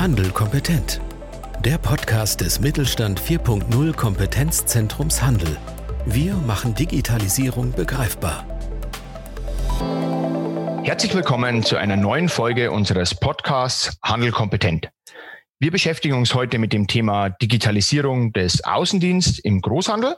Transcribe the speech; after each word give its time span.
Handel 0.00 0.30
kompetent. 0.30 0.98
Der 1.62 1.76
Podcast 1.76 2.40
des 2.40 2.58
Mittelstand 2.58 3.20
4.0 3.20 3.94
Kompetenzzentrums 3.94 5.20
Handel. 5.20 5.58
Wir 6.06 6.36
machen 6.36 6.74
Digitalisierung 6.74 7.72
begreifbar. 7.72 8.46
Herzlich 10.84 11.14
willkommen 11.14 11.62
zu 11.62 11.76
einer 11.76 11.96
neuen 11.96 12.30
Folge 12.30 12.70
unseres 12.70 13.14
Podcasts 13.14 13.98
Handel 14.02 14.30
kompetent. 14.30 14.88
Wir 15.58 15.70
beschäftigen 15.70 16.14
uns 16.14 16.34
heute 16.34 16.58
mit 16.58 16.72
dem 16.72 16.86
Thema 16.86 17.28
Digitalisierung 17.28 18.32
des 18.32 18.64
Außendiensts 18.64 19.38
im 19.40 19.60
Großhandel 19.60 20.16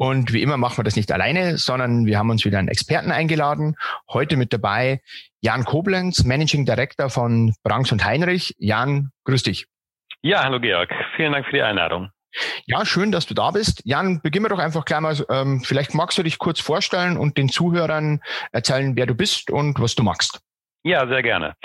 und 0.00 0.32
wie 0.32 0.40
immer 0.40 0.56
machen 0.56 0.78
wir 0.78 0.84
das 0.84 0.96
nicht 0.96 1.12
alleine, 1.12 1.58
sondern 1.58 2.06
wir 2.06 2.18
haben 2.18 2.30
uns 2.30 2.46
wieder 2.46 2.58
einen 2.58 2.68
Experten 2.68 3.12
eingeladen. 3.12 3.76
Heute 4.10 4.38
mit 4.38 4.50
dabei 4.50 5.02
Jan 5.42 5.66
Koblenz, 5.66 6.24
Managing 6.24 6.64
Director 6.64 7.10
von 7.10 7.54
Branks 7.64 7.92
und 7.92 8.02
Heinrich. 8.02 8.54
Jan, 8.56 9.10
grüß 9.24 9.42
dich. 9.42 9.66
Ja, 10.22 10.42
hallo 10.42 10.58
Georg. 10.58 10.88
Vielen 11.16 11.32
Dank 11.32 11.44
für 11.44 11.52
die 11.52 11.60
Einladung. 11.60 12.08
Ja, 12.64 12.86
schön, 12.86 13.12
dass 13.12 13.26
du 13.26 13.34
da 13.34 13.50
bist. 13.50 13.82
Jan, 13.84 14.22
beginnen 14.22 14.46
wir 14.46 14.48
doch 14.48 14.58
einfach 14.58 14.86
gleich 14.86 15.00
mal. 15.00 15.16
Ähm, 15.28 15.60
vielleicht 15.62 15.92
magst 15.94 16.16
du 16.16 16.22
dich 16.22 16.38
kurz 16.38 16.60
vorstellen 16.60 17.18
und 17.18 17.36
den 17.36 17.50
Zuhörern 17.50 18.20
erzählen, 18.52 18.96
wer 18.96 19.04
du 19.04 19.14
bist 19.14 19.50
und 19.50 19.78
was 19.80 19.96
du 19.96 20.02
magst. 20.02 20.40
Ja, 20.82 21.06
sehr 21.08 21.22
gerne. 21.22 21.56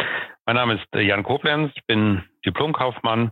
Mein 0.46 0.58
Name 0.58 0.74
ist 0.74 0.86
Jan 0.94 1.24
Koblenz. 1.24 1.72
Ich 1.76 1.86
bin 1.86 2.22
Diplomkaufmann 2.46 3.32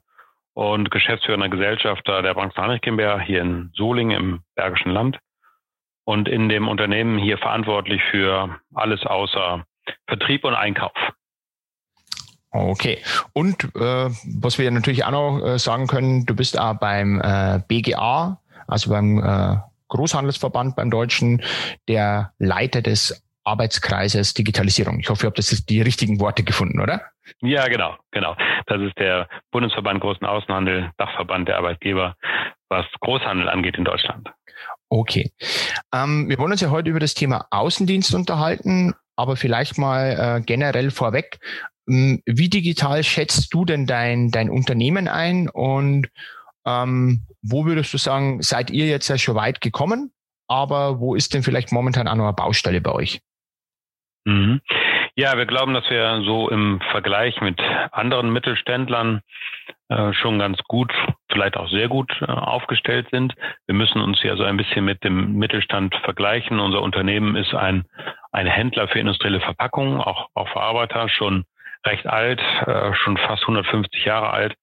und 0.53 0.91
geschäftsführender 0.91 1.49
Gesellschafter 1.49 2.21
der 2.21 2.33
Branks 2.33 2.55
Heinrich 2.55 2.81
GmbH 2.81 3.19
hier 3.19 3.41
in 3.41 3.71
Solingen 3.73 4.17
im 4.17 4.41
Bergischen 4.55 4.91
Land 4.91 5.19
und 6.05 6.27
in 6.27 6.49
dem 6.49 6.67
Unternehmen 6.67 7.17
hier 7.17 7.37
verantwortlich 7.37 8.01
für 8.11 8.59
alles 8.73 9.05
außer 9.05 9.65
Vertrieb 10.07 10.43
und 10.43 10.53
Einkauf. 10.53 10.93
Okay. 12.51 12.99
Und 13.33 13.63
äh, 13.75 14.09
was 14.41 14.59
wir 14.59 14.69
natürlich 14.69 15.05
auch 15.05 15.11
noch 15.11 15.41
äh, 15.43 15.57
sagen 15.57 15.87
können, 15.87 16.25
du 16.25 16.35
bist 16.35 16.59
auch 16.59 16.75
beim 16.75 17.19
äh, 17.19 17.59
BGA, 17.67 18.39
also 18.67 18.91
beim 18.91 19.17
äh, 19.19 19.57
Großhandelsverband 19.87 20.75
beim 20.75 20.91
Deutschen, 20.91 21.41
der 21.87 22.33
Leiter 22.37 22.81
des 22.81 23.22
Arbeitskreises 23.43 24.33
Digitalisierung. 24.33 24.99
Ich 24.99 25.09
hoffe, 25.09 25.25
ihr 25.25 25.27
habt 25.27 25.37
das 25.37 25.65
die 25.65 25.81
richtigen 25.81 26.19
Worte 26.19 26.43
gefunden, 26.43 26.79
oder? 26.79 27.01
Ja, 27.41 27.67
genau, 27.67 27.95
genau. 28.11 28.35
Das 28.67 28.81
ist 28.81 28.97
der 28.97 29.27
Bundesverband 29.51 30.01
Großen 30.01 30.25
Außenhandel, 30.25 30.91
Dachverband 30.97 31.47
der 31.47 31.57
Arbeitgeber, 31.57 32.15
was 32.69 32.85
Großhandel 32.99 33.49
angeht 33.49 33.77
in 33.77 33.85
Deutschland. 33.85 34.29
Okay. 34.89 35.31
Ähm, 35.93 36.29
wir 36.29 36.37
wollen 36.37 36.51
uns 36.51 36.61
ja 36.61 36.69
heute 36.69 36.89
über 36.89 36.99
das 36.99 37.13
Thema 37.13 37.47
Außendienst 37.49 38.13
unterhalten, 38.13 38.93
aber 39.15 39.35
vielleicht 39.35 39.77
mal 39.77 40.37
äh, 40.37 40.41
generell 40.41 40.91
vorweg. 40.91 41.39
Ähm, 41.89 42.21
wie 42.25 42.49
digital 42.49 43.03
schätzt 43.03 43.53
du 43.53 43.65
denn 43.65 43.87
dein, 43.87 44.31
dein 44.31 44.49
Unternehmen 44.49 45.07
ein 45.07 45.49
und 45.49 46.09
ähm, 46.65 47.23
wo 47.41 47.65
würdest 47.65 47.93
du 47.93 47.97
sagen, 47.97 48.41
seid 48.41 48.71
ihr 48.71 48.87
jetzt 48.87 49.07
ja 49.07 49.17
schon 49.17 49.35
weit 49.35 49.61
gekommen, 49.61 50.11
aber 50.47 50.99
wo 50.99 51.15
ist 51.15 51.33
denn 51.33 51.43
vielleicht 51.43 51.71
momentan 51.71 52.07
auch 52.07 52.15
noch 52.15 52.25
eine 52.25 52.33
Baustelle 52.33 52.79
bei 52.79 52.91
euch? 52.91 53.19
Mhm. 54.25 54.61
Ja, 55.15 55.37
wir 55.37 55.45
glauben, 55.45 55.73
dass 55.73 55.89
wir 55.89 56.21
so 56.23 56.49
im 56.49 56.81
Vergleich 56.91 57.39
mit 57.41 57.61
anderen 57.91 58.31
Mittelständlern 58.33 59.21
äh, 59.89 60.13
schon 60.13 60.39
ganz 60.39 60.57
gut, 60.67 60.91
vielleicht 61.31 61.55
auch 61.57 61.69
sehr 61.69 61.87
gut 61.87 62.11
äh, 62.21 62.25
aufgestellt 62.25 63.07
sind. 63.11 63.35
Wir 63.67 63.75
müssen 63.75 64.01
uns 64.01 64.23
ja 64.23 64.35
so 64.35 64.43
ein 64.43 64.57
bisschen 64.57 64.85
mit 64.85 65.03
dem 65.03 65.33
Mittelstand 65.33 65.95
vergleichen. 66.03 66.59
Unser 66.59 66.81
Unternehmen 66.81 67.35
ist 67.35 67.53
ein, 67.53 67.85
ein 68.31 68.47
Händler 68.47 68.87
für 68.87 68.99
industrielle 68.99 69.41
Verpackungen, 69.41 70.01
auch, 70.01 70.29
auch 70.33 70.47
Verarbeiter, 70.49 71.09
schon 71.09 71.43
recht 71.85 72.07
alt, 72.07 72.41
äh, 72.65 72.93
schon 72.95 73.17
fast 73.17 73.43
150 73.43 74.05
Jahre 74.05 74.31
alt. 74.31 74.55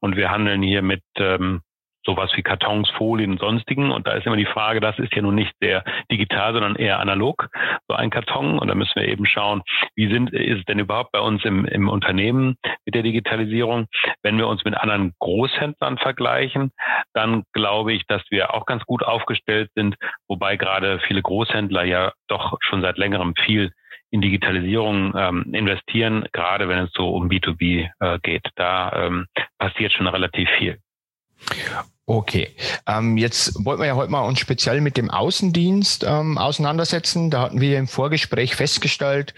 Und 0.00 0.16
wir 0.16 0.30
handeln 0.30 0.62
hier 0.62 0.82
mit 0.82 1.02
ähm, 1.16 1.60
sowas 2.04 2.30
wie 2.34 2.42
Kartons, 2.42 2.90
Folien 2.90 3.32
und 3.32 3.40
sonstigen. 3.40 3.90
Und 3.90 4.06
da 4.06 4.12
ist 4.12 4.26
immer 4.26 4.36
die 4.36 4.46
Frage, 4.46 4.80
das 4.80 4.98
ist 4.98 5.14
ja 5.14 5.22
nun 5.22 5.34
nicht 5.34 5.52
sehr 5.60 5.84
digital, 6.10 6.52
sondern 6.52 6.76
eher 6.76 6.98
analog, 7.00 7.48
so 7.88 7.94
ein 7.94 8.10
Karton. 8.10 8.58
Und 8.58 8.68
da 8.68 8.74
müssen 8.74 8.94
wir 8.96 9.08
eben 9.08 9.26
schauen, 9.26 9.62
wie 9.94 10.12
sind, 10.12 10.32
ist 10.32 10.60
es 10.60 10.64
denn 10.64 10.78
überhaupt 10.78 11.12
bei 11.12 11.20
uns 11.20 11.44
im, 11.44 11.64
im 11.64 11.88
Unternehmen 11.88 12.56
mit 12.84 12.94
der 12.94 13.02
Digitalisierung? 13.02 13.86
Wenn 14.22 14.38
wir 14.38 14.48
uns 14.48 14.64
mit 14.64 14.76
anderen 14.76 15.12
Großhändlern 15.18 15.98
vergleichen, 15.98 16.72
dann 17.12 17.44
glaube 17.52 17.92
ich, 17.92 18.06
dass 18.06 18.22
wir 18.30 18.54
auch 18.54 18.66
ganz 18.66 18.84
gut 18.84 19.02
aufgestellt 19.02 19.70
sind, 19.74 19.96
wobei 20.28 20.56
gerade 20.56 21.00
viele 21.06 21.22
Großhändler 21.22 21.84
ja 21.84 22.12
doch 22.28 22.56
schon 22.60 22.82
seit 22.82 22.98
längerem 22.98 23.34
viel 23.44 23.72
in 24.10 24.20
Digitalisierung 24.20 25.14
ähm, 25.16 25.54
investieren, 25.54 26.26
gerade 26.32 26.68
wenn 26.68 26.84
es 26.84 26.92
so 26.92 27.08
um 27.08 27.28
B2B 27.28 27.88
äh, 27.98 28.18
geht. 28.22 28.46
Da 28.56 29.06
ähm, 29.06 29.26
passiert 29.58 29.92
schon 29.92 30.06
relativ 30.06 30.48
viel. 30.58 30.78
Okay, 32.04 32.50
ähm, 32.86 33.16
jetzt 33.16 33.64
wollten 33.64 33.80
wir 33.80 33.86
ja 33.86 33.94
heute 33.94 34.10
mal 34.10 34.26
uns 34.26 34.40
speziell 34.40 34.80
mit 34.80 34.96
dem 34.96 35.08
Außendienst 35.08 36.04
ähm, 36.04 36.36
auseinandersetzen. 36.36 37.30
Da 37.30 37.42
hatten 37.42 37.60
wir 37.60 37.78
im 37.78 37.86
Vorgespräch 37.86 38.56
festgestellt, 38.56 39.34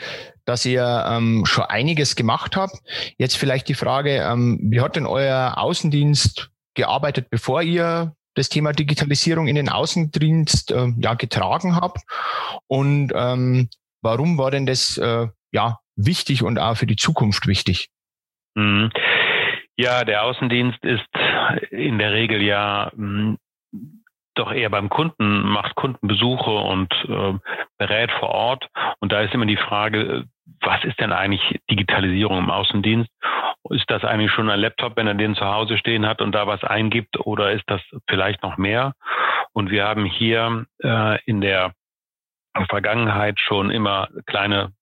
dass 0.47 0.65
ihr 0.65 1.05
ähm, 1.09 1.45
schon 1.47 1.65
einiges 1.65 2.17
gemacht 2.17 2.57
habt. 2.57 2.77
Jetzt 3.19 3.37
vielleicht 3.37 3.69
die 3.69 3.75
Frage, 3.75 4.17
ähm, 4.17 4.59
wie 4.63 4.81
hat 4.81 4.97
denn 4.97 5.07
euer 5.07 5.55
Außendienst 5.59 6.51
gearbeitet, 6.75 7.29
bevor 7.31 7.63
ihr 7.63 8.15
das 8.35 8.49
Thema 8.49 8.73
Digitalisierung 8.73 9.47
in 9.47 9.57
den 9.57 9.69
Außendienst 9.69 10.73
äh, 10.73 10.89
ja 10.99 11.15
getragen 11.15 11.77
habt? 11.77 12.01
Und 12.67 13.13
ähm, 13.15 13.69
warum 14.01 14.39
war 14.39 14.51
denn 14.51 14.67
das 14.67 14.97
äh, 14.99 15.29
ja 15.53 15.79
wichtig 15.97 16.43
und 16.43 16.59
auch 16.59 16.77
für 16.77 16.87
die 16.87 16.97
Zukunft 16.97 17.47
wichtig? 17.47 17.91
Mhm. 18.55 18.91
Ja, 19.77 20.05
der 20.05 20.23
Außendienst 20.23 20.85
ist 20.85 21.09
in 21.71 21.99
der 21.99 22.13
Regel 22.13 22.43
ja 22.43 22.91
mh, 22.95 23.37
hm, 23.73 24.01
doch 24.35 24.53
eher 24.53 24.71
beim 24.71 24.89
Kunden, 24.89 25.43
macht 25.43 25.75
Kundenbesuche 25.77 26.51
und 26.51 26.93
äh, 27.09 27.39
berät 27.79 28.11
vor 28.13 28.31
Ort. 28.31 28.69
Und 28.99 29.13
da 29.13 29.21
ist 29.21 29.33
immer 29.33 29.47
die 29.47 29.57
Frage, 29.57 30.25
was 30.61 30.85
ist 30.85 31.01
denn 31.01 31.13
eigentlich 31.13 31.61
Digitalisierung 31.71 32.39
im 32.39 32.51
Außendienst? 32.51 33.11
Ist 33.71 33.91
das 33.91 34.05
eigentlich 34.05 34.33
schon 34.33 34.51
ein 34.51 34.61
Laptop, 34.61 34.97
wenn 34.97 35.07
er 35.07 35.15
den 35.15 35.37
zu 35.37 35.45
Hause 35.45 35.79
stehen 35.79 36.07
hat 36.07 36.21
und 36.21 36.33
da 36.33 36.47
was 36.47 36.63
eingibt, 36.65 37.19
oder 37.21 37.53
ist 37.53 37.65
das 37.67 37.81
vielleicht 38.09 38.43
noch 38.43 38.57
mehr? 38.57 38.95
Und 39.53 39.71
wir 39.71 39.87
haben 39.87 40.05
hier 40.05 40.67
äh, 40.83 41.23
in 41.25 41.41
der 41.41 41.73
Vergangenheit 42.69 43.41
schon 43.41 43.71
immer 43.71 44.09
kleine 44.27 44.73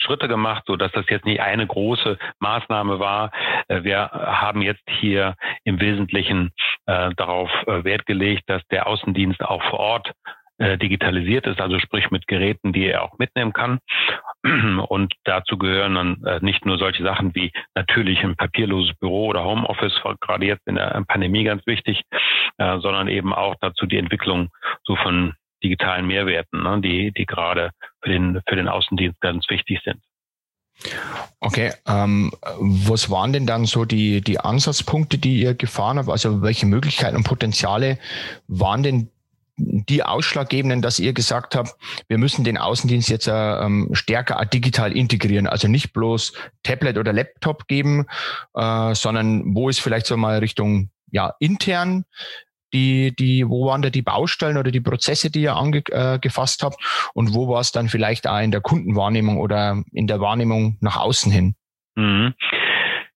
Schritte 0.00 0.28
gemacht, 0.28 0.64
so 0.66 0.76
dass 0.76 0.92
das 0.92 1.04
jetzt 1.08 1.26
nicht 1.26 1.40
eine 1.40 1.66
große 1.66 2.18
Maßnahme 2.40 2.98
war. 2.98 3.30
Äh, 3.68 3.82
wir 3.82 4.10
haben 4.10 4.62
jetzt 4.62 4.82
hier 4.88 5.34
im 5.64 5.80
Wesentlichen 5.80 6.52
äh, 6.86 7.10
darauf 7.16 7.50
äh, 7.66 7.84
Wert 7.84 8.06
gelegt, 8.06 8.44
dass 8.46 8.62
der 8.70 8.86
Außendienst 8.86 9.42
auch 9.42 9.62
vor 9.64 9.80
Ort 9.80 10.12
digitalisiert 10.60 11.46
ist, 11.46 11.60
also 11.60 11.78
sprich 11.78 12.10
mit 12.10 12.26
Geräten, 12.26 12.72
die 12.72 12.86
er 12.86 13.04
auch 13.04 13.16
mitnehmen 13.16 13.52
kann. 13.52 13.78
Und 14.88 15.14
dazu 15.22 15.56
gehören 15.56 15.94
dann 15.94 16.40
nicht 16.42 16.66
nur 16.66 16.78
solche 16.78 17.04
Sachen 17.04 17.32
wie 17.36 17.52
natürlich 17.76 18.24
ein 18.24 18.34
papierloses 18.34 18.92
Büro 18.98 19.28
oder 19.28 19.44
Homeoffice, 19.44 20.02
gerade 20.20 20.46
jetzt 20.46 20.66
in 20.66 20.74
der 20.74 21.04
Pandemie 21.06 21.44
ganz 21.44 21.64
wichtig, 21.68 22.02
sondern 22.58 23.06
eben 23.06 23.32
auch 23.32 23.54
dazu 23.60 23.86
die 23.86 23.98
Entwicklung 23.98 24.48
so 24.82 24.96
von 24.96 25.34
digitalen 25.62 26.06
Mehrwerten, 26.06 26.62
ne, 26.62 26.80
die, 26.80 27.12
die 27.12 27.26
gerade 27.26 27.70
für 28.02 28.10
den, 28.10 28.40
für 28.48 28.56
den 28.56 28.68
Außendienst 28.68 29.20
ganz 29.20 29.48
wichtig 29.48 29.80
sind. 29.84 30.00
Okay, 31.40 31.72
ähm, 31.88 32.32
was 32.58 33.10
waren 33.10 33.32
denn 33.32 33.46
dann 33.46 33.64
so 33.64 33.84
die, 33.84 34.20
die 34.20 34.38
Ansatzpunkte, 34.38 35.18
die 35.18 35.40
ihr 35.40 35.54
gefahren 35.54 35.98
habt? 35.98 36.08
Also 36.08 36.42
welche 36.42 36.66
Möglichkeiten 36.66 37.16
und 37.16 37.24
Potenziale 37.24 37.98
waren 38.46 38.82
denn 38.82 39.10
die 39.58 40.04
ausschlaggebenden, 40.04 40.82
dass 40.82 41.00
ihr 41.00 41.12
gesagt 41.12 41.56
habt, 41.56 41.74
wir 42.06 42.18
müssen 42.18 42.44
den 42.44 42.58
Außendienst 42.58 43.08
jetzt 43.08 43.26
äh, 43.26 43.32
ähm, 43.32 43.88
stärker 43.92 44.44
digital 44.46 44.96
integrieren, 44.96 45.48
also 45.48 45.66
nicht 45.66 45.92
bloß 45.92 46.32
Tablet 46.62 46.96
oder 46.96 47.12
Laptop 47.12 47.66
geben, 47.66 48.06
äh, 48.54 48.94
sondern 48.94 49.56
wo 49.56 49.68
ist 49.68 49.80
vielleicht 49.80 50.06
so 50.06 50.16
mal 50.16 50.38
Richtung 50.38 50.90
ja 51.10 51.34
intern 51.40 52.04
die, 52.72 53.14
die, 53.14 53.48
wo 53.48 53.66
waren 53.66 53.82
da 53.82 53.90
die 53.90 54.02
Baustellen 54.02 54.56
oder 54.56 54.70
die 54.70 54.80
Prozesse, 54.80 55.30
die 55.30 55.42
ihr 55.42 55.56
angefasst 55.56 56.62
äh, 56.62 56.66
habt 56.66 57.10
und 57.14 57.34
wo 57.34 57.48
war 57.48 57.60
es 57.60 57.72
dann 57.72 57.88
vielleicht 57.88 58.26
auch 58.28 58.40
in 58.40 58.50
der 58.50 58.60
Kundenwahrnehmung 58.60 59.38
oder 59.38 59.82
in 59.92 60.06
der 60.06 60.20
Wahrnehmung 60.20 60.76
nach 60.80 60.96
außen 60.96 61.32
hin? 61.32 61.54
Mhm. 61.96 62.34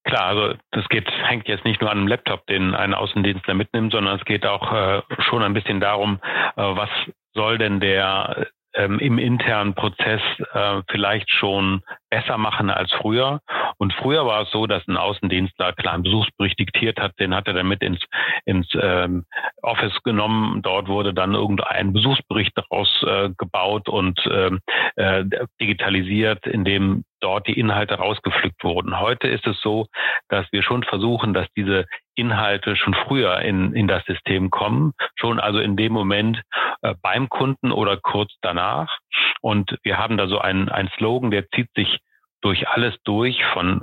Klar, 0.04 0.24
also 0.24 0.54
das 0.72 0.88
geht, 0.88 1.08
hängt 1.24 1.46
jetzt 1.46 1.64
nicht 1.64 1.80
nur 1.80 1.90
an 1.90 1.98
einem 1.98 2.08
Laptop, 2.08 2.46
den 2.46 2.74
ein 2.74 2.92
Außendienstler 2.92 3.54
mitnimmt, 3.54 3.92
sondern 3.92 4.18
es 4.18 4.24
geht 4.24 4.44
auch 4.44 4.72
äh, 4.72 5.02
schon 5.28 5.42
ein 5.42 5.54
bisschen 5.54 5.80
darum, 5.80 6.18
äh, 6.56 6.62
was 6.62 6.90
soll 7.34 7.58
denn 7.58 7.78
der 7.78 8.48
ähm, 8.74 8.98
im 8.98 9.18
internen 9.18 9.74
Prozess 9.74 10.20
äh, 10.52 10.82
vielleicht 10.90 11.30
schon 11.30 11.82
besser 12.10 12.38
machen 12.38 12.70
als 12.70 12.92
früher. 12.92 13.40
Und 13.78 13.92
früher 13.94 14.26
war 14.26 14.42
es 14.42 14.50
so, 14.50 14.66
dass 14.66 14.86
ein 14.86 14.96
Außendienstler 14.96 15.72
klar 15.72 15.94
einen 15.94 16.02
Besuchsbericht 16.02 16.58
diktiert 16.58 17.00
hat, 17.00 17.18
den 17.18 17.34
hat 17.34 17.46
er 17.48 17.54
dann 17.54 17.68
mit 17.68 17.82
ins, 17.82 18.00
ins 18.44 18.68
ähm, 18.80 19.24
Office 19.62 20.02
genommen. 20.02 20.62
Dort 20.62 20.88
wurde 20.88 21.14
dann 21.14 21.34
irgendein 21.34 21.92
Besuchsbericht 21.92 22.52
daraus 22.56 23.02
äh, 23.06 23.30
gebaut 23.36 23.88
und 23.88 24.20
ähm, 24.30 24.60
äh, 24.96 25.24
digitalisiert, 25.60 26.46
in 26.46 26.64
dem 26.64 27.04
dort 27.22 27.46
die 27.46 27.58
Inhalte 27.58 27.94
rausgepflückt 27.94 28.62
wurden. 28.64 28.98
Heute 29.00 29.28
ist 29.28 29.46
es 29.46 29.60
so, 29.62 29.86
dass 30.28 30.46
wir 30.52 30.62
schon 30.62 30.82
versuchen, 30.82 31.32
dass 31.32 31.46
diese 31.56 31.86
Inhalte 32.14 32.76
schon 32.76 32.94
früher 32.94 33.38
in, 33.40 33.74
in 33.74 33.88
das 33.88 34.04
System 34.04 34.50
kommen, 34.50 34.92
schon 35.16 35.40
also 35.40 35.58
in 35.60 35.76
dem 35.76 35.92
Moment 35.92 36.42
äh, 36.82 36.94
beim 37.00 37.28
Kunden 37.28 37.72
oder 37.72 37.96
kurz 37.96 38.32
danach. 38.42 38.98
Und 39.40 39.78
wir 39.82 39.98
haben 39.98 40.16
da 40.16 40.26
so 40.26 40.38
einen, 40.38 40.68
einen 40.68 40.90
Slogan, 40.96 41.30
der 41.30 41.48
zieht 41.50 41.70
sich 41.74 41.98
durch 42.42 42.68
alles 42.68 42.94
durch 43.04 43.42
von, 43.52 43.80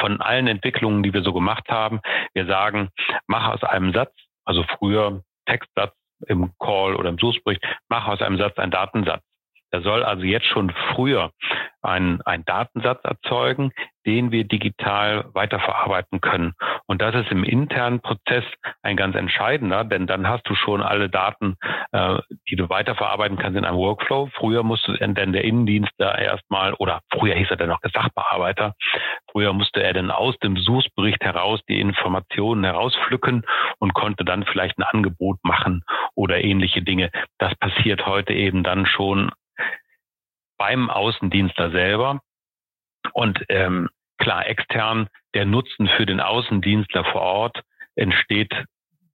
von 0.00 0.20
allen 0.20 0.46
Entwicklungen, 0.46 1.02
die 1.02 1.12
wir 1.12 1.22
so 1.22 1.32
gemacht 1.32 1.68
haben. 1.68 2.00
Wir 2.32 2.46
sagen, 2.46 2.88
mach 3.26 3.48
aus 3.48 3.62
einem 3.62 3.92
Satz, 3.92 4.12
also 4.44 4.64
früher 4.78 5.22
Textsatz 5.46 5.94
im 6.26 6.52
Call 6.58 6.96
oder 6.96 7.10
im 7.10 7.18
Suchbericht, 7.18 7.62
mach 7.88 8.06
aus 8.06 8.22
einem 8.22 8.38
Satz 8.38 8.58
einen 8.58 8.70
Datensatz. 8.70 9.22
Er 9.72 9.80
soll 9.80 10.04
also 10.04 10.22
jetzt 10.22 10.46
schon 10.46 10.70
früher 10.94 11.30
einen, 11.82 12.20
einen 12.22 12.44
Datensatz 12.44 13.00
erzeugen, 13.04 13.72
den 14.06 14.30
wir 14.30 14.44
digital 14.44 15.24
weiterverarbeiten 15.32 16.20
können. 16.20 16.52
Und 16.86 17.00
das 17.02 17.14
ist 17.14 17.30
im 17.30 17.42
internen 17.42 18.00
Prozess 18.00 18.44
ein 18.82 18.96
ganz 18.96 19.16
entscheidender, 19.16 19.84
denn 19.84 20.06
dann 20.06 20.28
hast 20.28 20.48
du 20.48 20.54
schon 20.54 20.82
alle 20.82 21.08
Daten, 21.08 21.56
äh, 21.92 22.18
die 22.48 22.56
du 22.56 22.68
weiterverarbeiten 22.68 23.38
kannst 23.38 23.58
in 23.58 23.64
einem 23.64 23.78
Workflow. 23.78 24.28
Früher 24.34 24.62
musste 24.62 24.92
denn 24.98 25.32
der 25.32 25.44
Innendienst 25.44 25.92
da 25.98 26.14
erstmal, 26.14 26.74
oder 26.74 27.00
früher 27.10 27.34
hieß 27.34 27.50
er 27.50 27.56
dann 27.56 27.68
noch 27.68 27.80
Sachbearbeiter, 27.92 28.74
früher 29.30 29.52
musste 29.52 29.82
er 29.82 29.92
dann 29.92 30.10
aus 30.10 30.36
dem 30.38 30.56
Suchsbericht 30.56 31.22
heraus 31.22 31.60
die 31.68 31.80
Informationen 31.80 32.64
herauspflücken 32.64 33.44
und 33.78 33.94
konnte 33.94 34.24
dann 34.24 34.44
vielleicht 34.44 34.78
ein 34.78 34.84
Angebot 34.84 35.38
machen 35.42 35.82
oder 36.14 36.42
ähnliche 36.42 36.82
Dinge. 36.82 37.10
Das 37.38 37.54
passiert 37.56 38.06
heute 38.06 38.32
eben 38.32 38.62
dann 38.62 38.86
schon 38.86 39.30
beim 40.62 40.90
Außendienstler 40.90 41.72
selber. 41.72 42.20
Und 43.12 43.44
ähm, 43.48 43.88
klar, 44.18 44.46
extern 44.46 45.08
der 45.34 45.44
Nutzen 45.44 45.88
für 45.88 46.06
den 46.06 46.20
Außendienstler 46.20 47.04
vor 47.06 47.22
Ort 47.22 47.62
entsteht 47.96 48.54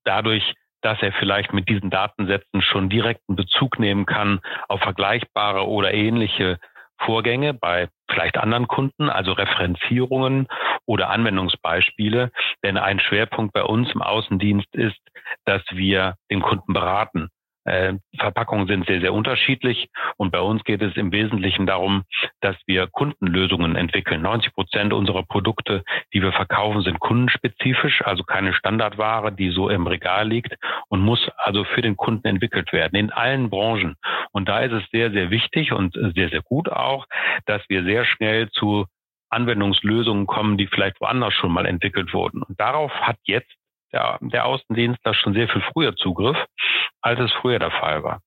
dadurch, 0.04 0.52
dass 0.82 1.00
er 1.00 1.12
vielleicht 1.12 1.54
mit 1.54 1.70
diesen 1.70 1.88
Datensätzen 1.88 2.60
schon 2.60 2.90
direkten 2.90 3.34
Bezug 3.34 3.78
nehmen 3.78 4.04
kann 4.04 4.40
auf 4.68 4.80
vergleichbare 4.82 5.66
oder 5.66 5.94
ähnliche 5.94 6.58
Vorgänge 7.00 7.54
bei 7.54 7.88
vielleicht 8.10 8.36
anderen 8.36 8.68
Kunden, 8.68 9.08
also 9.08 9.32
Referenzierungen 9.32 10.48
oder 10.84 11.08
Anwendungsbeispiele. 11.08 12.30
Denn 12.62 12.76
ein 12.76 13.00
Schwerpunkt 13.00 13.54
bei 13.54 13.62
uns 13.62 13.90
im 13.92 14.02
Außendienst 14.02 14.74
ist, 14.74 15.00
dass 15.46 15.62
wir 15.70 16.16
den 16.30 16.42
Kunden 16.42 16.74
beraten. 16.74 17.30
Äh, 17.68 17.98
Verpackungen 18.18 18.66
sind 18.66 18.86
sehr, 18.86 19.00
sehr 19.00 19.12
unterschiedlich. 19.12 19.88
Und 20.16 20.30
bei 20.32 20.40
uns 20.40 20.64
geht 20.64 20.82
es 20.82 20.96
im 20.96 21.12
Wesentlichen 21.12 21.66
darum, 21.66 22.04
dass 22.40 22.56
wir 22.66 22.86
Kundenlösungen 22.86 23.76
entwickeln. 23.76 24.22
90 24.22 24.54
Prozent 24.54 24.92
unserer 24.92 25.22
Produkte, 25.22 25.84
die 26.12 26.22
wir 26.22 26.32
verkaufen, 26.32 26.82
sind 26.82 26.98
kundenspezifisch, 26.98 28.02
also 28.02 28.24
keine 28.24 28.54
Standardware, 28.54 29.32
die 29.32 29.50
so 29.50 29.68
im 29.68 29.86
Regal 29.86 30.26
liegt 30.26 30.54
und 30.88 31.00
muss 31.00 31.28
also 31.36 31.64
für 31.64 31.82
den 31.82 31.96
Kunden 31.96 32.26
entwickelt 32.26 32.72
werden 32.72 32.96
in 32.96 33.10
allen 33.10 33.50
Branchen. 33.50 33.96
Und 34.32 34.48
da 34.48 34.60
ist 34.60 34.72
es 34.72 34.84
sehr, 34.90 35.10
sehr 35.10 35.30
wichtig 35.30 35.72
und 35.72 35.94
sehr, 36.14 36.30
sehr 36.30 36.42
gut 36.42 36.70
auch, 36.70 37.06
dass 37.46 37.62
wir 37.68 37.84
sehr 37.84 38.04
schnell 38.04 38.50
zu 38.50 38.86
Anwendungslösungen 39.30 40.26
kommen, 40.26 40.56
die 40.56 40.66
vielleicht 40.66 41.00
woanders 41.00 41.34
schon 41.34 41.52
mal 41.52 41.66
entwickelt 41.66 42.14
wurden. 42.14 42.42
Und 42.42 42.58
darauf 42.58 42.92
hat 42.92 43.18
jetzt 43.24 43.52
der, 43.92 44.18
der 44.20 44.44
Außendienst 44.46 45.00
da 45.02 45.14
schon 45.14 45.34
sehr 45.34 45.48
viel 45.48 45.62
früher 45.72 45.96
Zugriff, 45.96 46.36
als 47.00 47.20
es 47.20 47.32
früher 47.40 47.58
der 47.58 47.70
Fall 47.70 48.02
war. 48.02 48.20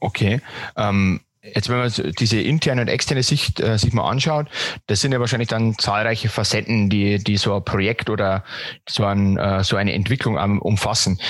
Okay. 0.00 0.40
Ähm 0.76 1.20
Jetzt, 1.44 1.68
wenn 1.68 1.78
man 1.78 1.90
diese 2.20 2.40
interne 2.40 2.82
und 2.82 2.88
externe 2.88 3.24
Sicht 3.24 3.58
äh, 3.58 3.76
sich 3.76 3.92
mal 3.92 4.08
anschaut, 4.08 4.46
das 4.86 5.00
sind 5.00 5.10
ja 5.10 5.18
wahrscheinlich 5.18 5.48
dann 5.48 5.76
zahlreiche 5.76 6.28
Facetten, 6.28 6.88
die, 6.88 7.18
die 7.18 7.36
so 7.36 7.56
ein 7.56 7.64
Projekt 7.64 8.10
oder 8.10 8.44
so, 8.88 9.04
ein, 9.04 9.38
äh, 9.38 9.64
so 9.64 9.74
eine 9.74 9.92
Entwicklung 9.92 10.38
ähm, 10.38 10.62
umfassen. 10.62 11.20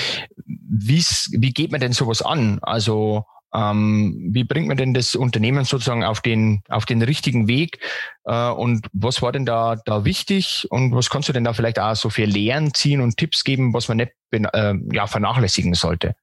Wie's, 0.45 1.31
wie 1.35 1.51
geht 1.51 1.71
man 1.71 1.81
denn 1.81 1.93
sowas 1.93 2.21
an? 2.21 2.59
Also 2.61 3.25
ähm, 3.53 4.29
wie 4.31 4.43
bringt 4.43 4.67
man 4.67 4.77
denn 4.77 4.93
das 4.93 5.15
Unternehmen 5.15 5.63
sozusagen 5.63 6.03
auf 6.03 6.21
den, 6.21 6.63
auf 6.69 6.85
den 6.85 7.01
richtigen 7.01 7.47
Weg? 7.47 7.79
Äh, 8.25 8.49
und 8.49 8.87
was 8.93 9.21
war 9.21 9.31
denn 9.31 9.45
da, 9.45 9.75
da 9.85 10.05
wichtig? 10.05 10.67
Und 10.69 10.95
was 10.95 11.09
kannst 11.09 11.29
du 11.29 11.33
denn 11.33 11.43
da 11.43 11.53
vielleicht 11.53 11.79
auch 11.79 11.95
so 11.95 12.09
für 12.09 12.25
Lehren 12.25 12.73
ziehen 12.73 13.01
und 13.01 13.17
Tipps 13.17 13.43
geben, 13.43 13.73
was 13.73 13.87
man 13.87 13.97
nicht 13.97 14.13
äh, 14.31 14.73
ja, 14.91 15.07
vernachlässigen 15.07 15.73
sollte? 15.73 16.15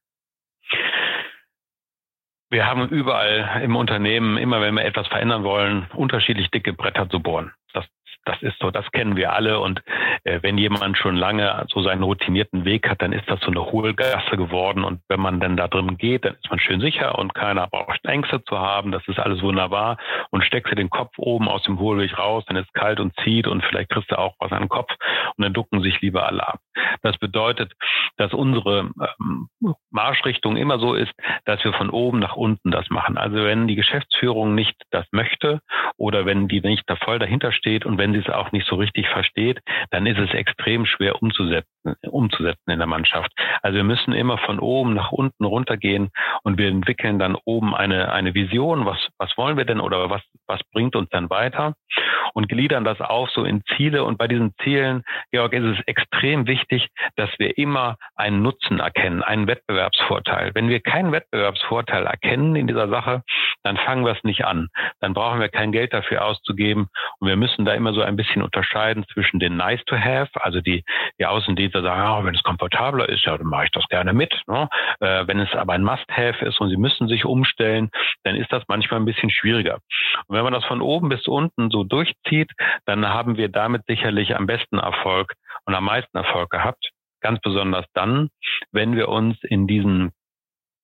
Wir 2.49 2.65
haben 2.65 2.89
überall 2.89 3.61
im 3.63 3.77
Unternehmen, 3.77 4.37
immer 4.37 4.59
wenn 4.59 4.75
wir 4.75 4.83
etwas 4.83 5.07
verändern 5.07 5.45
wollen, 5.45 5.87
unterschiedlich 5.93 6.51
dicke 6.51 6.73
Bretter 6.73 7.09
zu 7.09 7.21
bohren. 7.21 7.53
Das 7.71 7.85
das 8.25 8.41
ist 8.41 8.57
so, 8.59 8.71
das 8.71 8.89
kennen 8.91 9.15
wir 9.15 9.33
alle. 9.33 9.59
Und 9.59 9.81
äh, 10.23 10.39
wenn 10.41 10.57
jemand 10.57 10.97
schon 10.97 11.15
lange 11.15 11.65
so 11.69 11.81
seinen 11.81 12.03
routinierten 12.03 12.65
Weg 12.65 12.89
hat, 12.89 13.01
dann 13.01 13.13
ist 13.13 13.29
das 13.29 13.39
so 13.41 13.47
eine 13.47 13.71
Hohlgasse 13.71 14.37
geworden. 14.37 14.83
Und 14.83 15.01
wenn 15.07 15.19
man 15.19 15.39
dann 15.39 15.57
da 15.57 15.67
drin 15.67 15.97
geht, 15.97 16.25
dann 16.25 16.35
ist 16.35 16.49
man 16.49 16.59
schön 16.59 16.81
sicher 16.81 17.17
und 17.17 17.33
keiner 17.33 17.67
braucht 17.67 18.03
Ängste 18.05 18.43
zu 18.43 18.59
haben. 18.59 18.91
Das 18.91 19.07
ist 19.07 19.19
alles 19.19 19.41
wunderbar. 19.41 19.97
Und 20.29 20.43
steckst 20.43 20.71
du 20.71 20.75
den 20.75 20.89
Kopf 20.89 21.13
oben 21.17 21.47
aus 21.47 21.63
dem 21.63 21.79
Hohlweg 21.79 22.17
raus, 22.17 22.43
dann 22.47 22.57
ist 22.57 22.73
kalt 22.73 22.99
und 22.99 23.13
zieht 23.23 23.47
und 23.47 23.63
vielleicht 23.65 23.89
kriegst 23.89 24.11
du 24.11 24.17
auch 24.17 24.35
was 24.39 24.51
an 24.51 24.63
den 24.63 24.69
Kopf 24.69 24.91
und 25.37 25.43
dann 25.43 25.53
ducken 25.53 25.81
sich 25.81 25.99
lieber 26.01 26.27
alle 26.27 26.47
ab. 26.47 26.59
Das 27.01 27.17
bedeutet, 27.17 27.73
dass 28.17 28.33
unsere 28.33 28.91
ähm, 29.19 29.49
Marschrichtung 29.89 30.57
immer 30.57 30.79
so 30.79 30.93
ist, 30.93 31.11
dass 31.45 31.63
wir 31.63 31.73
von 31.73 31.89
oben 31.89 32.19
nach 32.19 32.35
unten 32.35 32.71
das 32.71 32.89
machen. 32.89 33.17
Also 33.17 33.37
wenn 33.37 33.67
die 33.67 33.75
Geschäftsführung 33.75 34.55
nicht 34.55 34.75
das 34.91 35.05
möchte 35.11 35.61
oder 35.97 36.25
wenn 36.25 36.47
die 36.47 36.61
nicht 36.61 36.83
da 36.87 36.95
voll 36.95 37.19
dahinter 37.19 37.51
steht 37.51 37.85
und 37.85 37.97
wenn 37.97 38.10
wenn 38.11 38.21
sie 38.21 38.27
es 38.27 38.33
auch 38.33 38.51
nicht 38.51 38.67
so 38.67 38.75
richtig 38.75 39.07
versteht, 39.07 39.59
dann 39.89 40.05
ist 40.05 40.19
es 40.19 40.33
extrem 40.33 40.85
schwer 40.85 41.21
umzusetzen, 41.21 41.95
umzusetzen 42.09 42.69
in 42.69 42.79
der 42.79 42.87
Mannschaft. 42.87 43.31
Also 43.61 43.77
wir 43.77 43.85
müssen 43.85 44.11
immer 44.11 44.37
von 44.37 44.59
oben 44.59 44.93
nach 44.93 45.11
unten 45.11 45.45
runtergehen 45.45 46.09
und 46.43 46.57
wir 46.57 46.67
entwickeln 46.67 47.19
dann 47.19 47.37
oben 47.45 47.73
eine, 47.73 48.11
eine 48.11 48.33
Vision, 48.33 48.85
was, 48.85 48.99
was 49.17 49.31
wollen 49.37 49.55
wir 49.55 49.65
denn 49.65 49.79
oder 49.79 50.09
was, 50.09 50.21
was 50.45 50.59
bringt 50.73 50.95
uns 50.95 51.09
dann 51.09 51.29
weiter 51.29 51.73
und 52.33 52.47
gliedern 52.47 52.83
das 52.83 52.99
auf 53.01 53.29
so 53.31 53.43
in 53.43 53.63
Ziele. 53.75 54.03
Und 54.03 54.17
bei 54.17 54.27
diesen 54.27 54.53
Zielen, 54.63 55.03
Georg, 55.31 55.53
ist 55.53 55.63
es 55.63 55.79
extrem 55.85 56.47
wichtig, 56.47 56.87
dass 57.15 57.29
wir 57.37 57.57
immer 57.57 57.97
einen 58.15 58.41
Nutzen 58.41 58.79
erkennen, 58.79 59.23
einen 59.23 59.47
Wettbewerbsvorteil. 59.47 60.51
Wenn 60.53 60.69
wir 60.69 60.81
keinen 60.81 61.11
Wettbewerbsvorteil 61.11 62.05
erkennen 62.05 62.55
in 62.55 62.67
dieser 62.67 62.89
Sache, 62.89 63.23
dann 63.63 63.77
fangen 63.77 64.05
wir 64.05 64.13
es 64.13 64.23
nicht 64.23 64.45
an. 64.45 64.69
Dann 64.99 65.13
brauchen 65.13 65.39
wir 65.39 65.49
kein 65.49 65.71
Geld 65.71 65.93
dafür 65.93 66.25
auszugeben. 66.25 66.87
Und 67.19 67.27
wir 67.27 67.35
müssen 67.35 67.65
da 67.65 67.73
immer 67.73 67.93
so 67.93 68.00
ein 68.05 68.15
bisschen 68.15 68.41
unterscheiden 68.41 69.05
zwischen 69.13 69.39
den 69.39 69.57
nice 69.57 69.83
to 69.85 69.95
have, 69.95 70.29
also 70.41 70.61
die, 70.61 70.83
die 71.19 71.25
Außendienste 71.25 71.81
sagen, 71.81 72.01
ja, 72.01 72.25
wenn 72.25 72.35
es 72.35 72.43
komfortabler 72.43 73.09
ist, 73.09 73.25
ja, 73.25 73.37
dann 73.37 73.47
mache 73.47 73.65
ich 73.65 73.71
das 73.71 73.87
gerne 73.87 74.13
mit. 74.13 74.33
Ne? 74.47 74.69
Äh, 74.99 75.27
wenn 75.27 75.39
es 75.39 75.53
aber 75.53 75.73
ein 75.73 75.83
must 75.83 76.09
have 76.09 76.43
ist 76.45 76.59
und 76.59 76.69
sie 76.69 76.77
müssen 76.77 77.07
sich 77.07 77.25
umstellen, 77.25 77.89
dann 78.23 78.35
ist 78.35 78.51
das 78.51 78.63
manchmal 78.67 78.99
ein 78.99 79.05
bisschen 79.05 79.29
schwieriger. 79.29 79.79
Und 80.27 80.35
wenn 80.35 80.43
man 80.43 80.53
das 80.53 80.65
von 80.65 80.81
oben 80.81 81.09
bis 81.09 81.27
unten 81.27 81.69
so 81.69 81.83
durchzieht, 81.83 82.51
dann 82.85 83.07
haben 83.07 83.37
wir 83.37 83.49
damit 83.49 83.83
sicherlich 83.87 84.35
am 84.35 84.45
besten 84.45 84.79
Erfolg 84.79 85.33
und 85.65 85.75
am 85.75 85.85
meisten 85.85 86.17
Erfolg 86.17 86.49
gehabt. 86.49 86.89
Ganz 87.21 87.39
besonders 87.41 87.85
dann, 87.93 88.29
wenn 88.71 88.95
wir 88.95 89.09
uns 89.09 89.37
in 89.43 89.67
diesen 89.67 90.11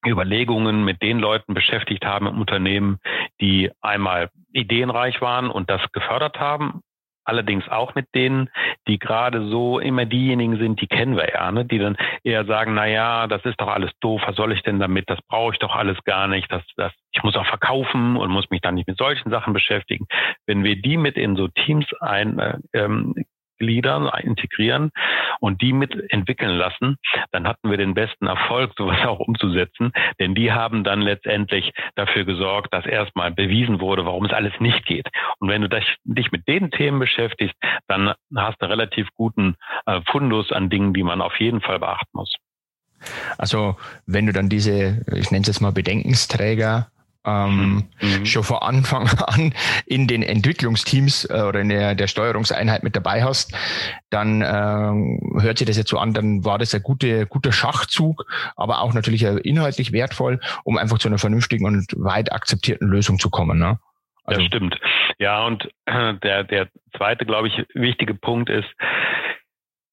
Überlegungen 0.05 0.83
mit 0.83 1.01
den 1.01 1.19
Leuten 1.19 1.53
beschäftigt 1.53 2.05
haben 2.05 2.27
im 2.27 2.39
Unternehmen, 2.39 2.99
die 3.41 3.71
einmal 3.81 4.29
ideenreich 4.53 5.21
waren 5.21 5.49
und 5.49 5.69
das 5.69 5.81
gefördert 5.91 6.39
haben, 6.39 6.81
allerdings 7.27 7.67
auch 7.67 7.95
mit 7.95 8.07
denen, 8.15 8.49
die 8.87 8.99
gerade 8.99 9.47
so 9.49 9.79
immer 9.79 10.05
diejenigen 10.05 10.57
sind, 10.57 10.81
die 10.81 10.87
kennen 10.87 11.15
wir 11.15 11.29
ja, 11.33 11.51
ne? 11.51 11.65
die 11.65 11.79
dann 11.79 11.97
eher 12.23 12.45
sagen, 12.45 12.73
na 12.73 12.85
ja, 12.85 13.27
das 13.27 13.43
ist 13.45 13.59
doch 13.59 13.67
alles 13.67 13.91
doof, 13.99 14.21
was 14.25 14.35
soll 14.35 14.53
ich 14.53 14.61
denn 14.63 14.79
damit, 14.79 15.09
das 15.09 15.19
brauche 15.27 15.53
ich 15.53 15.59
doch 15.59 15.75
alles 15.75 16.01
gar 16.03 16.27
nicht, 16.27 16.51
das, 16.51 16.63
das, 16.77 16.93
ich 17.11 17.23
muss 17.23 17.35
auch 17.35 17.45
verkaufen 17.45 18.17
und 18.17 18.31
muss 18.31 18.49
mich 18.49 18.61
dann 18.61 18.75
nicht 18.75 18.87
mit 18.87 18.97
solchen 18.97 19.29
Sachen 19.29 19.53
beschäftigen. 19.53 20.07
Wenn 20.45 20.63
wir 20.63 20.81
die 20.81 20.97
mit 20.97 21.17
in 21.17 21.35
so 21.35 21.47
Teams 21.47 21.85
ein, 21.99 22.39
äh, 22.39 22.57
ähm, 22.73 23.13
gliedern, 23.57 24.09
integrieren 24.21 24.91
und 25.39 25.61
die 25.61 25.73
mitentwickeln 25.73 26.57
lassen, 26.57 26.97
dann 27.31 27.47
hatten 27.47 27.69
wir 27.69 27.77
den 27.77 27.93
besten 27.93 28.27
Erfolg, 28.27 28.73
sowas 28.77 29.05
auch 29.05 29.19
umzusetzen. 29.19 29.91
Denn 30.19 30.35
die 30.35 30.51
haben 30.51 30.83
dann 30.83 31.01
letztendlich 31.01 31.73
dafür 31.95 32.25
gesorgt, 32.25 32.73
dass 32.73 32.85
erstmal 32.85 33.31
bewiesen 33.31 33.79
wurde, 33.79 34.05
warum 34.05 34.25
es 34.25 34.33
alles 34.33 34.53
nicht 34.59 34.85
geht. 34.85 35.07
Und 35.39 35.49
wenn 35.49 35.61
du 35.61 35.69
dich 36.05 36.31
mit 36.31 36.47
den 36.47 36.71
Themen 36.71 36.99
beschäftigst, 36.99 37.55
dann 37.87 38.13
hast 38.35 38.61
du 38.61 38.67
relativ 38.67 39.07
guten 39.15 39.55
äh, 39.85 40.01
Fundus 40.11 40.51
an 40.51 40.69
Dingen, 40.69 40.93
die 40.93 41.03
man 41.03 41.21
auf 41.21 41.39
jeden 41.39 41.61
Fall 41.61 41.79
beachten 41.79 42.09
muss. 42.13 42.33
Also 43.37 43.75
wenn 44.05 44.25
du 44.25 44.33
dann 44.33 44.49
diese, 44.49 45.05
ich 45.13 45.31
nenne 45.31 45.41
es 45.41 45.47
jetzt 45.47 45.61
mal 45.61 45.71
Bedenkensträger 45.71 46.87
ähm, 47.27 47.83
mhm. 48.01 48.25
schon 48.25 48.43
von 48.43 48.57
Anfang 48.57 49.07
an 49.27 49.53
in 49.85 50.07
den 50.07 50.23
Entwicklungsteams 50.23 51.25
äh, 51.25 51.41
oder 51.41 51.59
in 51.59 51.69
der, 51.69 51.93
der 51.93 52.07
Steuerungseinheit 52.07 52.83
mit 52.83 52.95
dabei 52.95 53.23
hast, 53.23 53.53
dann 54.09 54.41
äh, 54.41 55.41
hört 55.41 55.57
sich 55.57 55.67
das 55.67 55.77
jetzt 55.77 55.89
so 55.89 55.97
an, 55.97 56.13
dann 56.13 56.45
war 56.45 56.57
das 56.57 56.73
ein 56.73 56.81
guter, 56.81 57.25
guter 57.25 57.51
Schachzug, 57.51 58.25
aber 58.55 58.81
auch 58.81 58.93
natürlich 58.93 59.23
inhaltlich 59.23 59.91
wertvoll, 59.91 60.39
um 60.63 60.77
einfach 60.77 60.97
zu 60.97 61.09
einer 61.09 61.17
vernünftigen 61.17 61.65
und 61.65 61.93
weit 61.97 62.31
akzeptierten 62.31 62.87
Lösung 62.87 63.19
zu 63.19 63.29
kommen. 63.29 63.59
Ne? 63.59 63.77
Also, 64.23 64.41
das 64.41 64.47
stimmt. 64.47 64.79
Ja, 65.19 65.45
und 65.45 65.69
der, 65.87 66.43
der 66.43 66.67
zweite, 66.95 67.25
glaube 67.25 67.47
ich, 67.47 67.65
wichtige 67.73 68.13
Punkt 68.13 68.49
ist, 68.49 68.67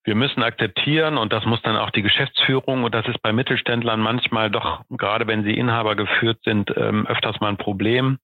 wir 0.05 0.15
müssen 0.15 0.43
akzeptieren 0.43 1.17
und 1.17 1.33
das 1.33 1.45
muss 1.47 1.63
dann 1.63 1.77
auch 1.77 1.91
die 1.91 2.03
Geschäftsführung 2.03 2.85
und 2.85 2.95
das 2.95 3.07
ist 3.07 3.21
bei 3.23 3.33
Mittelständlern 3.33 4.01
manchmal 4.01 4.51
doch, 4.51 4.83
gerade 4.91 5.27
wenn 5.27 5.45
sie 5.45 5.55
Inhaber 5.55 5.97
geführt 5.97 6.39
sind, 6.45 6.73
ähm, 6.77 7.07
öfters 7.07 7.41
mal 7.41 7.49
ein 7.49 7.57
Problem. 7.57 8.19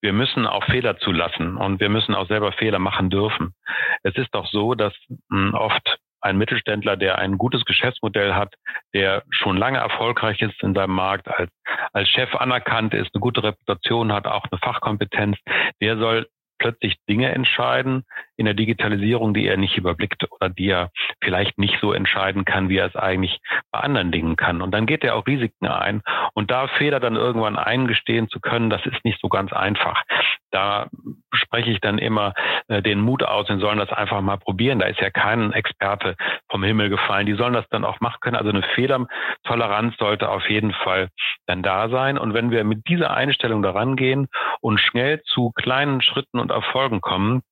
Wir 0.00 0.12
müssen 0.12 0.46
auch 0.46 0.64
Fehler 0.64 0.98
zulassen 0.98 1.56
und 1.56 1.80
wir 1.80 1.88
müssen 1.88 2.14
auch 2.14 2.26
selber 2.26 2.52
Fehler 2.52 2.80
machen 2.80 3.08
dürfen. 3.08 3.54
Es 4.02 4.16
ist 4.16 4.34
doch 4.34 4.46
so, 4.46 4.74
dass 4.74 4.92
hm, 5.30 5.54
oft 5.54 5.98
ein 6.20 6.38
Mittelständler, 6.38 6.96
der 6.96 7.18
ein 7.18 7.38
gutes 7.38 7.64
Geschäftsmodell 7.64 8.34
hat, 8.34 8.54
der 8.94 9.22
schon 9.30 9.56
lange 9.56 9.78
erfolgreich 9.78 10.40
ist 10.40 10.60
in 10.62 10.74
seinem 10.74 10.94
Markt, 10.94 11.28
als, 11.28 11.50
als 11.92 12.08
Chef 12.08 12.34
anerkannt 12.34 12.94
ist, 12.94 13.10
eine 13.14 13.20
gute 13.20 13.42
Reputation 13.42 14.12
hat, 14.12 14.26
auch 14.26 14.44
eine 14.50 14.58
Fachkompetenz, 14.58 15.36
der 15.80 15.98
soll 15.98 16.26
plötzlich 16.58 16.96
Dinge 17.08 17.30
entscheiden 17.32 18.04
in 18.36 18.46
der 18.46 18.54
Digitalisierung, 18.54 19.34
die 19.34 19.46
er 19.46 19.56
nicht 19.56 19.76
überblickt 19.76 20.26
oder 20.30 20.48
die 20.48 20.68
er 20.68 20.90
vielleicht 21.22 21.58
nicht 21.58 21.78
so 21.80 21.92
entscheiden 21.92 22.44
kann, 22.44 22.68
wie 22.68 22.78
er 22.78 22.86
es 22.86 22.96
eigentlich 22.96 23.40
bei 23.70 23.80
anderen 23.80 24.12
Dingen 24.12 24.36
kann. 24.36 24.62
Und 24.62 24.72
dann 24.72 24.86
geht 24.86 25.04
er 25.04 25.16
auch 25.16 25.26
Risiken 25.26 25.66
ein. 25.66 26.02
Und 26.34 26.50
da 26.50 26.68
Fehler 26.68 27.00
dann 27.00 27.16
irgendwann 27.16 27.56
eingestehen 27.56 28.28
zu 28.28 28.40
können, 28.40 28.70
das 28.70 28.84
ist 28.86 29.04
nicht 29.04 29.20
so 29.20 29.28
ganz 29.28 29.52
einfach. 29.52 30.02
Da 30.50 30.88
spreche 31.32 31.70
ich 31.70 31.80
dann 31.80 31.98
immer 31.98 32.34
äh, 32.68 32.82
den 32.82 33.00
Mut 33.00 33.22
aus, 33.22 33.46
sie 33.46 33.58
sollen 33.58 33.78
das 33.78 33.90
einfach 33.90 34.20
mal 34.20 34.36
probieren. 34.36 34.78
Da 34.78 34.86
ist 34.86 35.00
ja 35.00 35.10
kein 35.10 35.52
Experte 35.52 36.16
vom 36.50 36.62
Himmel 36.62 36.90
gefallen. 36.90 37.26
Die 37.26 37.34
sollen 37.34 37.54
das 37.54 37.68
dann 37.70 37.84
auch 37.84 38.00
machen 38.00 38.18
können. 38.20 38.36
Also 38.36 38.50
eine 38.50 38.62
Fehlertoleranz 38.74 39.96
sollte 39.98 40.28
auf 40.28 40.48
jeden 40.48 40.72
Fall 40.72 41.08
dann 41.46 41.62
da 41.62 41.88
sein. 41.88 42.18
Und 42.18 42.34
wenn 42.34 42.50
wir 42.50 42.64
mit 42.64 42.86
dieser 42.88 43.14
Einstellung 43.14 43.62
daran 43.62 43.96
gehen 43.96 44.28
und 44.60 44.78
schnell 44.78 45.22
zu 45.22 45.52
kleinen 45.52 46.02
Schritten 46.02 46.38
und 46.38 46.50
Erfolgen 46.50 47.00
kommen, 47.00 47.42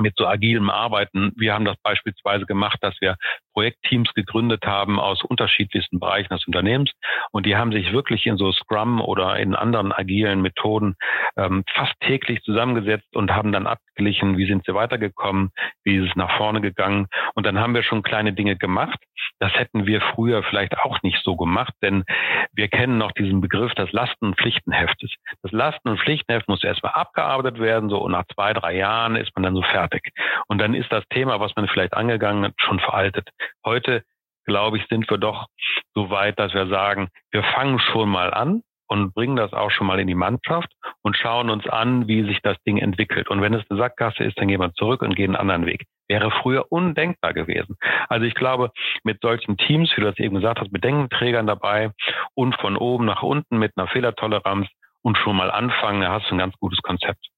mit 0.00 0.14
so 0.16 0.26
agilem 0.26 0.70
Arbeiten. 0.70 1.32
Wir 1.36 1.54
haben 1.54 1.64
das 1.64 1.76
beispielsweise 1.82 2.46
gemacht, 2.46 2.78
dass 2.80 2.94
wir 3.00 3.16
Projektteams 3.58 4.14
gegründet 4.14 4.64
haben 4.64 5.00
aus 5.00 5.24
unterschiedlichsten 5.24 5.98
Bereichen 5.98 6.32
des 6.32 6.46
Unternehmens 6.46 6.92
und 7.32 7.44
die 7.44 7.56
haben 7.56 7.72
sich 7.72 7.92
wirklich 7.92 8.24
in 8.24 8.36
so 8.36 8.52
Scrum 8.52 9.00
oder 9.00 9.36
in 9.36 9.56
anderen 9.56 9.90
agilen 9.90 10.42
Methoden 10.42 10.94
ähm, 11.36 11.64
fast 11.74 11.94
täglich 11.98 12.40
zusammengesetzt 12.42 13.16
und 13.16 13.32
haben 13.32 13.50
dann 13.50 13.66
abgeglichen, 13.66 14.38
wie 14.38 14.46
sind 14.46 14.64
sie 14.64 14.76
weitergekommen, 14.76 15.50
wie 15.82 15.96
ist 15.96 16.10
es 16.10 16.14
nach 16.14 16.36
vorne 16.36 16.60
gegangen 16.60 17.08
und 17.34 17.46
dann 17.46 17.58
haben 17.58 17.74
wir 17.74 17.82
schon 17.82 18.04
kleine 18.04 18.32
Dinge 18.32 18.54
gemacht. 18.54 19.00
Das 19.40 19.52
hätten 19.54 19.86
wir 19.86 20.00
früher 20.00 20.44
vielleicht 20.44 20.78
auch 20.78 21.02
nicht 21.02 21.20
so 21.24 21.36
gemacht, 21.36 21.72
denn 21.82 22.04
wir 22.52 22.68
kennen 22.68 22.96
noch 22.96 23.10
diesen 23.12 23.40
Begriff 23.40 23.74
des 23.74 23.90
Lasten- 23.92 24.26
und 24.26 24.38
Pflichtenheftes. 24.38 25.12
Das 25.42 25.50
Lasten- 25.50 25.88
und 25.88 26.00
Pflichtenheft 26.00 26.48
muss 26.48 26.62
erstmal 26.62 26.92
abgearbeitet 26.92 27.58
werden, 27.58 27.88
so 27.88 27.98
und 27.98 28.12
nach 28.12 28.24
zwei, 28.34 28.52
drei 28.52 28.76
Jahren 28.76 29.16
ist 29.16 29.34
man 29.34 29.42
dann 29.42 29.54
so 29.54 29.62
fertig. 29.62 30.12
Und 30.46 30.58
dann 30.58 30.74
ist 30.74 30.90
das 30.92 31.04
Thema, 31.10 31.40
was 31.40 31.54
man 31.56 31.68
vielleicht 31.68 31.94
angegangen 31.94 32.44
hat, 32.44 32.54
schon 32.58 32.80
veraltet. 32.80 33.28
Heute, 33.64 34.04
glaube 34.44 34.78
ich, 34.78 34.86
sind 34.88 35.08
wir 35.10 35.18
doch 35.18 35.46
so 35.94 36.10
weit, 36.10 36.38
dass 36.38 36.54
wir 36.54 36.68
sagen, 36.68 37.08
wir 37.30 37.42
fangen 37.42 37.78
schon 37.78 38.08
mal 38.08 38.32
an 38.32 38.62
und 38.88 39.14
bringen 39.14 39.36
das 39.36 39.52
auch 39.52 39.70
schon 39.70 39.86
mal 39.86 40.00
in 40.00 40.06
die 40.06 40.14
Mannschaft 40.14 40.72
und 41.02 41.16
schauen 41.16 41.50
uns 41.50 41.66
an, 41.68 42.08
wie 42.08 42.24
sich 42.24 42.40
das 42.42 42.56
Ding 42.66 42.78
entwickelt. 42.78 43.28
Und 43.28 43.42
wenn 43.42 43.54
es 43.54 43.64
eine 43.68 43.78
Sackgasse 43.78 44.24
ist, 44.24 44.38
dann 44.38 44.48
gehen 44.48 44.60
wir 44.60 44.72
zurück 44.74 45.02
und 45.02 45.14
gehen 45.14 45.36
einen 45.36 45.50
anderen 45.50 45.66
Weg. 45.66 45.84
Wäre 46.08 46.30
früher 46.30 46.72
undenkbar 46.72 47.34
gewesen. 47.34 47.76
Also 48.08 48.24
ich 48.24 48.34
glaube, 48.34 48.70
mit 49.04 49.20
solchen 49.20 49.58
Teams, 49.58 49.90
wie 49.94 50.00
du 50.00 50.06
das 50.06 50.18
eben 50.18 50.36
gesagt 50.36 50.60
hast, 50.60 50.72
mit 50.72 50.82
Denkenträgern 50.82 51.46
dabei 51.46 51.90
und 52.34 52.56
von 52.56 52.76
oben 52.76 53.04
nach 53.04 53.22
unten 53.22 53.58
mit 53.58 53.72
einer 53.76 53.88
Fehlertoleranz 53.88 54.68
und 55.02 55.18
schon 55.18 55.36
mal 55.36 55.50
anfangen, 55.50 56.00
da 56.00 56.12
hast 56.12 56.30
du 56.30 56.34
ein 56.34 56.38
ganz 56.38 56.56
gutes 56.58 56.80
Konzept. 56.80 57.28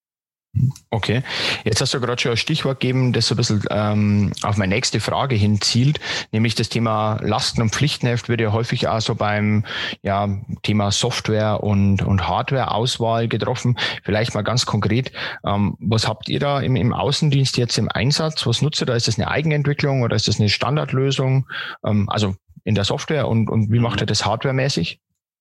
Okay, 0.91 1.23
jetzt 1.65 1.81
hast 1.81 1.95
du 1.95 2.01
gerade 2.01 2.21
schon 2.21 2.33
ein 2.33 2.37
Stichwort 2.37 2.81
gegeben, 2.81 3.13
das 3.13 3.29
so 3.29 3.35
ein 3.35 3.37
bisschen 3.37 3.63
ähm, 3.71 4.33
auf 4.43 4.57
meine 4.57 4.75
nächste 4.75 4.99
Frage 4.99 5.37
hinzielt, 5.37 6.01
nämlich 6.33 6.57
das 6.57 6.69
Thema 6.69 7.21
Lasten- 7.23 7.63
und 7.63 7.71
Pflichtenheft 7.71 8.29
wird 8.29 8.41
ja 8.41 8.53
häufig 8.53 8.89
auch 8.89 9.01
so 9.01 9.15
beim 9.15 9.65
ja, 10.03 10.29
Thema 10.65 10.91
Software 10.91 11.63
und, 11.63 12.03
und 12.03 12.27
Hardware-Auswahl 12.27 13.29
getroffen. 13.29 13.79
Vielleicht 14.03 14.35
mal 14.35 14.43
ganz 14.43 14.67
konkret, 14.67 15.13
ähm, 15.47 15.77
was 15.79 16.09
habt 16.09 16.29
ihr 16.29 16.41
da 16.41 16.59
im, 16.59 16.75
im 16.75 16.93
Außendienst 16.93 17.57
jetzt 17.57 17.79
im 17.79 17.89
Einsatz? 17.89 18.45
Was 18.45 18.61
nutzt 18.61 18.83
ihr 18.83 18.87
da? 18.87 18.97
Ist 18.97 19.07
das 19.07 19.19
eine 19.19 19.29
Eigenentwicklung 19.29 20.03
oder 20.03 20.17
ist 20.17 20.27
das 20.27 20.41
eine 20.41 20.49
Standardlösung? 20.49 21.49
Ähm, 21.85 22.09
also 22.09 22.35
in 22.65 22.75
der 22.75 22.85
Software 22.85 23.29
und, 23.29 23.49
und 23.49 23.71
wie 23.71 23.79
macht 23.79 24.01
ihr 24.01 24.07
das 24.07 24.27
hardwaremäßig? 24.27 25.01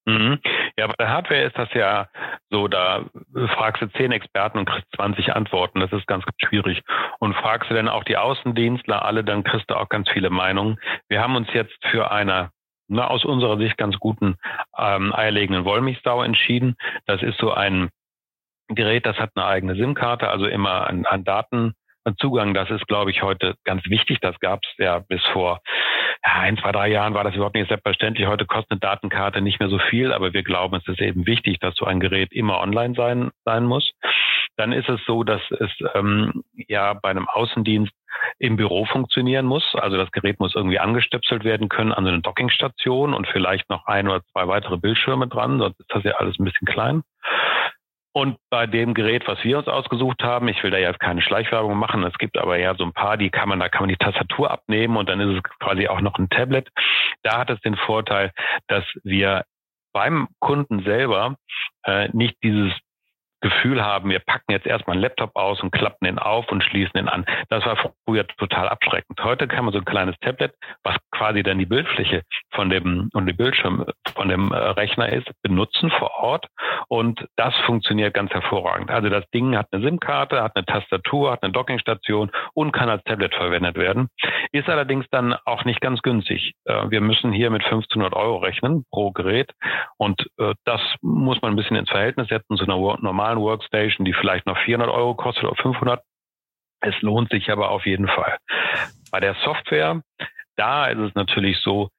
Mhm. 0.09 0.39
Ja, 0.75 0.87
bei 0.87 0.93
der 0.97 1.09
Hardware 1.09 1.43
ist 1.43 1.57
das 1.57 1.71
ja 1.73 2.07
so, 2.49 2.67
da 2.67 3.05
fragst 3.53 3.81
du 3.81 3.87
zehn 3.91 4.11
Experten 4.11 4.57
und 4.57 4.65
kriegst 4.65 4.87
20 4.95 5.35
Antworten. 5.35 5.81
Das 5.81 5.91
ist 5.91 6.07
ganz, 6.07 6.25
ganz 6.25 6.35
schwierig. 6.47 6.81
Und 7.19 7.35
fragst 7.35 7.69
du 7.69 7.75
dann 7.75 7.87
auch 7.87 8.03
die 8.03 8.17
Außendienstler 8.17 9.05
alle, 9.05 9.23
dann 9.23 9.43
kriegst 9.43 9.69
du 9.69 9.75
auch 9.75 9.89
ganz 9.89 10.09
viele 10.09 10.31
Meinungen. 10.31 10.79
Wir 11.09 11.21
haben 11.21 11.35
uns 11.35 11.47
jetzt 11.53 11.77
für 11.91 12.11
eine 12.11 12.49
na, 12.87 13.07
aus 13.07 13.23
unserer 13.23 13.57
Sicht 13.57 13.77
ganz 13.77 13.99
guten 13.99 14.35
ähm, 14.75 15.13
eierlegenden 15.13 15.63
Wollmilchsau 15.63 16.23
entschieden. 16.23 16.75
Das 17.05 17.21
ist 17.21 17.37
so 17.37 17.53
ein 17.53 17.89
Gerät, 18.69 19.05
das 19.05 19.17
hat 19.17 19.31
eine 19.35 19.45
eigene 19.45 19.75
SIM-Karte, 19.75 20.27
also 20.27 20.47
immer 20.47 20.87
an, 20.87 21.05
an 21.05 21.23
Daten 21.23 21.75
Zugang, 22.17 22.53
das 22.53 22.69
ist, 22.71 22.87
glaube 22.87 23.11
ich, 23.11 23.21
heute 23.21 23.55
ganz 23.63 23.85
wichtig. 23.85 24.19
Das 24.21 24.39
gab 24.39 24.61
es 24.63 24.69
ja 24.77 24.99
bis 24.99 25.23
vor 25.33 25.61
ja, 26.25 26.33
ein, 26.41 26.57
zwei, 26.57 26.71
drei 26.71 26.89
Jahren 26.89 27.13
war 27.13 27.23
das 27.23 27.35
überhaupt 27.35 27.55
nicht 27.55 27.69
selbstverständlich. 27.69 28.27
Heute 28.27 28.45
kostet 28.45 28.71
eine 28.71 28.79
Datenkarte 28.79 29.41
nicht 29.41 29.59
mehr 29.59 29.69
so 29.69 29.79
viel, 29.79 30.11
aber 30.11 30.33
wir 30.33 30.43
glauben, 30.43 30.75
es 30.75 30.87
ist 30.87 31.01
eben 31.01 31.25
wichtig, 31.25 31.59
dass 31.59 31.75
so 31.75 31.85
ein 31.85 31.99
Gerät 31.99 32.31
immer 32.33 32.59
online 32.59 32.93
sein, 32.95 33.31
sein 33.45 33.65
muss. 33.65 33.91
Dann 34.57 34.73
ist 34.73 34.89
es 34.89 34.99
so, 35.05 35.23
dass 35.23 35.41
es 35.51 35.71
ähm, 35.93 36.43
ja 36.53 36.93
bei 36.93 37.09
einem 37.09 37.29
Außendienst 37.29 37.93
im 38.37 38.57
Büro 38.57 38.85
funktionieren 38.85 39.45
muss. 39.45 39.75
Also 39.75 39.95
das 39.95 40.11
Gerät 40.11 40.39
muss 40.39 40.55
irgendwie 40.55 40.79
angestöpselt 40.79 41.45
werden 41.45 41.69
können 41.69 41.93
an 41.93 42.03
so 42.03 42.09
eine 42.09 42.21
Dockingstation 42.21 43.13
und 43.13 43.27
vielleicht 43.27 43.69
noch 43.69 43.85
ein 43.85 44.07
oder 44.07 44.21
zwei 44.33 44.47
weitere 44.47 44.77
Bildschirme 44.77 45.27
dran, 45.27 45.59
sonst 45.59 45.79
ist 45.79 45.93
das 45.93 46.03
ja 46.03 46.13
alles 46.13 46.37
ein 46.37 46.45
bisschen 46.45 46.67
klein. 46.67 47.03
Und 48.19 48.35
bei 48.49 48.67
dem 48.67 48.93
Gerät, 48.93 49.29
was 49.29 49.41
wir 49.45 49.59
uns 49.59 49.69
ausgesucht 49.69 50.21
haben, 50.23 50.49
ich 50.49 50.61
will 50.61 50.71
da 50.71 50.77
ja 50.77 50.91
keine 50.91 51.21
Schleichwerbung 51.21 51.77
machen, 51.77 52.03
es 52.03 52.17
gibt 52.17 52.37
aber 52.37 52.57
ja 52.57 52.75
so 52.75 52.83
ein 52.83 52.91
paar, 52.91 53.15
die 53.15 53.29
kann 53.29 53.47
man, 53.47 53.61
da 53.61 53.69
kann 53.69 53.83
man 53.83 53.87
die 53.87 53.95
Tastatur 53.95 54.51
abnehmen 54.51 54.97
und 54.97 55.07
dann 55.07 55.21
ist 55.21 55.37
es 55.37 55.57
quasi 55.59 55.87
auch 55.87 56.01
noch 56.01 56.17
ein 56.19 56.29
Tablet. 56.29 56.67
Da 57.23 57.37
hat 57.37 57.49
es 57.49 57.61
den 57.61 57.77
Vorteil, 57.77 58.33
dass 58.67 58.83
wir 59.05 59.45
beim 59.93 60.27
Kunden 60.39 60.83
selber 60.83 61.37
äh, 61.85 62.09
nicht 62.11 62.35
dieses 62.43 62.73
Gefühl 63.41 63.83
haben, 63.83 64.09
wir 64.09 64.19
packen 64.19 64.51
jetzt 64.51 64.65
erstmal 64.65 64.95
einen 64.95 65.01
Laptop 65.01 65.35
aus 65.35 65.61
und 65.61 65.71
klappen 65.71 66.05
den 66.05 66.19
auf 66.19 66.51
und 66.51 66.63
schließen 66.63 66.93
den 66.95 67.09
an. 67.09 67.25
Das 67.49 67.65
war 67.65 67.77
früher 68.05 68.27
total 68.27 68.69
abschreckend. 68.69 69.23
Heute 69.23 69.47
kann 69.47 69.65
man 69.65 69.73
so 69.73 69.79
ein 69.79 69.85
kleines 69.85 70.15
Tablet, 70.21 70.53
was 70.83 70.95
quasi 71.11 71.43
dann 71.43 71.57
die 71.57 71.65
Bildfläche 71.65 72.23
von 72.51 72.69
dem 72.69 73.09
und 73.13 73.25
die 73.25 73.33
Bildschirm 73.33 73.85
von 74.15 74.29
dem 74.29 74.51
äh, 74.51 74.57
Rechner 74.57 75.09
ist, 75.09 75.29
benutzen 75.41 75.91
vor 75.91 76.11
Ort 76.15 76.47
und 76.87 77.25
das 77.35 77.55
funktioniert 77.65 78.13
ganz 78.13 78.31
hervorragend. 78.31 78.89
Also 78.89 79.09
das 79.09 79.23
Ding 79.31 79.55
hat 79.55 79.67
eine 79.71 79.83
SIM-Karte, 79.83 80.41
hat 80.41 80.55
eine 80.55 80.65
Tastatur, 80.65 81.31
hat 81.31 81.43
eine 81.43 81.53
Dockingstation 81.53 82.31
und 82.53 82.71
kann 82.71 82.89
als 82.89 83.03
Tablet 83.03 83.33
verwendet 83.35 83.77
werden. 83.77 84.09
Ist 84.51 84.69
allerdings 84.69 85.05
dann 85.11 85.35
auch 85.45 85.65
nicht 85.65 85.81
ganz 85.81 86.01
günstig. 86.01 86.53
Äh, 86.65 86.89
wir 86.89 87.01
müssen 87.01 87.31
hier 87.31 87.49
mit 87.49 87.63
1500 87.63 88.13
Euro 88.13 88.37
rechnen 88.37 88.85
pro 88.91 89.11
Gerät 89.11 89.51
und 89.97 90.27
äh, 90.37 90.53
das 90.65 90.81
muss 91.01 91.41
man 91.41 91.53
ein 91.53 91.55
bisschen 91.55 91.77
ins 91.77 91.89
Verhältnis 91.89 92.27
setzen 92.27 92.57
zu 92.57 92.63
einer 92.63 92.97
normalen 93.01 93.28
normalen 93.29 93.39
Workstation, 93.39 94.05
die 94.05 94.13
vielleicht 94.13 94.45
noch 94.45 94.57
400 94.57 94.89
Euro 94.89 95.15
kostet 95.15 95.43
oder 95.45 95.55
500. 95.55 96.01
Es 96.81 96.99
lohnt 97.01 97.29
sich 97.29 97.51
aber 97.51 97.69
auf 97.69 97.85
jeden 97.85 98.07
Fall. 98.07 98.37
Bei 99.11 99.19
der 99.19 99.35
Software, 99.43 100.01
da 100.55 100.87
ist 100.87 100.99
es 100.99 101.15
natürlich 101.15 101.59
so, 101.59 101.89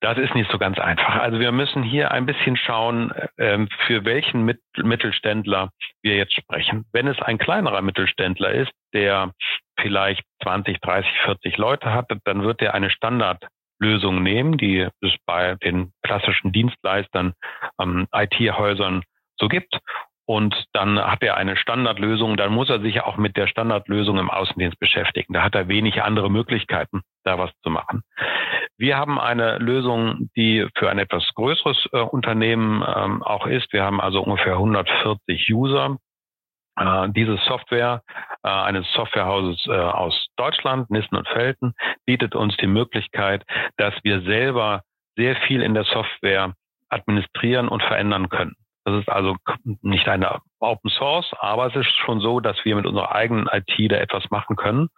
das 0.00 0.18
ist 0.18 0.34
nicht 0.34 0.50
so 0.50 0.58
ganz 0.58 0.78
einfach. 0.78 1.16
Also 1.16 1.38
wir 1.38 1.52
müssen 1.52 1.82
hier 1.82 2.10
ein 2.10 2.26
bisschen 2.26 2.56
schauen, 2.56 3.12
ähm, 3.38 3.68
für 3.86 4.04
welchen 4.04 4.44
Mittelständler 4.76 5.70
wir 6.02 6.16
jetzt 6.16 6.34
sprechen. 6.34 6.86
Wenn 6.92 7.06
es 7.06 7.20
ein 7.20 7.38
kleinerer 7.38 7.82
Mittelständler 7.82 8.52
ist, 8.52 8.72
der 8.94 9.32
vielleicht 9.78 10.22
20, 10.42 10.80
30, 10.80 11.10
40 11.24 11.56
Leute 11.58 11.92
hat, 11.92 12.10
dann 12.24 12.42
wird 12.42 12.62
er 12.62 12.74
eine 12.74 12.90
Standardlösung 12.90 14.22
nehmen, 14.22 14.56
die 14.56 14.88
es 15.02 15.14
bei 15.26 15.56
den 15.56 15.92
klassischen 16.02 16.50
Dienstleistern, 16.52 17.34
ähm, 17.78 18.08
IT-Häusern 18.12 19.02
so 19.38 19.48
gibt. 19.48 19.78
Und 20.30 20.66
dann 20.74 20.96
hat 20.96 21.24
er 21.24 21.36
eine 21.36 21.56
Standardlösung, 21.56 22.36
dann 22.36 22.52
muss 22.52 22.70
er 22.70 22.80
sich 22.80 23.02
auch 23.02 23.16
mit 23.16 23.36
der 23.36 23.48
Standardlösung 23.48 24.16
im 24.16 24.30
Außendienst 24.30 24.78
beschäftigen. 24.78 25.32
Da 25.32 25.42
hat 25.42 25.56
er 25.56 25.66
wenig 25.66 26.04
andere 26.04 26.30
Möglichkeiten, 26.30 27.00
da 27.24 27.36
was 27.36 27.50
zu 27.64 27.70
machen. 27.70 28.04
Wir 28.78 28.96
haben 28.96 29.18
eine 29.18 29.58
Lösung, 29.58 30.30
die 30.36 30.68
für 30.78 30.88
ein 30.88 31.00
etwas 31.00 31.28
größeres 31.34 31.88
äh, 31.90 31.98
Unternehmen 31.98 32.80
ähm, 32.86 33.24
auch 33.24 33.48
ist. 33.48 33.72
Wir 33.72 33.82
haben 33.82 34.00
also 34.00 34.22
ungefähr 34.22 34.52
140 34.52 35.52
User. 35.52 35.96
Äh, 36.76 37.08
diese 37.08 37.36
Software 37.48 38.04
äh, 38.44 38.48
eines 38.50 38.86
Softwarehauses 38.92 39.66
äh, 39.66 39.72
aus 39.72 40.28
Deutschland, 40.36 40.90
Nissen 40.90 41.16
und 41.16 41.26
Felten, 41.26 41.74
bietet 42.06 42.36
uns 42.36 42.56
die 42.58 42.68
Möglichkeit, 42.68 43.44
dass 43.78 43.94
wir 44.04 44.20
selber 44.20 44.82
sehr 45.16 45.34
viel 45.48 45.60
in 45.60 45.74
der 45.74 45.86
Software 45.86 46.54
administrieren 46.88 47.66
und 47.66 47.82
verändern 47.82 48.28
können. 48.28 48.54
Das 48.84 48.98
ist 48.98 49.08
also 49.08 49.36
nicht 49.82 50.08
eine 50.08 50.38
Open 50.58 50.90
Source, 50.90 51.30
aber 51.38 51.66
es 51.66 51.76
ist 51.76 51.94
schon 51.98 52.20
so, 52.20 52.40
dass 52.40 52.56
wir 52.64 52.76
mit 52.76 52.86
unserer 52.86 53.12
eigenen 53.12 53.48
IT 53.52 53.92
da 53.92 53.96
etwas 53.96 54.30
machen 54.30 54.56
können. 54.56 54.88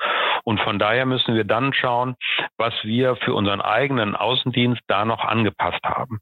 Und 0.44 0.60
von 0.60 0.78
daher 0.78 1.06
müssen 1.06 1.34
wir 1.34 1.44
dann 1.44 1.72
schauen, 1.72 2.16
was 2.56 2.74
wir 2.84 3.16
für 3.16 3.34
unseren 3.34 3.60
eigenen 3.60 4.14
Außendienst 4.14 4.82
da 4.86 5.04
noch 5.04 5.24
angepasst 5.24 5.82
haben. 5.84 6.20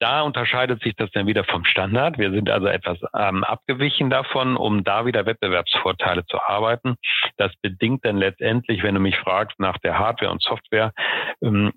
Da 0.00 0.22
unterscheidet 0.22 0.82
sich 0.82 0.94
das 0.96 1.10
dann 1.12 1.26
wieder 1.26 1.44
vom 1.44 1.64
Standard. 1.64 2.18
Wir 2.18 2.30
sind 2.30 2.50
also 2.50 2.66
etwas 2.66 2.98
ähm, 3.16 3.44
abgewichen 3.44 4.10
davon, 4.10 4.56
um 4.56 4.84
da 4.84 5.06
wieder 5.06 5.24
Wettbewerbsvorteile 5.24 6.26
zu 6.26 6.42
arbeiten. 6.42 6.96
Das 7.36 7.52
bedingt 7.62 8.04
dann 8.04 8.18
letztendlich, 8.18 8.82
wenn 8.82 8.94
du 8.94 9.00
mich 9.00 9.16
fragst 9.16 9.58
nach 9.58 9.78
der 9.78 9.98
Hardware 9.98 10.32
und 10.32 10.42
Software, 10.42 10.92
ähm, 11.42 11.72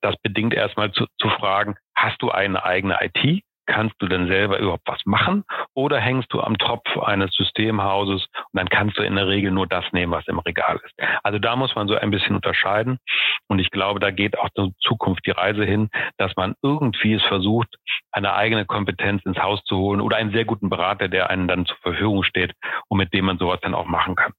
das 0.00 0.16
bedingt 0.22 0.54
erstmal 0.54 0.90
zu, 0.90 1.06
zu 1.18 1.28
fragen, 1.28 1.76
hast 1.94 2.20
du 2.22 2.30
eine 2.30 2.64
eigene 2.64 2.98
IT? 3.02 3.44
Kannst 3.70 3.94
du 4.00 4.08
denn 4.08 4.26
selber 4.26 4.58
überhaupt 4.58 4.86
was 4.86 5.00
machen 5.04 5.44
oder 5.74 6.00
hängst 6.00 6.32
du 6.32 6.40
am 6.40 6.58
Tropf 6.58 6.98
eines 6.98 7.32
Systemhauses 7.34 8.26
und 8.34 8.54
dann 8.54 8.68
kannst 8.68 8.98
du 8.98 9.02
in 9.02 9.14
der 9.14 9.28
Regel 9.28 9.52
nur 9.52 9.68
das 9.68 9.84
nehmen, 9.92 10.12
was 10.12 10.26
im 10.26 10.40
Regal 10.40 10.80
ist. 10.84 10.94
Also 11.22 11.38
da 11.38 11.54
muss 11.54 11.74
man 11.76 11.86
so 11.86 11.94
ein 11.94 12.10
bisschen 12.10 12.34
unterscheiden 12.34 12.98
und 13.46 13.60
ich 13.60 13.70
glaube, 13.70 14.00
da 14.00 14.10
geht 14.10 14.36
auch 14.38 14.48
in 14.56 14.74
Zukunft 14.80 15.24
die 15.24 15.30
Reise 15.30 15.64
hin, 15.64 15.88
dass 16.18 16.34
man 16.36 16.54
irgendwie 16.62 17.14
es 17.14 17.22
versucht, 17.22 17.68
eine 18.10 18.34
eigene 18.34 18.64
Kompetenz 18.64 19.24
ins 19.24 19.38
Haus 19.38 19.62
zu 19.64 19.76
holen 19.76 20.00
oder 20.00 20.16
einen 20.16 20.32
sehr 20.32 20.44
guten 20.44 20.68
Berater, 20.68 21.08
der 21.08 21.30
einen 21.30 21.46
dann 21.46 21.66
zur 21.66 21.76
Verfügung 21.76 22.24
steht 22.24 22.52
und 22.88 22.98
mit 22.98 23.14
dem 23.14 23.26
man 23.26 23.38
sowas 23.38 23.60
dann 23.62 23.74
auch 23.74 23.86
machen 23.86 24.16
kann. 24.16 24.32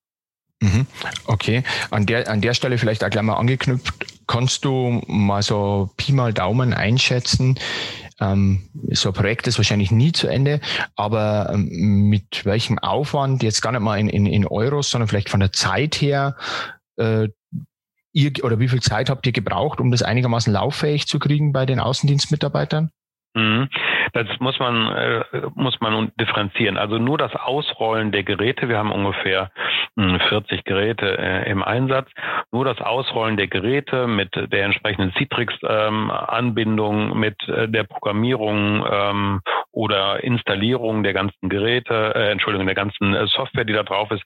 Mhm. 0.61 0.85
Okay, 1.25 1.63
an 1.89 2.05
der, 2.05 2.27
an 2.27 2.41
der 2.41 2.53
Stelle 2.53 2.77
vielleicht 2.77 3.03
auch 3.03 3.09
gleich 3.09 3.23
mal 3.23 3.35
angeknüpft, 3.35 4.20
kannst 4.27 4.65
du 4.65 5.01
mal 5.07 5.41
so 5.41 5.89
Pi 5.97 6.11
mal 6.11 6.33
Daumen 6.33 6.73
einschätzen, 6.73 7.57
ähm, 8.19 8.69
so 8.91 9.09
ein 9.09 9.13
Projekt 9.13 9.47
ist 9.47 9.57
wahrscheinlich 9.57 9.91
nie 9.91 10.11
zu 10.11 10.27
Ende, 10.27 10.61
aber 10.95 11.49
ähm, 11.53 12.09
mit 12.09 12.45
welchem 12.45 12.77
Aufwand, 12.79 13.43
jetzt 13.43 13.61
gar 13.61 13.71
nicht 13.71 13.81
mal 13.81 13.99
in, 13.99 14.07
in, 14.07 14.25
in 14.27 14.47
Euros, 14.47 14.91
sondern 14.91 15.07
vielleicht 15.07 15.29
von 15.29 15.39
der 15.39 15.51
Zeit 15.51 15.95
her, 15.95 16.37
äh, 16.97 17.27
ihr 18.13 18.31
oder 18.43 18.59
wie 18.59 18.67
viel 18.67 18.81
Zeit 18.81 19.09
habt 19.09 19.25
ihr 19.25 19.31
gebraucht, 19.31 19.79
um 19.79 19.89
das 19.89 20.03
einigermaßen 20.03 20.53
lauffähig 20.53 21.07
zu 21.07 21.17
kriegen 21.17 21.51
bei 21.51 21.65
den 21.65 21.79
Außendienstmitarbeitern? 21.79 22.91
Mhm. 23.33 23.69
Das 24.13 24.27
muss 24.39 24.59
man, 24.59 24.91
äh, 24.91 25.23
muss 25.55 25.79
man 25.79 26.11
differenzieren. 26.19 26.77
Also 26.77 26.97
nur 26.97 27.17
das 27.17 27.33
Ausrollen 27.33 28.11
der 28.11 28.23
Geräte, 28.23 28.67
wir 28.67 28.77
haben 28.77 28.91
ungefähr 28.91 29.51
40 29.95 30.51
hm, 30.51 30.63
Geräte 30.65 31.17
äh, 31.17 31.49
im 31.49 31.63
Einsatz, 31.63 32.09
nur 32.51 32.65
das 32.65 32.79
Ausrollen 32.79 33.37
der 33.37 33.47
Geräte 33.47 34.07
mit 34.07 34.35
der 34.35 34.65
entsprechenden 34.65 35.13
Citrix-Anbindung, 35.13 37.11
ähm, 37.11 37.19
mit 37.19 37.47
äh, 37.47 37.69
der 37.69 37.83
Programmierung 37.83 38.85
ähm, 38.89 39.41
oder 39.71 40.21
Installierung 40.23 41.03
der 41.03 41.13
ganzen 41.13 41.47
Geräte, 41.47 42.13
Entschuldigung, 42.13 42.65
der 42.65 42.75
ganzen 42.75 43.15
Software, 43.27 43.63
die 43.63 43.71
da 43.71 43.83
drauf 43.83 44.11
ist, 44.11 44.23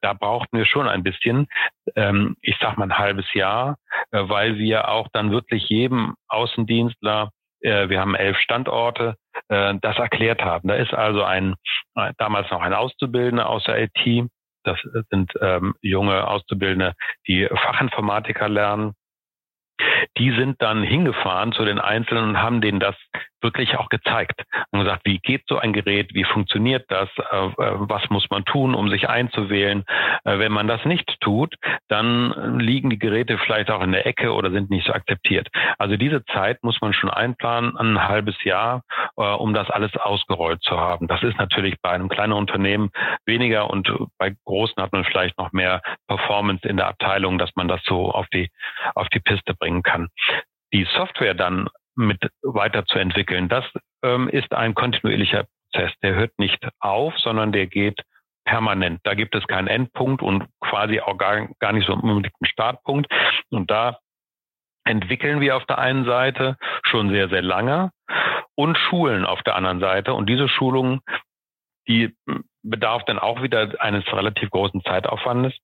da 0.00 0.12
brauchten 0.12 0.58
wir 0.58 0.64
schon 0.64 0.88
ein 0.88 1.04
bisschen, 1.04 1.46
ähm, 1.94 2.36
ich 2.40 2.56
sag 2.60 2.76
mal 2.76 2.86
ein 2.86 2.98
halbes 2.98 3.32
Jahr, 3.32 3.76
weil 4.10 4.58
wir 4.58 4.88
auch 4.88 5.06
dann 5.12 5.30
wirklich 5.30 5.68
jedem 5.68 6.14
Außendienstler 6.26 7.30
äh, 7.60 7.88
wir 7.88 8.00
haben 8.00 8.14
elf 8.14 8.38
Standorte, 8.38 9.16
äh, 9.48 9.74
das 9.80 9.98
erklärt 9.98 10.42
haben. 10.42 10.68
Da 10.68 10.74
ist 10.74 10.92
also 10.94 11.24
ein 11.24 11.54
äh, 11.96 12.12
damals 12.18 12.50
noch 12.50 12.60
ein 12.60 12.74
Auszubildender 12.74 13.48
aus 13.48 13.64
der 13.64 13.82
IT. 13.82 14.28
Das 14.64 14.78
sind 15.10 15.32
ähm, 15.40 15.74
junge 15.80 16.26
Auszubildende, 16.26 16.94
die 17.26 17.46
Fachinformatiker 17.46 18.48
lernen. 18.48 18.92
Die 20.18 20.32
sind 20.32 20.60
dann 20.60 20.82
hingefahren 20.82 21.52
zu 21.52 21.64
den 21.64 21.78
Einzelnen 21.78 22.30
und 22.30 22.42
haben 22.42 22.60
denen 22.60 22.80
das 22.80 22.96
wirklich 23.42 23.76
auch 23.76 23.88
gezeigt 23.88 24.42
und 24.70 24.80
gesagt, 24.80 25.02
wie 25.04 25.18
geht 25.18 25.42
so 25.48 25.58
ein 25.58 25.72
Gerät, 25.72 26.14
wie 26.14 26.24
funktioniert 26.24 26.84
das, 26.88 27.08
äh, 27.18 27.46
äh, 27.46 27.52
was 27.56 28.08
muss 28.10 28.28
man 28.30 28.44
tun, 28.44 28.74
um 28.74 28.88
sich 28.90 29.08
einzuwählen. 29.08 29.84
Äh, 30.24 30.38
wenn 30.38 30.52
man 30.52 30.68
das 30.68 30.84
nicht 30.84 31.20
tut, 31.20 31.54
dann 31.88 32.58
liegen 32.58 32.90
die 32.90 32.98
Geräte 32.98 33.38
vielleicht 33.38 33.70
auch 33.70 33.82
in 33.82 33.92
der 33.92 34.06
Ecke 34.06 34.32
oder 34.32 34.50
sind 34.50 34.70
nicht 34.70 34.86
so 34.86 34.92
akzeptiert. 34.92 35.48
Also 35.78 35.96
diese 35.96 36.24
Zeit 36.26 36.62
muss 36.62 36.80
man 36.80 36.92
schon 36.92 37.10
einplanen, 37.10 37.76
ein 37.76 38.08
halbes 38.08 38.42
Jahr, 38.44 38.82
um 39.14 39.54
das 39.54 39.70
alles 39.70 39.94
ausgerollt 39.96 40.62
zu 40.62 40.78
haben. 40.78 41.06
Das 41.06 41.22
ist 41.22 41.38
natürlich 41.38 41.80
bei 41.80 41.90
einem 41.90 42.08
kleinen 42.08 42.32
Unternehmen 42.32 42.90
weniger 43.26 43.70
und 43.70 43.90
bei 44.18 44.34
großen 44.44 44.82
hat 44.82 44.92
man 44.92 45.04
vielleicht 45.04 45.38
noch 45.38 45.52
mehr 45.52 45.82
Performance 46.06 46.66
in 46.68 46.76
der 46.76 46.88
Abteilung, 46.88 47.38
dass 47.38 47.50
man 47.56 47.68
das 47.68 47.82
so 47.84 48.10
auf 48.10 48.26
die, 48.28 48.50
auf 48.94 49.08
die 49.08 49.20
Piste 49.20 49.54
bringen 49.54 49.82
kann. 49.82 50.08
Die 50.72 50.86
Software 50.94 51.34
dann 51.34 51.68
mit 51.98 52.18
weiterzuentwickeln. 52.42 53.48
Das 53.48 53.64
ähm, 54.02 54.28
ist 54.28 54.52
ein 54.52 54.74
kontinuierlicher 54.74 55.46
Prozess. 55.72 55.92
Der 56.02 56.14
hört 56.14 56.38
nicht 56.38 56.66
auf, 56.80 57.18
sondern 57.18 57.52
der 57.52 57.66
geht 57.66 58.00
permanent. 58.44 59.00
Da 59.02 59.14
gibt 59.14 59.34
es 59.34 59.46
keinen 59.46 59.68
Endpunkt 59.68 60.22
und 60.22 60.46
quasi 60.60 61.00
auch 61.00 61.18
gar, 61.18 61.48
gar 61.58 61.72
nicht 61.72 61.86
so 61.86 61.92
unbedingt 61.92 62.34
einen 62.40 62.50
Startpunkt. 62.50 63.12
Und 63.50 63.70
da 63.70 63.98
entwickeln 64.84 65.40
wir 65.40 65.56
auf 65.56 65.66
der 65.66 65.78
einen 65.78 66.04
Seite 66.04 66.56
schon 66.84 67.10
sehr, 67.10 67.28
sehr 67.28 67.42
lange 67.42 67.90
und 68.54 68.78
schulen 68.78 69.26
auf 69.26 69.42
der 69.42 69.56
anderen 69.56 69.80
Seite. 69.80 70.14
Und 70.14 70.28
diese 70.28 70.48
Schulung, 70.48 71.00
die 71.88 72.16
bedarf 72.62 73.04
dann 73.04 73.18
auch 73.18 73.42
wieder 73.42 73.74
eines 73.80 74.06
relativ 74.12 74.50
großen 74.50 74.82
Zeitaufwandes, 74.82 75.54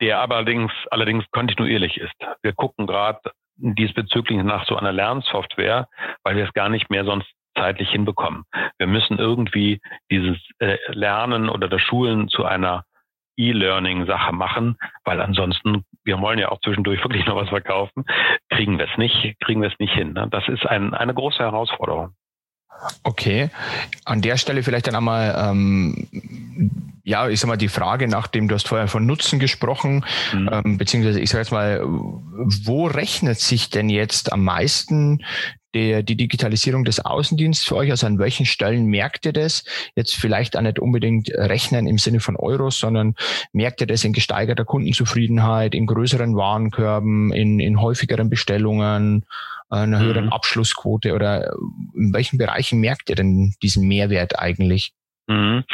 der 0.00 0.20
allerdings, 0.20 0.72
allerdings 0.90 1.24
kontinuierlich 1.32 1.96
ist. 1.96 2.14
Wir 2.42 2.52
gucken 2.52 2.86
gerade 2.86 3.20
diesbezüglich 3.56 4.42
nach 4.42 4.66
so 4.66 4.76
einer 4.76 4.92
Lernsoftware, 4.92 5.88
weil 6.22 6.36
wir 6.36 6.44
es 6.44 6.52
gar 6.52 6.68
nicht 6.68 6.90
mehr 6.90 7.04
sonst 7.04 7.28
zeitlich 7.56 7.90
hinbekommen. 7.90 8.44
Wir 8.78 8.86
müssen 8.86 9.18
irgendwie 9.18 9.80
dieses 10.10 10.36
äh, 10.58 10.76
Lernen 10.88 11.48
oder 11.48 11.68
das 11.68 11.80
Schulen 11.80 12.28
zu 12.28 12.44
einer 12.44 12.84
E-Learning-Sache 13.38 14.32
machen, 14.32 14.76
weil 15.04 15.20
ansonsten, 15.20 15.84
wir 16.04 16.20
wollen 16.20 16.38
ja 16.38 16.50
auch 16.50 16.60
zwischendurch 16.60 17.00
wirklich 17.04 17.26
noch 17.26 17.36
was 17.36 17.48
verkaufen, 17.48 18.04
kriegen 18.50 18.78
wir 18.78 18.88
es 18.90 18.98
nicht, 18.98 19.36
kriegen 19.40 19.62
wir 19.62 19.70
es 19.70 19.78
nicht 19.78 19.92
hin. 19.92 20.12
Ne? 20.12 20.28
Das 20.30 20.48
ist 20.48 20.66
ein, 20.66 20.94
eine 20.94 21.14
große 21.14 21.38
Herausforderung. 21.38 22.10
Okay, 23.04 23.48
an 24.04 24.20
der 24.20 24.36
Stelle 24.36 24.62
vielleicht 24.62 24.86
dann 24.86 24.96
einmal, 24.96 25.34
ähm, 25.38 26.85
ja, 27.06 27.28
ich 27.28 27.38
sag 27.38 27.46
mal 27.46 27.56
die 27.56 27.68
Frage, 27.68 28.08
nachdem 28.08 28.48
du 28.48 28.56
hast 28.56 28.66
vorher 28.66 28.88
von 28.88 29.06
Nutzen 29.06 29.38
gesprochen, 29.38 30.04
mhm. 30.32 30.50
ähm, 30.52 30.76
beziehungsweise 30.76 31.20
ich 31.20 31.30
sage 31.30 31.42
jetzt 31.42 31.52
mal, 31.52 31.80
wo 31.84 32.86
rechnet 32.86 33.38
sich 33.38 33.70
denn 33.70 33.88
jetzt 33.88 34.32
am 34.32 34.42
meisten 34.42 35.24
der, 35.72 36.02
die 36.02 36.16
Digitalisierung 36.16 36.84
des 36.84 36.98
Außendienstes 36.98 37.64
für 37.64 37.76
euch? 37.76 37.92
Also 37.92 38.08
an 38.08 38.18
welchen 38.18 38.44
Stellen 38.44 38.86
merkt 38.86 39.24
ihr 39.24 39.32
das? 39.32 39.62
Jetzt 39.94 40.16
vielleicht 40.16 40.56
auch 40.56 40.62
nicht 40.62 40.80
unbedingt 40.80 41.30
rechnen 41.30 41.86
im 41.86 41.98
Sinne 41.98 42.18
von 42.18 42.34
Euros, 42.34 42.80
sondern 42.80 43.14
merkt 43.52 43.80
ihr 43.80 43.86
das 43.86 44.02
in 44.02 44.12
gesteigerter 44.12 44.64
Kundenzufriedenheit, 44.64 45.76
in 45.76 45.86
größeren 45.86 46.34
Warenkörben, 46.34 47.32
in, 47.32 47.60
in 47.60 47.80
häufigeren 47.80 48.28
Bestellungen? 48.28 49.24
einer 49.68 49.98
höheren 49.98 50.26
mhm. 50.26 50.32
Abschlussquote 50.32 51.12
oder 51.12 51.52
in 51.96 52.12
welchen 52.14 52.38
Bereichen 52.38 52.78
merkt 52.78 53.10
ihr 53.10 53.16
denn 53.16 53.52
diesen 53.62 53.88
Mehrwert 53.88 54.38
eigentlich? 54.38 54.92
Mhm. 55.26 55.64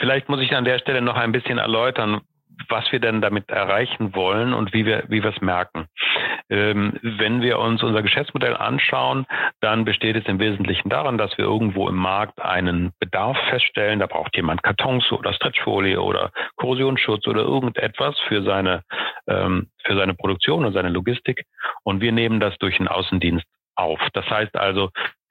Vielleicht 0.00 0.28
muss 0.30 0.40
ich 0.40 0.54
an 0.56 0.64
der 0.64 0.78
Stelle 0.78 1.02
noch 1.02 1.16
ein 1.16 1.30
bisschen 1.30 1.58
erläutern, 1.58 2.22
was 2.68 2.90
wir 2.90 3.00
denn 3.00 3.20
damit 3.20 3.48
erreichen 3.50 4.14
wollen 4.14 4.52
und 4.54 4.72
wie 4.72 4.86
wir, 4.86 5.04
wie 5.08 5.22
wir 5.22 5.30
es 5.30 5.40
merken. 5.40 5.86
Ähm, 6.48 6.98
wenn 7.02 7.42
wir 7.42 7.58
uns 7.58 7.82
unser 7.82 8.02
Geschäftsmodell 8.02 8.56
anschauen, 8.56 9.26
dann 9.60 9.84
besteht 9.84 10.16
es 10.16 10.24
im 10.26 10.38
Wesentlichen 10.38 10.88
daran, 10.88 11.18
dass 11.18 11.36
wir 11.38 11.44
irgendwo 11.44 11.88
im 11.88 11.96
Markt 11.96 12.40
einen 12.40 12.92
Bedarf 12.98 13.38
feststellen. 13.48 14.00
Da 14.00 14.06
braucht 14.06 14.34
jemand 14.36 14.62
Kartons 14.62 15.10
oder 15.12 15.32
Stretchfolie 15.32 16.00
oder 16.00 16.32
Korrosionsschutz 16.56 17.26
oder 17.26 17.42
irgendetwas 17.42 18.18
für 18.26 18.42
seine, 18.42 18.82
ähm, 19.28 19.68
für 19.84 19.96
seine 19.96 20.14
Produktion 20.14 20.64
und 20.64 20.72
seine 20.72 20.90
Logistik. 20.90 21.44
Und 21.84 22.00
wir 22.00 22.12
nehmen 22.12 22.40
das 22.40 22.56
durch 22.58 22.78
den 22.78 22.88
Außendienst 22.88 23.46
auf. 23.76 24.00
Das 24.12 24.28
heißt 24.28 24.56
also, 24.56 24.90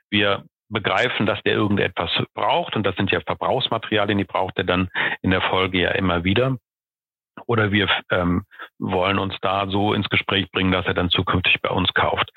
wir 0.10 0.44
begreifen, 0.70 1.26
dass 1.26 1.42
der 1.44 1.54
irgendetwas 1.54 2.12
braucht 2.34 2.76
und 2.76 2.84
das 2.84 2.96
sind 2.96 3.12
ja 3.12 3.20
Verbrauchsmaterialien, 3.22 4.18
die 4.18 4.24
braucht 4.24 4.58
er 4.58 4.64
dann 4.64 4.90
in 5.22 5.32
der 5.32 5.42
Folge 5.42 5.82
ja 5.82 5.92
immer 5.92 6.24
wieder 6.24 6.58
oder 7.46 7.72
wir 7.72 7.88
ähm, 8.12 8.44
wollen 8.78 9.20
uns 9.20 9.36
da 9.42 9.68
so 9.68 9.94
ins 9.94 10.10
Gespräch 10.10 10.52
bringen, 10.52 10.72
dass 10.72 10.86
er 10.86 10.94
dann 10.94 11.10
zukünftig 11.10 11.62
bei 11.62 11.70
uns 11.70 11.94
kauft. 11.94 12.32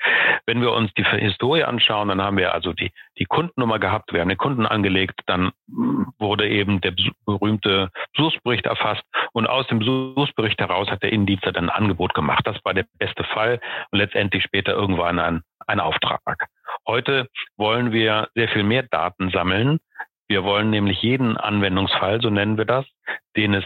Wenn 0.45 0.61
wir 0.61 0.71
uns 0.71 0.93
die 0.93 1.03
Historie 1.03 1.63
anschauen, 1.63 2.09
dann 2.09 2.21
haben 2.21 2.37
wir 2.37 2.53
also 2.53 2.73
die, 2.73 2.91
die 3.17 3.25
Kundennummer 3.25 3.79
gehabt, 3.79 4.13
wir 4.13 4.21
haben 4.21 4.29
den 4.29 4.37
Kunden 4.37 4.65
angelegt, 4.65 5.21
dann 5.25 5.51
wurde 6.17 6.47
eben 6.49 6.81
der 6.81 6.93
berühmte 7.25 7.89
Besuchsbericht 8.15 8.65
erfasst 8.65 9.03
und 9.33 9.47
aus 9.47 9.67
dem 9.67 9.79
Besuchsbericht 9.79 10.59
heraus 10.59 10.89
hat 10.89 11.03
der 11.03 11.11
Innendienst 11.11 11.45
dann 11.45 11.55
ein 11.55 11.69
Angebot 11.69 12.13
gemacht. 12.13 12.45
Das 12.45 12.57
war 12.63 12.73
der 12.73 12.85
beste 12.97 13.23
Fall 13.23 13.59
und 13.91 13.99
letztendlich 13.99 14.43
später 14.43 14.73
irgendwann 14.73 15.19
ein, 15.19 15.43
ein 15.67 15.79
Auftrag. 15.79 16.21
Heute 16.87 17.27
wollen 17.57 17.91
wir 17.91 18.29
sehr 18.35 18.49
viel 18.49 18.63
mehr 18.63 18.83
Daten 18.83 19.29
sammeln. 19.31 19.79
Wir 20.27 20.43
wollen 20.43 20.69
nämlich 20.69 21.01
jeden 21.01 21.37
Anwendungsfall, 21.37 22.21
so 22.21 22.29
nennen 22.29 22.57
wir 22.57 22.65
das, 22.65 22.85
den 23.35 23.53
es 23.53 23.65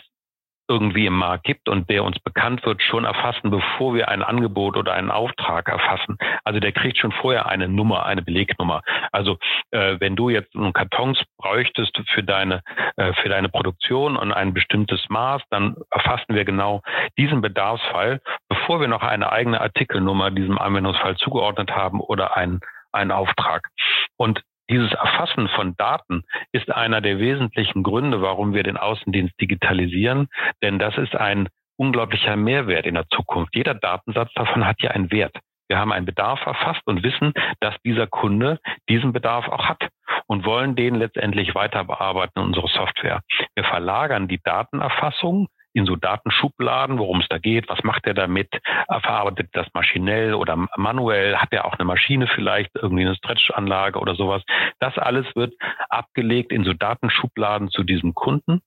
irgendwie 0.69 1.05
im 1.05 1.17
Markt 1.17 1.45
gibt 1.45 1.69
und 1.69 1.89
der 1.89 2.03
uns 2.03 2.19
bekannt 2.19 2.65
wird, 2.65 2.81
schon 2.81 3.05
erfassen, 3.05 3.49
bevor 3.49 3.93
wir 3.93 4.10
ein 4.10 4.21
Angebot 4.21 4.75
oder 4.75 4.93
einen 4.93 5.12
Auftrag 5.12 5.69
erfassen. 5.69 6.17
Also 6.43 6.60
der 6.60 6.71
kriegt 6.71 6.97
schon 6.97 7.12
vorher 7.12 7.47
eine 7.47 7.69
Nummer, 7.69 8.05
eine 8.05 8.21
Belegnummer. 8.21 8.81
Also 9.12 9.38
äh, 9.71 9.95
wenn 9.99 10.15
du 10.15 10.29
jetzt 10.29 10.55
einen 10.55 10.73
Kartons 10.73 11.23
bräuchtest 11.38 11.97
für 12.10 12.23
deine 12.23 12.62
äh, 12.97 13.13
für 13.13 13.29
deine 13.29 13.49
Produktion 13.49 14.17
und 14.17 14.33
ein 14.33 14.53
bestimmtes 14.53 15.05
Maß, 15.10 15.41
dann 15.49 15.75
erfassen 15.91 16.36
wir 16.36 16.43
genau 16.43 16.81
diesen 17.17 17.41
Bedarfsfall, 17.41 18.21
bevor 18.49 18.81
wir 18.81 18.88
noch 18.88 19.03
eine 19.03 19.31
eigene 19.31 19.62
Artikelnummer 19.62 20.31
diesem 20.31 20.57
Anwendungsfall 20.57 21.15
zugeordnet 21.17 21.71
haben 21.71 22.01
oder 22.01 22.36
einen 22.36 22.60
einen 22.97 23.12
Auftrag. 23.12 23.69
Und 24.17 24.43
dieses 24.69 24.91
Erfassen 24.93 25.47
von 25.49 25.75
Daten 25.77 26.23
ist 26.51 26.69
einer 26.71 26.99
der 26.99 27.19
wesentlichen 27.19 27.83
Gründe, 27.83 28.21
warum 28.21 28.53
wir 28.53 28.63
den 28.63 28.77
Außendienst 28.77 29.39
digitalisieren, 29.39 30.27
denn 30.62 30.77
das 30.77 30.97
ist 30.97 31.15
ein 31.15 31.47
unglaublicher 31.77 32.36
Mehrwert 32.36 32.86
in 32.86 32.95
der 32.95 33.07
Zukunft. 33.10 33.55
Jeder 33.55 33.75
Datensatz 33.75 34.33
davon 34.33 34.65
hat 34.65 34.81
ja 34.81 34.91
einen 34.91 35.12
Wert. 35.12 35.38
Wir 35.69 35.77
haben 35.77 35.91
einen 35.91 36.05
Bedarf 36.05 36.45
erfasst 36.45 36.81
und 36.86 37.03
wissen, 37.03 37.33
dass 37.60 37.75
dieser 37.86 38.07
Kunde 38.07 38.60
diesen 38.89 39.13
Bedarf 39.13 39.47
auch 39.47 39.67
hat 39.67 39.89
und 40.25 40.45
wollen 40.45 40.75
den 40.75 40.95
letztendlich 40.95 41.55
weiter 41.55 41.83
bearbeiten 41.83 42.39
in 42.39 42.45
unsere 42.45 42.67
Software. 42.67 43.21
Wir 43.55 43.63
verlagern 43.63 44.27
die 44.27 44.41
Datenerfassung 44.41 45.47
in 45.77 45.85
so 45.85 45.95
Datenschubladen, 45.95 46.97
worum 46.97 47.21
es 47.21 47.27
da 47.29 47.37
geht, 47.37 47.69
was 47.69 47.83
macht 47.83 48.07
er 48.07 48.13
damit, 48.13 48.49
verarbeitet 48.87 49.49
das 49.53 49.67
maschinell 49.73 50.33
oder 50.33 50.67
manuell, 50.75 51.37
hat 51.37 51.53
er 51.53 51.65
auch 51.65 51.75
eine 51.75 51.85
Maschine 51.85 52.27
vielleicht, 52.27 52.71
irgendwie 52.75 53.05
eine 53.05 53.15
Stretchanlage 53.15 53.99
oder 53.99 54.15
sowas. 54.15 54.43
Das 54.79 54.97
alles 54.97 55.25
wird 55.35 55.53
abgelegt 55.89 56.51
in 56.51 56.63
so 56.63 56.73
Datenschubladen 56.73 57.69
zu 57.69 57.83
diesem 57.83 58.13
Kunden 58.13 58.61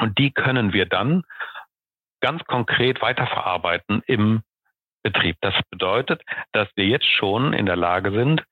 und 0.00 0.18
die 0.18 0.32
können 0.32 0.72
wir 0.72 0.86
dann 0.86 1.22
ganz 2.20 2.42
konkret 2.44 3.02
weiterverarbeiten 3.02 4.02
im 4.06 4.42
Betrieb. 5.02 5.36
Das 5.40 5.54
bedeutet, 5.70 6.22
dass 6.52 6.68
wir 6.76 6.86
jetzt 6.86 7.06
schon 7.06 7.52
in 7.52 7.66
der 7.66 7.76
Lage 7.76 8.12
sind, 8.12 8.42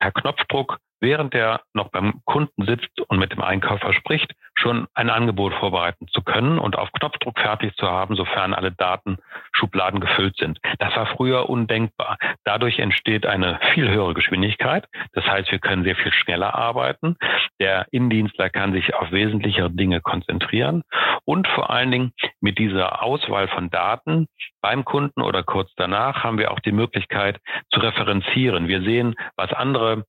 per 0.00 0.12
Knopfdruck 0.12 0.78
während 1.06 1.34
er 1.36 1.60
noch 1.72 1.90
beim 1.90 2.20
Kunden 2.24 2.66
sitzt 2.66 3.00
und 3.06 3.20
mit 3.20 3.30
dem 3.30 3.40
Einkäufer 3.40 3.92
spricht, 3.92 4.32
schon 4.54 4.88
ein 4.94 5.08
Angebot 5.08 5.54
vorbereiten 5.54 6.08
zu 6.08 6.20
können 6.20 6.58
und 6.58 6.76
auf 6.76 6.90
Knopfdruck 6.90 7.38
fertig 7.38 7.76
zu 7.76 7.86
haben, 7.86 8.16
sofern 8.16 8.54
alle 8.54 8.72
Datenschubladen 8.72 10.00
gefüllt 10.00 10.36
sind. 10.36 10.58
Das 10.80 10.96
war 10.96 11.06
früher 11.06 11.48
undenkbar. 11.48 12.18
Dadurch 12.42 12.80
entsteht 12.80 13.24
eine 13.24 13.60
viel 13.72 13.88
höhere 13.88 14.14
Geschwindigkeit. 14.14 14.88
Das 15.12 15.24
heißt, 15.24 15.52
wir 15.52 15.60
können 15.60 15.84
sehr 15.84 15.94
viel 15.94 16.12
schneller 16.12 16.56
arbeiten. 16.56 17.16
Der 17.60 17.86
Innendienstler 17.92 18.50
kann 18.50 18.72
sich 18.72 18.92
auf 18.94 19.12
wesentlichere 19.12 19.70
Dinge 19.70 20.00
konzentrieren 20.00 20.82
und 21.24 21.46
vor 21.46 21.70
allen 21.70 21.92
Dingen 21.92 22.12
mit 22.40 22.58
dieser 22.58 23.02
Auswahl 23.02 23.46
von 23.46 23.70
Daten 23.70 24.26
beim 24.60 24.84
Kunden 24.84 25.22
oder 25.22 25.44
kurz 25.44 25.70
danach 25.76 26.24
haben 26.24 26.38
wir 26.38 26.50
auch 26.50 26.60
die 26.60 26.72
Möglichkeit 26.72 27.38
zu 27.70 27.78
referenzieren. 27.78 28.66
Wir 28.66 28.82
sehen, 28.82 29.14
was 29.36 29.52
andere 29.52 30.04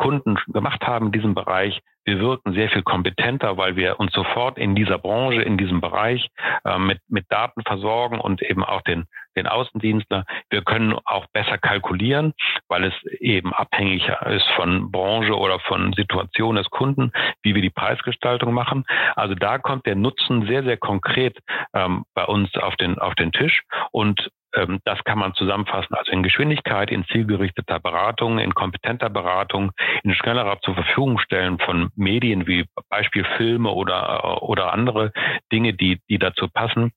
Kunden 0.00 0.38
gemacht 0.48 0.82
haben 0.86 1.06
in 1.06 1.12
diesem 1.12 1.34
Bereich. 1.34 1.80
Wir 2.04 2.18
wirken 2.18 2.54
sehr 2.54 2.70
viel 2.70 2.82
kompetenter, 2.82 3.58
weil 3.58 3.76
wir 3.76 4.00
uns 4.00 4.12
sofort 4.12 4.56
in 4.56 4.74
dieser 4.74 4.98
Branche, 4.98 5.42
in 5.42 5.58
diesem 5.58 5.82
Bereich 5.82 6.28
äh, 6.64 6.78
mit, 6.78 7.00
mit 7.08 7.26
Daten 7.28 7.62
versorgen 7.62 8.18
und 8.18 8.40
eben 8.40 8.64
auch 8.64 8.80
den, 8.80 9.04
den 9.42 9.46
Außendienstler. 9.46 10.24
Wir 10.50 10.62
können 10.62 10.94
auch 11.04 11.26
besser 11.32 11.58
kalkulieren, 11.58 12.34
weil 12.68 12.84
es 12.84 12.94
eben 13.20 13.52
abhängig 13.54 14.08
ist 14.26 14.46
von 14.56 14.90
Branche 14.90 15.36
oder 15.36 15.58
von 15.60 15.92
Situation 15.94 16.56
des 16.56 16.68
Kunden, 16.70 17.12
wie 17.42 17.54
wir 17.54 17.62
die 17.62 17.70
Preisgestaltung 17.70 18.52
machen. 18.52 18.84
Also 19.16 19.34
da 19.34 19.58
kommt 19.58 19.86
der 19.86 19.96
Nutzen 19.96 20.46
sehr, 20.46 20.62
sehr 20.62 20.76
konkret 20.76 21.38
ähm, 21.74 22.04
bei 22.14 22.24
uns 22.24 22.54
auf 22.56 22.76
den, 22.76 22.98
auf 22.98 23.14
den 23.14 23.32
Tisch. 23.32 23.62
Und 23.92 24.30
ähm, 24.54 24.80
das 24.84 25.02
kann 25.04 25.18
man 25.18 25.34
zusammenfassen, 25.34 25.94
also 25.94 26.10
in 26.10 26.22
Geschwindigkeit, 26.22 26.90
in 26.90 27.04
zielgerichteter 27.06 27.78
Beratung, 27.78 28.38
in 28.38 28.54
kompetenter 28.54 29.08
Beratung, 29.08 29.72
in 30.02 30.14
schnellerer 30.14 30.60
zur 30.62 30.74
Verfügung 30.74 31.18
stellen 31.18 31.58
von 31.58 31.90
Medien 31.94 32.46
wie 32.46 32.66
Beispiel 32.88 33.24
Filme 33.36 33.70
oder, 33.70 34.42
oder 34.42 34.72
andere 34.72 35.12
Dinge, 35.52 35.74
die, 35.74 36.00
die 36.08 36.18
dazu 36.18 36.48
passen. 36.48 36.92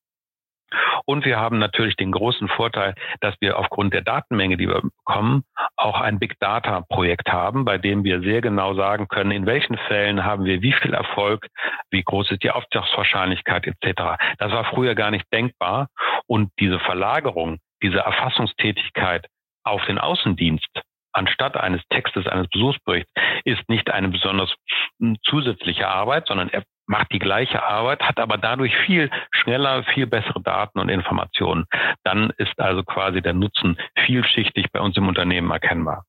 Und 1.05 1.25
wir 1.25 1.39
haben 1.39 1.59
natürlich 1.59 1.95
den 1.95 2.11
großen 2.11 2.47
Vorteil, 2.47 2.95
dass 3.21 3.35
wir 3.39 3.57
aufgrund 3.57 3.93
der 3.93 4.01
Datenmenge, 4.01 4.57
die 4.57 4.67
wir 4.67 4.81
bekommen, 4.81 5.43
auch 5.75 5.99
ein 5.99 6.19
Big 6.19 6.39
Data 6.39 6.81
Projekt 6.81 7.31
haben, 7.31 7.65
bei 7.65 7.77
dem 7.77 8.03
wir 8.03 8.21
sehr 8.21 8.41
genau 8.41 8.73
sagen 8.73 9.07
können, 9.07 9.31
in 9.31 9.45
welchen 9.45 9.77
Fällen 9.77 10.23
haben 10.23 10.45
wir 10.45 10.61
wie 10.61 10.73
viel 10.73 10.93
Erfolg, 10.93 11.47
wie 11.91 12.03
groß 12.03 12.31
ist 12.31 12.43
die 12.43 12.51
Auftragswahrscheinlichkeit 12.51 13.67
etc. 13.67 14.17
Das 14.37 14.51
war 14.51 14.65
früher 14.65 14.95
gar 14.95 15.11
nicht 15.11 15.25
denkbar. 15.33 15.87
Und 16.27 16.51
diese 16.59 16.79
Verlagerung, 16.79 17.59
diese 17.81 17.99
Erfassungstätigkeit 17.99 19.27
auf 19.63 19.85
den 19.85 19.97
Außendienst, 19.97 20.81
anstatt 21.13 21.57
eines 21.57 21.81
Textes, 21.89 22.27
eines 22.27 22.47
Besuchsberichts, 22.49 23.11
ist 23.45 23.67
nicht 23.69 23.91
eine 23.91 24.09
besonders 24.09 24.53
hm, 24.99 25.17
zusätzliche 25.23 25.87
Arbeit, 25.87 26.27
sondern 26.27 26.49
er 26.49 26.63
macht 26.85 27.11
die 27.11 27.19
gleiche 27.19 27.63
Arbeit, 27.63 28.01
hat 28.01 28.19
aber 28.19 28.37
dadurch 28.37 28.75
viel 28.85 29.09
schneller, 29.31 29.83
viel 29.93 30.05
bessere 30.05 30.41
Daten 30.41 30.79
und 30.79 30.89
Informationen. 30.89 31.65
Dann 32.03 32.31
ist 32.37 32.59
also 32.59 32.83
quasi 32.83 33.21
der 33.21 33.33
Nutzen 33.33 33.77
vielschichtig 34.05 34.67
bei 34.71 34.81
uns 34.81 34.97
im 34.97 35.07
Unternehmen 35.07 35.49
erkennbar. 35.51 36.05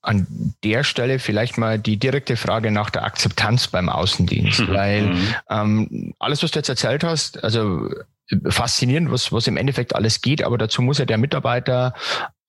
An 0.00 0.26
der 0.64 0.84
Stelle 0.84 1.18
vielleicht 1.18 1.58
mal 1.58 1.78
die 1.78 1.96
direkte 1.96 2.36
Frage 2.36 2.70
nach 2.70 2.90
der 2.90 3.04
Akzeptanz 3.04 3.68
beim 3.68 3.88
Außendienst, 3.88 4.60
mhm. 4.60 4.74
weil 4.74 5.02
mhm. 5.02 5.34
ähm, 5.50 6.14
alles, 6.18 6.42
was 6.42 6.50
du 6.50 6.58
jetzt 6.58 6.68
erzählt 6.68 7.04
hast, 7.04 7.42
also 7.42 7.88
faszinierend, 8.48 9.10
was, 9.10 9.32
was 9.32 9.46
im 9.46 9.56
Endeffekt 9.56 9.94
alles 9.94 10.20
geht, 10.20 10.42
aber 10.42 10.58
dazu 10.58 10.82
muss 10.82 10.98
ja 10.98 11.04
der 11.04 11.18
Mitarbeiter 11.18 11.94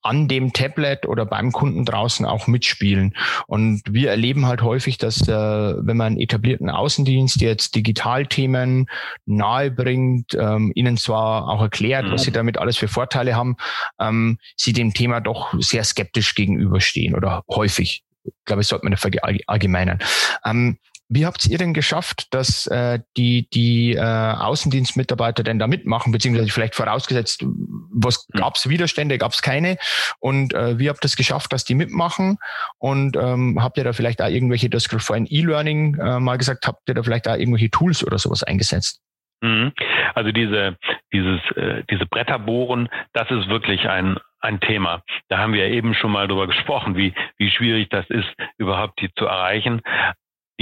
an 0.03 0.27
dem 0.27 0.53
Tablet 0.53 1.07
oder 1.07 1.25
beim 1.25 1.51
Kunden 1.51 1.85
draußen 1.85 2.25
auch 2.25 2.47
mitspielen. 2.47 3.15
Und 3.47 3.81
wir 3.89 4.09
erleben 4.09 4.45
halt 4.45 4.61
häufig, 4.61 4.97
dass 4.97 5.27
äh, 5.27 5.31
wenn 5.31 5.97
man 5.97 6.17
etablierten 6.17 6.69
Außendienst 6.69 7.41
jetzt 7.41 7.75
Digitalthemen 7.75 8.87
nahe 9.25 9.71
bringt, 9.71 10.35
ähm, 10.35 10.71
ihnen 10.75 10.97
zwar 10.97 11.47
auch 11.47 11.61
erklärt, 11.61 12.05
mhm. 12.05 12.11
was 12.11 12.23
sie 12.23 12.31
damit 12.31 12.57
alles 12.57 12.77
für 12.77 12.87
Vorteile 12.87 13.35
haben, 13.35 13.55
ähm, 13.99 14.37
sie 14.55 14.73
dem 14.73 14.93
Thema 14.93 15.21
doch 15.21 15.53
sehr 15.59 15.83
skeptisch 15.83 16.35
gegenüberstehen 16.35 17.15
oder 17.15 17.43
häufig. 17.49 18.03
Ich 18.25 18.33
glaube, 18.45 18.61
ich 18.61 18.67
sollte 18.67 18.85
man 18.85 18.95
verallgemeinern. 18.95 19.99
Ähm, 20.45 20.77
wie 21.09 21.25
habt 21.25 21.45
ihr 21.45 21.57
denn 21.57 21.73
geschafft, 21.73 22.33
dass 22.33 22.67
äh, 22.67 22.99
die, 23.17 23.47
die 23.49 23.93
äh, 23.93 23.99
Außendienstmitarbeiter 23.99 25.43
denn 25.43 25.59
da 25.59 25.67
mitmachen, 25.67 26.11
beziehungsweise 26.11 26.49
vielleicht 26.49 26.75
vorausgesetzt, 26.75 27.43
was 27.43 28.27
hm. 28.31 28.39
gab 28.39 28.55
es 28.55 28.69
Widerstände, 28.69 29.17
gab 29.17 29.33
es 29.33 29.41
keine? 29.41 29.77
Und 30.19 30.53
äh, 30.53 30.79
wie 30.79 30.89
habt 30.89 31.03
ihr 31.03 31.07
es 31.07 31.15
geschafft, 31.15 31.53
dass 31.53 31.65
die 31.65 31.75
mitmachen? 31.75 32.37
Und 32.77 33.15
ähm, 33.17 33.61
habt 33.61 33.77
ihr 33.77 33.83
da 33.83 33.93
vielleicht 33.93 34.21
auch 34.21 34.29
irgendwelche, 34.29 34.69
das 34.69 34.85
vorhin 34.85 35.27
E-Learning 35.29 35.95
äh, 35.99 36.19
mal 36.19 36.37
gesagt, 36.37 36.65
habt 36.67 36.87
ihr 36.87 36.95
da 36.95 37.03
vielleicht 37.03 37.27
auch 37.27 37.35
irgendwelche 37.35 37.69
Tools 37.69 38.05
oder 38.05 38.17
sowas 38.17 38.43
eingesetzt? 38.43 39.01
Mhm. 39.41 39.73
Also 40.15 40.31
diese, 40.31 40.77
dieses, 41.11 41.41
äh, 41.57 41.83
diese 41.89 42.05
Bretterbohren, 42.05 42.87
das 43.11 43.29
ist 43.29 43.49
wirklich 43.49 43.89
ein, 43.89 44.17
ein 44.39 44.59
Thema. 44.61 45.03
Da 45.27 45.39
haben 45.39 45.53
wir 45.53 45.67
eben 45.67 45.93
schon 45.93 46.11
mal 46.11 46.27
drüber 46.27 46.47
gesprochen, 46.47 46.95
wie, 46.95 47.13
wie 47.37 47.51
schwierig 47.51 47.89
das 47.89 48.09
ist, 48.09 48.29
überhaupt 48.57 49.01
die 49.01 49.13
zu 49.15 49.25
erreichen 49.25 49.81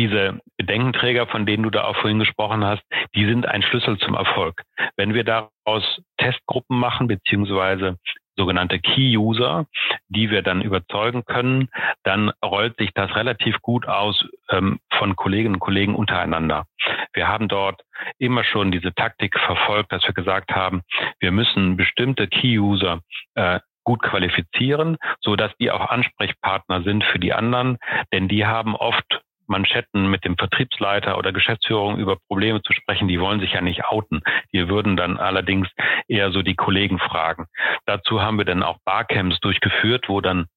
diese 0.01 0.39
Bedenkenträger, 0.57 1.27
von 1.27 1.45
denen 1.45 1.61
du 1.61 1.69
da 1.69 1.83
auch 1.83 1.95
vorhin 1.97 2.17
gesprochen 2.17 2.65
hast, 2.65 2.81
die 3.13 3.25
sind 3.25 3.45
ein 3.47 3.61
Schlüssel 3.61 3.99
zum 3.99 4.15
Erfolg. 4.15 4.63
Wenn 4.95 5.13
wir 5.13 5.23
daraus 5.23 6.01
Testgruppen 6.17 6.79
machen, 6.79 7.07
beziehungsweise 7.07 7.97
sogenannte 8.35 8.79
Key-User, 8.79 9.67
die 10.07 10.31
wir 10.31 10.41
dann 10.41 10.63
überzeugen 10.63 11.23
können, 11.25 11.69
dann 12.03 12.31
rollt 12.43 12.77
sich 12.77 12.91
das 12.95 13.15
relativ 13.15 13.61
gut 13.61 13.87
aus 13.87 14.25
ähm, 14.49 14.79
von 14.97 15.15
Kolleginnen 15.15 15.55
und 15.55 15.59
Kollegen 15.59 15.93
untereinander. 15.93 16.65
Wir 17.13 17.27
haben 17.27 17.47
dort 17.47 17.81
immer 18.17 18.43
schon 18.43 18.71
diese 18.71 18.95
Taktik 18.95 19.37
verfolgt, 19.37 19.91
dass 19.91 20.03
wir 20.07 20.15
gesagt 20.15 20.51
haben, 20.51 20.81
wir 21.19 21.31
müssen 21.31 21.77
bestimmte 21.77 22.27
Key-User 22.27 23.01
äh, 23.35 23.59
gut 23.83 24.01
qualifizieren, 24.01 24.97
so 25.19 25.35
dass 25.35 25.55
die 25.57 25.69
auch 25.69 25.89
Ansprechpartner 25.89 26.81
sind 26.81 27.03
für 27.03 27.19
die 27.19 27.33
anderen, 27.33 27.77
denn 28.11 28.27
die 28.27 28.47
haben 28.47 28.75
oft 28.75 29.21
Manschetten 29.51 30.09
mit 30.09 30.25
dem 30.25 30.37
Vertriebsleiter 30.37 31.17
oder 31.17 31.31
Geschäftsführung 31.31 31.99
über 31.99 32.17
Probleme 32.27 32.63
zu 32.63 32.73
sprechen, 32.73 33.07
die 33.07 33.19
wollen 33.19 33.39
sich 33.39 33.53
ja 33.53 33.61
nicht 33.61 33.85
outen. 33.85 34.21
Die 34.51 34.67
würden 34.67 34.97
dann 34.97 35.17
allerdings 35.17 35.67
eher 36.07 36.31
so 36.31 36.41
die 36.41 36.55
Kollegen 36.55 36.97
fragen. 36.97 37.45
Dazu 37.85 38.21
haben 38.21 38.37
wir 38.37 38.45
dann 38.45 38.63
auch 38.63 38.77
Barcamps 38.85 39.39
durchgeführt, 39.41 40.05
wo 40.07 40.21
dann 40.21 40.47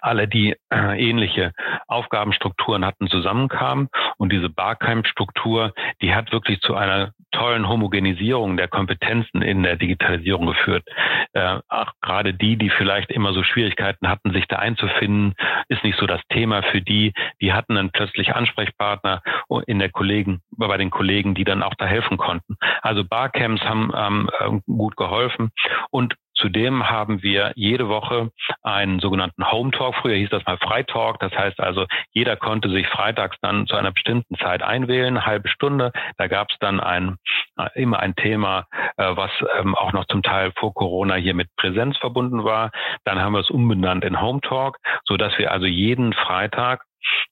alle, 0.00 0.28
die 0.28 0.56
äh, 0.70 0.98
ähnliche 0.98 1.52
Aufgabenstrukturen 1.86 2.84
hatten, 2.84 3.08
zusammenkamen. 3.08 3.88
Und 4.16 4.32
diese 4.32 4.48
Barcamp-Struktur, 4.48 5.72
die 6.02 6.14
hat 6.14 6.32
wirklich 6.32 6.60
zu 6.60 6.74
einer 6.74 7.12
tollen 7.32 7.68
Homogenisierung 7.68 8.56
der 8.56 8.68
Kompetenzen 8.68 9.42
in 9.42 9.62
der 9.62 9.76
Digitalisierung 9.76 10.46
geführt. 10.46 10.84
Äh, 11.32 11.58
auch 11.68 11.92
gerade 12.00 12.32
die, 12.32 12.56
die 12.56 12.70
vielleicht 12.70 13.10
immer 13.10 13.32
so 13.32 13.42
Schwierigkeiten 13.42 14.08
hatten, 14.08 14.32
sich 14.32 14.46
da 14.46 14.56
einzufinden, 14.56 15.34
ist 15.68 15.82
nicht 15.84 15.98
so 15.98 16.06
das 16.06 16.20
Thema 16.28 16.62
für 16.62 16.80
die. 16.80 17.12
Die 17.40 17.52
hatten 17.52 17.74
dann 17.74 17.90
plötzlich 17.90 18.34
Ansprechpartner 18.34 19.22
in 19.66 19.78
der 19.78 19.90
Kollegen, 19.90 20.40
bei 20.52 20.76
den 20.76 20.90
Kollegen, 20.90 21.34
die 21.34 21.44
dann 21.44 21.62
auch 21.62 21.74
da 21.74 21.86
helfen 21.86 22.16
konnten. 22.16 22.56
Also 22.82 23.04
Barcamps 23.04 23.62
haben, 23.62 23.90
ähm, 23.98 24.62
gut 24.66 24.96
geholfen 24.96 25.50
und 25.90 26.14
Zudem 26.34 26.88
haben 26.88 27.22
wir 27.22 27.52
jede 27.54 27.88
Woche 27.88 28.30
einen 28.62 29.00
sogenannten 29.00 29.50
Home 29.50 29.70
Talk. 29.70 29.94
Früher 29.96 30.16
hieß 30.16 30.30
das 30.30 30.44
mal 30.46 30.58
Freitalk. 30.58 31.18
Das 31.20 31.32
heißt 31.32 31.60
also, 31.60 31.86
jeder 32.12 32.36
konnte 32.36 32.68
sich 32.70 32.86
freitags 32.88 33.36
dann 33.40 33.66
zu 33.66 33.76
einer 33.76 33.92
bestimmten 33.92 34.36
Zeit 34.36 34.62
einwählen, 34.62 35.16
eine 35.16 35.26
halbe 35.26 35.48
Stunde. 35.48 35.92
Da 36.18 36.26
gab 36.26 36.50
es 36.50 36.56
dann 36.58 36.80
ein, 36.80 37.16
äh, 37.58 37.68
immer 37.74 38.00
ein 38.00 38.14
Thema, 38.16 38.66
äh, 38.96 39.16
was 39.16 39.30
ähm, 39.58 39.74
auch 39.74 39.92
noch 39.92 40.06
zum 40.06 40.22
Teil 40.22 40.52
vor 40.56 40.74
Corona 40.74 41.14
hier 41.14 41.34
mit 41.34 41.48
Präsenz 41.56 41.96
verbunden 41.98 42.44
war. 42.44 42.70
Dann 43.04 43.20
haben 43.20 43.32
wir 43.32 43.40
es 43.40 43.50
umbenannt 43.50 44.04
in 44.04 44.20
Home 44.20 44.40
Talk, 44.40 44.78
so 45.04 45.16
dass 45.16 45.36
wir 45.38 45.52
also 45.52 45.66
jeden 45.66 46.12
Freitag 46.12 46.82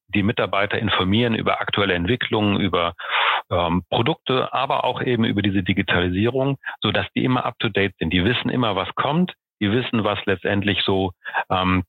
die 0.08 0.22
Mitarbeiter 0.22 0.78
informieren 0.78 1.34
über 1.34 1.60
aktuelle 1.60 1.94
Entwicklungen, 1.94 2.60
über 2.60 2.94
ähm, 3.50 3.82
Produkte, 3.90 4.52
aber 4.52 4.84
auch 4.84 5.02
eben 5.02 5.24
über 5.24 5.42
diese 5.42 5.62
Digitalisierung, 5.62 6.58
so 6.80 6.92
dass 6.92 7.06
die 7.14 7.24
immer 7.24 7.44
up 7.44 7.58
to 7.58 7.68
date 7.68 7.94
sind. 7.98 8.12
Die 8.12 8.24
wissen 8.24 8.50
immer, 8.50 8.76
was 8.76 8.94
kommt. 8.94 9.32
Die 9.60 9.70
wissen, 9.70 10.04
was 10.04 10.18
letztendlich 10.26 10.82
so 10.82 11.12
ähm, 11.48 11.84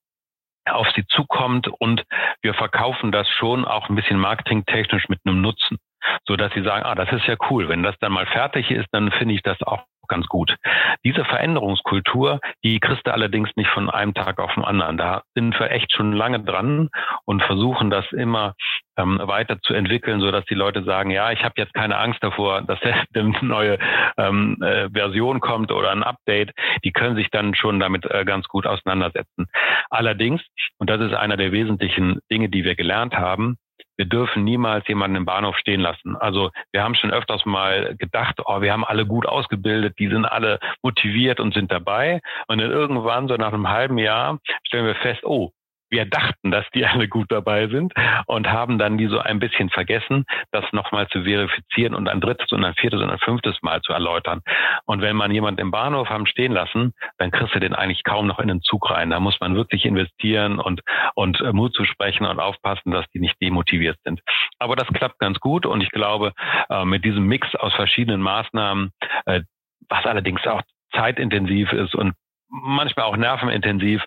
auf 0.65 0.87
sie 0.95 1.05
zukommt 1.07 1.67
und 1.67 2.03
wir 2.41 2.53
verkaufen 2.53 3.11
das 3.11 3.27
schon 3.29 3.65
auch 3.65 3.89
ein 3.89 3.95
bisschen 3.95 4.19
marketingtechnisch 4.19 5.09
mit 5.09 5.19
einem 5.25 5.41
Nutzen, 5.41 5.77
so 6.25 6.35
dass 6.35 6.53
sie 6.53 6.63
sagen, 6.63 6.85
ah, 6.85 6.95
das 6.95 7.11
ist 7.11 7.25
ja 7.27 7.35
cool. 7.49 7.67
Wenn 7.67 7.83
das 7.83 7.97
dann 7.99 8.13
mal 8.13 8.25
fertig 8.27 8.71
ist, 8.71 8.87
dann 8.91 9.11
finde 9.11 9.35
ich 9.35 9.41
das 9.41 9.61
auch 9.63 9.83
ganz 10.07 10.27
gut. 10.27 10.55
Diese 11.03 11.25
Veränderungskultur, 11.25 12.39
die 12.63 12.79
kriegst 12.79 13.05
du 13.07 13.13
allerdings 13.13 13.49
nicht 13.55 13.69
von 13.69 13.89
einem 13.89 14.13
Tag 14.13 14.39
auf 14.39 14.53
den 14.53 14.63
anderen. 14.63 14.97
Da 14.97 15.23
sind 15.35 15.59
wir 15.59 15.71
echt 15.71 15.91
schon 15.93 16.13
lange 16.13 16.39
dran 16.41 16.89
und 17.25 17.43
versuchen 17.43 17.89
das 17.89 18.11
immer 18.11 18.55
ähm, 18.97 19.19
weiter 19.23 19.59
zu 19.61 19.73
entwickeln, 19.73 20.19
so 20.19 20.31
dass 20.31 20.45
die 20.45 20.55
Leute 20.55 20.83
sagen, 20.83 21.09
ja, 21.09 21.31
ich 21.31 21.43
habe 21.43 21.55
jetzt 21.57 21.73
keine 21.73 21.97
Angst 21.97 22.23
davor, 22.23 22.61
dass 22.61 22.79
eine 23.15 23.33
neue 23.41 23.79
ähm, 24.17 24.57
äh, 24.61 24.89
Version 24.89 25.39
kommt 25.39 25.71
oder 25.71 25.91
ein 25.91 26.03
Update. 26.03 26.51
Die 26.83 26.91
können 26.91 27.15
sich 27.15 27.29
dann 27.31 27.55
schon 27.55 27.79
damit 27.79 28.05
äh, 28.05 28.25
ganz 28.25 28.47
gut 28.47 28.67
auseinandersetzen. 28.67 29.47
Allerdings, 29.89 30.41
und 30.77 30.89
das 30.89 31.01
ist 31.01 31.13
einer 31.13 31.37
der 31.37 31.51
wesentlichen 31.51 32.19
Dinge, 32.31 32.49
die 32.49 32.63
wir 32.63 32.75
gelernt 32.75 33.15
haben, 33.15 33.57
wir 33.97 34.05
dürfen 34.05 34.43
niemals 34.43 34.87
jemanden 34.87 35.17
im 35.17 35.25
Bahnhof 35.25 35.57
stehen 35.57 35.81
lassen. 35.81 36.15
Also 36.15 36.51
wir 36.71 36.83
haben 36.83 36.95
schon 36.95 37.11
öfters 37.11 37.45
mal 37.45 37.95
gedacht, 37.97 38.39
oh, 38.45 38.61
wir 38.61 38.73
haben 38.73 38.85
alle 38.85 39.05
gut 39.05 39.25
ausgebildet, 39.25 39.99
die 39.99 40.07
sind 40.07 40.25
alle 40.25 40.59
motiviert 40.81 41.39
und 41.39 41.53
sind 41.53 41.71
dabei. 41.71 42.21
Und 42.47 42.59
dann 42.59 42.71
irgendwann, 42.71 43.27
so 43.27 43.35
nach 43.35 43.53
einem 43.53 43.69
halben 43.69 43.97
Jahr, 43.97 44.39
stellen 44.63 44.85
wir 44.85 44.95
fest, 44.95 45.23
oh, 45.23 45.51
wir 45.93 46.05
dachten, 46.05 46.51
dass 46.51 46.65
die 46.73 46.85
alle 46.85 47.07
gut 47.07 47.31
dabei 47.31 47.67
sind 47.67 47.93
und 48.25 48.51
haben 48.51 48.77
dann 48.77 48.97
die 48.97 49.07
so 49.07 49.19
ein 49.19 49.39
bisschen 49.39 49.69
vergessen, 49.69 50.25
das 50.51 50.65
nochmal 50.73 51.07
zu 51.07 51.23
verifizieren 51.23 51.95
und 51.95 52.09
ein 52.09 52.19
drittes 52.19 52.51
und 52.51 52.65
ein 52.65 52.73
viertes 52.73 52.99
und 52.99 53.09
ein 53.09 53.19
fünftes 53.19 53.61
Mal 53.61 53.81
zu 53.81 53.93
erläutern. 53.93 54.41
Und 54.85 55.01
wenn 55.01 55.15
man 55.15 55.31
jemanden 55.31 55.61
im 55.61 55.71
Bahnhof 55.71 56.09
haben 56.09 56.25
stehen 56.25 56.51
lassen, 56.51 56.93
dann 57.17 57.31
kriegst 57.31 57.55
du 57.55 57.59
den 57.59 57.73
eigentlich 57.73 58.03
kaum 58.03 58.27
noch 58.27 58.39
in 58.39 58.49
den 58.49 58.61
Zug 58.61 58.89
rein. 58.89 59.11
Da 59.11 59.19
muss 59.19 59.39
man 59.39 59.55
wirklich 59.55 59.85
investieren 59.85 60.59
und, 60.59 60.81
und 61.15 61.39
äh, 61.39 61.53
Mut 61.53 61.73
zu 61.73 61.85
sprechen 61.85 62.25
und 62.25 62.39
aufpassen, 62.39 62.91
dass 62.91 63.05
die 63.13 63.19
nicht 63.19 63.39
demotiviert 63.41 63.97
sind. 64.03 64.21
Aber 64.59 64.75
das 64.75 64.87
klappt 64.87 65.19
ganz 65.19 65.39
gut 65.39 65.65
und 65.65 65.81
ich 65.81 65.91
glaube, 65.91 66.33
äh, 66.69 66.83
mit 66.85 67.05
diesem 67.05 67.25
Mix 67.27 67.53
aus 67.55 67.73
verschiedenen 67.73 68.21
Maßnahmen, 68.21 68.91
äh, 69.25 69.41
was 69.89 70.05
allerdings 70.05 70.45
auch 70.47 70.61
zeitintensiv 70.93 71.71
ist 71.71 71.95
und 71.95 72.13
manchmal 72.53 73.05
auch 73.05 73.17
nervenintensiv. 73.17 74.01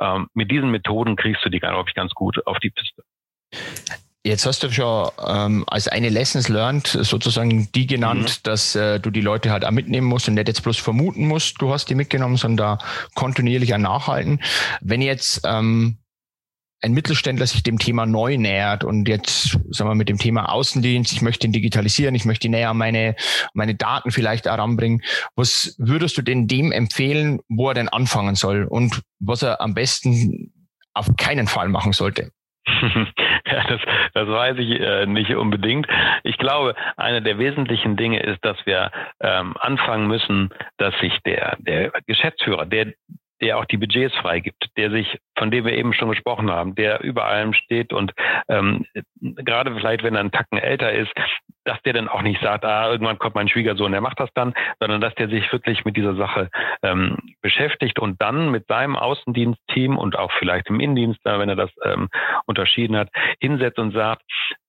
Ähm, 0.00 0.28
mit 0.34 0.50
diesen 0.50 0.70
Methoden 0.70 1.16
kriegst 1.16 1.44
du 1.44 1.48
die, 1.48 1.60
glaube 1.60 1.88
ich, 1.88 1.94
ganz 1.94 2.12
gut 2.12 2.44
auf 2.46 2.58
die 2.58 2.70
Piste. 2.70 3.02
Jetzt 4.26 4.46
hast 4.46 4.62
du 4.62 4.70
schon 4.70 5.10
ähm, 5.24 5.64
als 5.66 5.86
eine 5.86 6.08
Lessons 6.08 6.48
learned 6.48 6.86
sozusagen 6.86 7.70
die 7.72 7.86
genannt, 7.86 8.40
mhm. 8.40 8.42
dass 8.42 8.74
äh, 8.74 8.98
du 8.98 9.10
die 9.10 9.20
Leute 9.20 9.50
halt 9.50 9.66
auch 9.66 9.70
mitnehmen 9.70 10.06
musst 10.06 10.28
und 10.28 10.34
nicht 10.34 10.48
jetzt 10.48 10.62
bloß 10.62 10.78
vermuten 10.78 11.28
musst, 11.28 11.60
du 11.60 11.70
hast 11.70 11.90
die 11.90 11.94
mitgenommen, 11.94 12.36
sondern 12.36 12.78
da 12.78 12.86
kontinuierlich 13.14 13.76
nachhalten. 13.76 14.40
Wenn 14.80 15.02
jetzt 15.02 15.42
ähm, 15.44 15.98
ein 16.84 16.92
Mittelständler 16.92 17.46
sich 17.46 17.62
dem 17.62 17.78
Thema 17.78 18.04
neu 18.04 18.36
nähert 18.36 18.84
und 18.84 19.08
jetzt, 19.08 19.58
sagen 19.70 19.90
wir, 19.90 19.94
mit 19.94 20.10
dem 20.10 20.18
Thema 20.18 20.52
Außendienst, 20.52 21.12
ich 21.12 21.22
möchte 21.22 21.46
ihn 21.46 21.52
digitalisieren, 21.52 22.14
ich 22.14 22.26
möchte 22.26 22.50
näher 22.50 22.74
meine, 22.74 23.16
meine 23.54 23.74
Daten 23.74 24.10
vielleicht 24.10 24.44
heranbringen. 24.44 25.00
Was 25.34 25.76
würdest 25.78 26.18
du 26.18 26.22
denn 26.22 26.46
dem 26.46 26.72
empfehlen, 26.72 27.40
wo 27.48 27.68
er 27.68 27.74
denn 27.74 27.88
anfangen 27.88 28.34
soll 28.34 28.64
und 28.64 29.00
was 29.18 29.42
er 29.42 29.62
am 29.62 29.72
besten 29.72 30.52
auf 30.92 31.08
keinen 31.16 31.46
Fall 31.46 31.68
machen 31.68 31.92
sollte? 31.92 32.30
Ja, 33.46 33.62
das, 33.64 33.80
das 34.14 34.26
weiß 34.26 34.56
ich 34.58 34.80
äh, 34.80 35.04
nicht 35.04 35.34
unbedingt. 35.34 35.86
Ich 36.22 36.38
glaube, 36.38 36.74
eine 36.96 37.20
der 37.20 37.38
wesentlichen 37.38 37.94
Dinge 37.94 38.22
ist, 38.22 38.42
dass 38.42 38.56
wir 38.64 38.90
ähm, 39.20 39.54
anfangen 39.60 40.06
müssen, 40.06 40.48
dass 40.78 40.98
sich 40.98 41.12
der, 41.26 41.58
der 41.58 41.92
Geschäftsführer, 42.06 42.64
der 42.64 42.94
der 43.40 43.58
auch 43.58 43.64
die 43.64 43.76
Budgets 43.76 44.14
freigibt, 44.16 44.68
der 44.76 44.90
sich, 44.90 45.18
von 45.36 45.50
dem 45.50 45.64
wir 45.64 45.72
eben 45.72 45.92
schon 45.92 46.10
gesprochen 46.10 46.50
haben, 46.50 46.74
der 46.74 47.00
über 47.02 47.26
allem 47.26 47.52
steht 47.52 47.92
und 47.92 48.12
ähm, 48.48 48.86
gerade 49.20 49.74
vielleicht, 49.74 50.02
wenn 50.02 50.14
er 50.14 50.20
einen 50.20 50.32
Tacken 50.32 50.58
älter 50.58 50.92
ist, 50.92 51.12
dass 51.64 51.80
der 51.82 51.94
dann 51.94 52.08
auch 52.08 52.22
nicht 52.22 52.40
sagt, 52.42 52.64
ah, 52.64 52.90
irgendwann 52.90 53.18
kommt 53.18 53.34
mein 53.34 53.48
Schwiegersohn, 53.48 53.92
der 53.92 54.00
macht 54.00 54.20
das 54.20 54.30
dann, 54.34 54.54
sondern 54.80 55.00
dass 55.00 55.14
der 55.14 55.28
sich 55.28 55.50
wirklich 55.52 55.84
mit 55.84 55.96
dieser 55.96 56.14
Sache 56.14 56.50
ähm, 56.82 57.16
beschäftigt 57.40 57.98
und 57.98 58.20
dann 58.20 58.50
mit 58.50 58.66
seinem 58.66 58.96
Außendienstteam 58.96 59.96
und 59.96 60.16
auch 60.16 60.32
vielleicht 60.38 60.68
im 60.68 60.80
Innendienst, 60.80 61.20
wenn 61.24 61.48
er 61.48 61.56
das 61.56 61.70
ähm, 61.84 62.08
unterschieden 62.46 62.96
hat, 62.96 63.08
hinsetzt 63.40 63.78
und 63.78 63.92
sagt, 63.92 64.22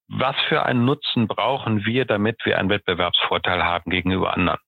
was 0.07 0.35
für 0.47 0.63
einen 0.63 0.85
Nutzen 0.85 1.27
brauchen 1.27 1.85
wir, 1.85 2.05
damit 2.05 2.37
wir 2.45 2.59
einen 2.59 2.69
Wettbewerbsvorteil 2.69 3.63
haben 3.63 3.89
gegenüber 3.89 4.33
anderen? 4.33 4.59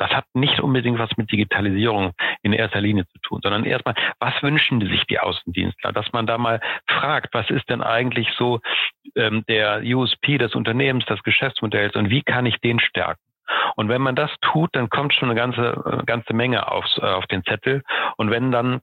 Das 0.00 0.10
hat 0.12 0.24
nicht 0.32 0.60
unbedingt 0.60 0.98
was 0.98 1.14
mit 1.18 1.30
Digitalisierung 1.30 2.12
in 2.42 2.54
erster 2.54 2.80
Linie 2.80 3.06
zu 3.06 3.18
tun, 3.18 3.40
sondern 3.42 3.64
erstmal, 3.64 3.94
was 4.18 4.32
wünschen 4.42 4.80
sich 4.80 5.04
die 5.06 5.20
Außendienstler? 5.20 5.92
Dass 5.92 6.10
man 6.12 6.26
da 6.26 6.38
mal 6.38 6.60
fragt, 6.88 7.34
was 7.34 7.50
ist 7.50 7.68
denn 7.68 7.82
eigentlich 7.82 8.28
so 8.38 8.60
ähm, 9.14 9.44
der 9.46 9.82
USP 9.84 10.38
des 10.38 10.54
Unternehmens, 10.54 11.04
des 11.04 11.22
Geschäftsmodells 11.22 11.96
und 11.96 12.08
wie 12.08 12.22
kann 12.22 12.46
ich 12.46 12.58
den 12.60 12.80
stärken? 12.80 13.20
Und 13.76 13.90
wenn 13.90 14.00
man 14.00 14.14
das 14.16 14.30
tut, 14.40 14.70
dann 14.72 14.88
kommt 14.88 15.12
schon 15.12 15.30
eine 15.30 15.38
ganze, 15.38 16.00
äh, 16.00 16.04
ganze 16.06 16.32
Menge 16.32 16.70
aufs, 16.70 16.96
äh, 16.96 17.02
auf 17.02 17.26
den 17.26 17.44
Zettel. 17.44 17.82
Und 18.16 18.30
wenn 18.30 18.50
dann 18.50 18.80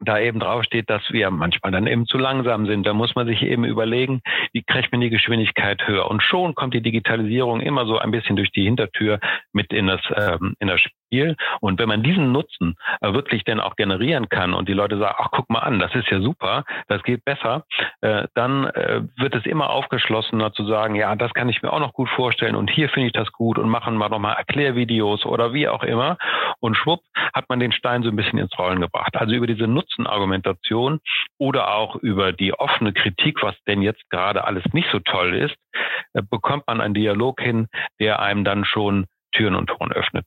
da 0.00 0.18
eben 0.18 0.40
draufsteht, 0.40 0.88
dass 0.88 1.02
wir 1.10 1.30
manchmal 1.30 1.72
dann 1.72 1.86
eben 1.86 2.06
zu 2.06 2.18
langsam 2.18 2.66
sind. 2.66 2.86
Da 2.86 2.94
muss 2.94 3.14
man 3.14 3.26
sich 3.26 3.42
eben 3.42 3.64
überlegen, 3.64 4.22
wie 4.52 4.62
kriegt 4.62 4.92
man 4.92 5.00
die 5.00 5.10
Geschwindigkeit 5.10 5.86
höher. 5.86 6.10
Und 6.10 6.22
schon 6.22 6.54
kommt 6.54 6.74
die 6.74 6.82
Digitalisierung 6.82 7.60
immer 7.60 7.86
so 7.86 7.98
ein 7.98 8.10
bisschen 8.10 8.36
durch 8.36 8.50
die 8.50 8.64
Hintertür 8.64 9.20
mit 9.52 9.72
in 9.72 9.86
das, 9.86 10.00
ähm, 10.16 10.54
in 10.58 10.68
das 10.68 10.80
Spiel. 10.80 11.36
Und 11.60 11.78
wenn 11.78 11.88
man 11.88 12.02
diesen 12.02 12.32
Nutzen 12.32 12.76
äh, 13.00 13.12
wirklich 13.12 13.44
dann 13.44 13.60
auch 13.60 13.76
generieren 13.76 14.28
kann 14.28 14.54
und 14.54 14.68
die 14.68 14.72
Leute 14.72 14.98
sagen, 14.98 15.16
ach 15.18 15.28
guck 15.32 15.50
mal 15.50 15.58
an, 15.58 15.78
das 15.78 15.94
ist 15.94 16.08
ja 16.08 16.20
super, 16.20 16.64
das 16.88 17.02
geht 17.02 17.24
besser, 17.24 17.64
äh, 18.00 18.26
dann 18.34 18.66
äh, 18.66 19.02
wird 19.16 19.34
es 19.34 19.44
immer 19.44 19.70
aufgeschlossener 19.70 20.52
zu 20.52 20.64
sagen, 20.66 20.94
ja, 20.94 21.14
das 21.16 21.34
kann 21.34 21.48
ich 21.48 21.62
mir 21.62 21.72
auch 21.72 21.80
noch 21.80 21.92
gut 21.92 22.08
vorstellen 22.10 22.54
und 22.54 22.70
hier 22.70 22.88
finde 22.88 23.08
ich 23.08 23.12
das 23.12 23.30
gut 23.32 23.58
und 23.58 23.68
machen 23.68 23.98
wir 23.98 24.08
nochmal 24.08 24.36
Erklärvideos 24.36 25.26
oder 25.26 25.52
wie 25.52 25.68
auch 25.68 25.82
immer. 25.82 26.16
Und 26.60 26.76
schwupp 26.76 27.00
hat 27.34 27.48
man 27.48 27.58
den 27.58 27.72
Stein 27.72 28.02
so 28.02 28.08
ein 28.08 28.16
bisschen 28.16 28.38
ins 28.38 28.56
Rollen 28.58 28.80
gebracht. 28.80 29.16
Also 29.16 29.34
über 29.34 29.46
diese 29.46 29.66
Nutzenargumentation 29.90 31.00
oder 31.38 31.74
auch 31.74 31.96
über 31.96 32.32
die 32.32 32.52
offene 32.52 32.92
Kritik, 32.92 33.42
was 33.42 33.54
denn 33.66 33.82
jetzt 33.82 34.08
gerade 34.10 34.44
alles 34.44 34.64
nicht 34.72 34.88
so 34.90 34.98
toll 35.00 35.34
ist, 35.34 35.54
äh, 36.14 36.22
bekommt 36.22 36.66
man 36.66 36.80
einen 36.80 36.94
Dialog 36.94 37.40
hin, 37.40 37.68
der 37.98 38.20
einem 38.20 38.44
dann 38.44 38.64
schon 38.64 39.06
Türen 39.32 39.54
und 39.54 39.68
Toren 39.68 39.92
öffnet. 39.92 40.26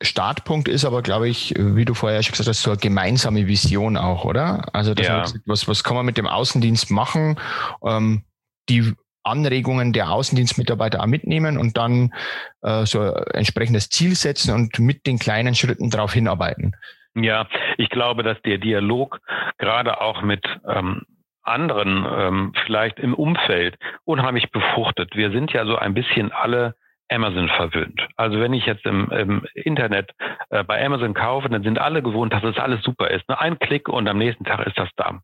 Startpunkt 0.00 0.68
ist 0.68 0.84
aber, 0.84 1.02
glaube 1.02 1.28
ich, 1.28 1.54
wie 1.56 1.84
du 1.84 1.92
vorher 1.92 2.22
schon 2.22 2.32
gesagt 2.32 2.48
hast, 2.48 2.62
so 2.62 2.70
eine 2.70 2.78
gemeinsame 2.78 3.48
Vision 3.48 3.96
auch, 3.96 4.24
oder? 4.24 4.72
Also, 4.72 4.92
ja. 4.92 5.24
was, 5.44 5.66
was 5.66 5.82
kann 5.82 5.96
man 5.96 6.06
mit 6.06 6.16
dem 6.16 6.28
Außendienst 6.28 6.92
machen? 6.92 7.36
Ähm, 7.82 8.22
die 8.68 8.94
Anregungen 9.24 9.92
der 9.92 10.10
Außendienstmitarbeiter 10.10 11.02
auch 11.02 11.06
mitnehmen 11.06 11.58
und 11.58 11.76
dann 11.76 12.14
äh, 12.62 12.86
so 12.86 13.00
ein 13.00 13.24
entsprechendes 13.34 13.90
Ziel 13.90 14.14
setzen 14.14 14.54
und 14.54 14.78
mit 14.78 15.06
den 15.06 15.18
kleinen 15.18 15.56
Schritten 15.56 15.90
darauf 15.90 16.12
hinarbeiten. 16.12 16.74
Ja, 17.14 17.48
ich 17.78 17.88
glaube, 17.88 18.22
dass 18.22 18.40
der 18.42 18.58
Dialog 18.58 19.20
gerade 19.58 20.00
auch 20.00 20.22
mit 20.22 20.44
ähm, 20.66 21.02
anderen 21.42 22.06
ähm, 22.08 22.52
vielleicht 22.64 22.98
im 22.98 23.14
Umfeld 23.14 23.76
unheimlich 24.04 24.50
befruchtet. 24.50 25.16
Wir 25.16 25.30
sind 25.30 25.52
ja 25.52 25.66
so 25.66 25.76
ein 25.76 25.94
bisschen 25.94 26.30
alle 26.30 26.74
Amazon 27.10 27.48
verwöhnt. 27.48 28.06
Also 28.16 28.38
wenn 28.38 28.52
ich 28.52 28.66
jetzt 28.66 28.84
im, 28.84 29.10
im 29.10 29.46
Internet 29.54 30.10
äh, 30.50 30.62
bei 30.62 30.84
Amazon 30.84 31.14
kaufe, 31.14 31.48
dann 31.48 31.62
sind 31.62 31.78
alle 31.78 32.02
gewohnt, 32.02 32.32
dass 32.32 32.44
es 32.44 32.58
alles 32.58 32.82
super 32.82 33.10
ist. 33.10 33.26
Nur 33.28 33.40
ein 33.40 33.58
Klick 33.58 33.88
und 33.88 34.06
am 34.08 34.18
nächsten 34.18 34.44
Tag 34.44 34.66
ist 34.66 34.78
das 34.78 34.90
da. 34.96 35.20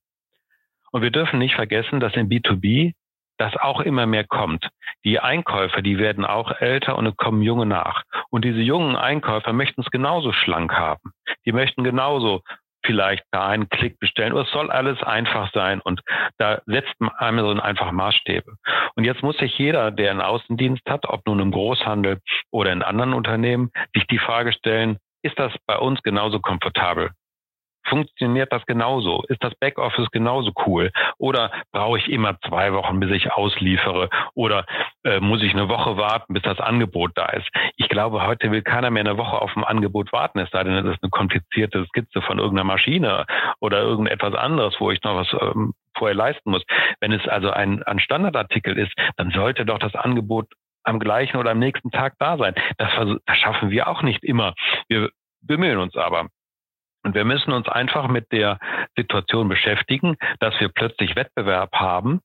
Und 0.91 1.03
wir 1.03 1.11
dürfen 1.11 1.39
nicht 1.39 1.55
vergessen, 1.55 2.01
dass 2.01 2.15
im 2.15 2.29
B2B 2.29 2.95
das 3.45 3.57
auch 3.57 3.81
immer 3.81 4.07
mehr 4.07 4.25
kommt. 4.25 4.69
die 5.05 5.21
Einkäufer, 5.21 5.83
die 5.83 5.99
werden 5.99 6.25
auch 6.25 6.51
älter 6.61 6.97
und 6.97 7.15
kommen 7.19 7.43
junge 7.43 7.67
nach. 7.67 8.05
Und 8.31 8.45
diese 8.45 8.61
jungen 8.61 8.97
Einkäufer 8.97 9.53
möchten 9.53 9.83
es 9.83 9.91
genauso 9.91 10.33
schlank 10.33 10.73
haben. 10.73 11.13
Die 11.45 11.53
möchten 11.53 11.85
genauso 11.85 12.41
vielleicht 12.87 13.23
da 13.33 13.49
einen 13.49 13.69
Klick 13.69 13.99
bestellen. 13.99 14.35
es 14.37 14.51
soll 14.51 14.71
alles 14.71 15.03
einfach 15.03 15.53
sein. 15.53 15.81
Und 15.81 16.01
da 16.39 16.63
setzt 16.65 16.95
Amazon 17.19 17.61
einfach 17.61 17.93
Maßstäbe. 17.93 18.55
Und 18.95 19.05
jetzt 19.05 19.23
muss 19.23 19.37
sich 19.37 19.59
jeder, 19.59 19.91
der 19.91 20.11
einen 20.11 20.23
Außendienst 20.23 20.89
hat, 20.89 21.07
ob 21.07 21.27
nun 21.27 21.41
im 21.41 21.51
Großhandel 21.51 22.21
oder 22.51 22.73
in 22.73 22.83
anderen 22.83 23.13
Unternehmen, 23.13 23.71
sich 23.95 24.07
die 24.07 24.19
Frage 24.19 24.55
stellen, 24.55 24.97
ist 25.23 25.39
das 25.39 25.53
bei 25.67 25.77
uns 25.77 26.03
genauso 26.03 26.41
komfortabel? 26.41 27.11
Funktioniert 27.87 28.53
das 28.53 28.65
genauso? 28.67 29.23
Ist 29.29 29.43
das 29.43 29.55
Backoffice 29.57 30.11
genauso 30.11 30.53
cool? 30.67 30.91
Oder 31.19 31.51
brauche 31.73 31.99
ich 31.99 32.09
immer 32.09 32.39
zwei 32.41 32.73
Wochen, 32.73 33.01
bis 33.01 33.11
ich 33.11 33.33
ausliefere? 33.33 34.09
Oder 34.35 34.67
äh, 35.05 35.21
muss 35.21 35.43
ich 35.43 35.53
eine 35.53 35.69
Woche 35.69 35.97
warten, 35.97 36.35
bis 36.35 36.43
das 36.43 36.61
Angebot 36.61 37.13
da 37.15 37.27
ist? 37.27 37.49
Ich 37.77 37.89
glaube, 37.89 38.27
heute 38.27 38.51
will 38.51 38.63
keiner 38.63 38.91
mehr 38.91 39.03
eine 39.03 39.19
Woche 39.19 39.41
auf 39.41 39.57
ein 39.57 39.65
Angebot 39.65 40.13
warten, 40.13 40.39
es 40.39 40.51
sei 40.51 40.65
denn, 40.65 40.75
es 40.75 40.95
ist 40.95 41.03
eine 41.03 41.11
komplizierte 41.11 41.85
Skizze 41.87 42.23
von 42.23 42.39
irgendeiner 42.39 42.65
Maschine 42.65 43.27
oder 43.61 43.81
irgendetwas 43.81 44.35
anderes, 44.35 44.75
wo 44.79 44.91
ich 44.91 45.03
noch 45.03 45.17
was 45.17 45.33
ähm, 45.41 45.75
vorher 45.97 46.17
leisten 46.17 46.51
muss. 46.51 46.63
Wenn 47.01 47.13
es 47.13 47.27
also 47.29 47.51
ein, 47.51 47.83
ein 47.85 47.99
Standardartikel 47.99 48.79
ist, 48.79 48.93
dann 49.17 49.31
sollte 49.31 49.65
doch 49.65 49.79
das 49.79 49.95
Angebot 49.95 50.47
am 50.85 50.99
gleichen 50.99 51.39
oder 51.39 51.51
am 51.51 51.59
nächsten 51.59 51.91
Tag 51.91 52.15
da 52.19 52.37
sein. 52.37 52.55
Das, 52.79 52.91
das 53.27 53.39
schaffen 53.39 53.71
wir 53.71 53.89
auch 53.89 54.03
nicht 54.03 54.23
immer. 54.23 54.55
Wir 54.89 55.11
bemühen 55.41 55.79
uns 55.79 55.97
aber. 55.97 56.29
Und 57.05 57.15
wir 57.15 57.25
müssen 57.25 57.53
uns 57.53 57.69
einfach 57.69 58.09
mit 58.09 58.33
der 58.33 58.59
Situation 58.97 59.49
beschäftigen, 59.49 60.17
dass 60.41 60.59
wir 60.59 60.69
plötzlich 60.71 61.15
Wettbewerb 61.15 61.73
haben, 61.75 62.21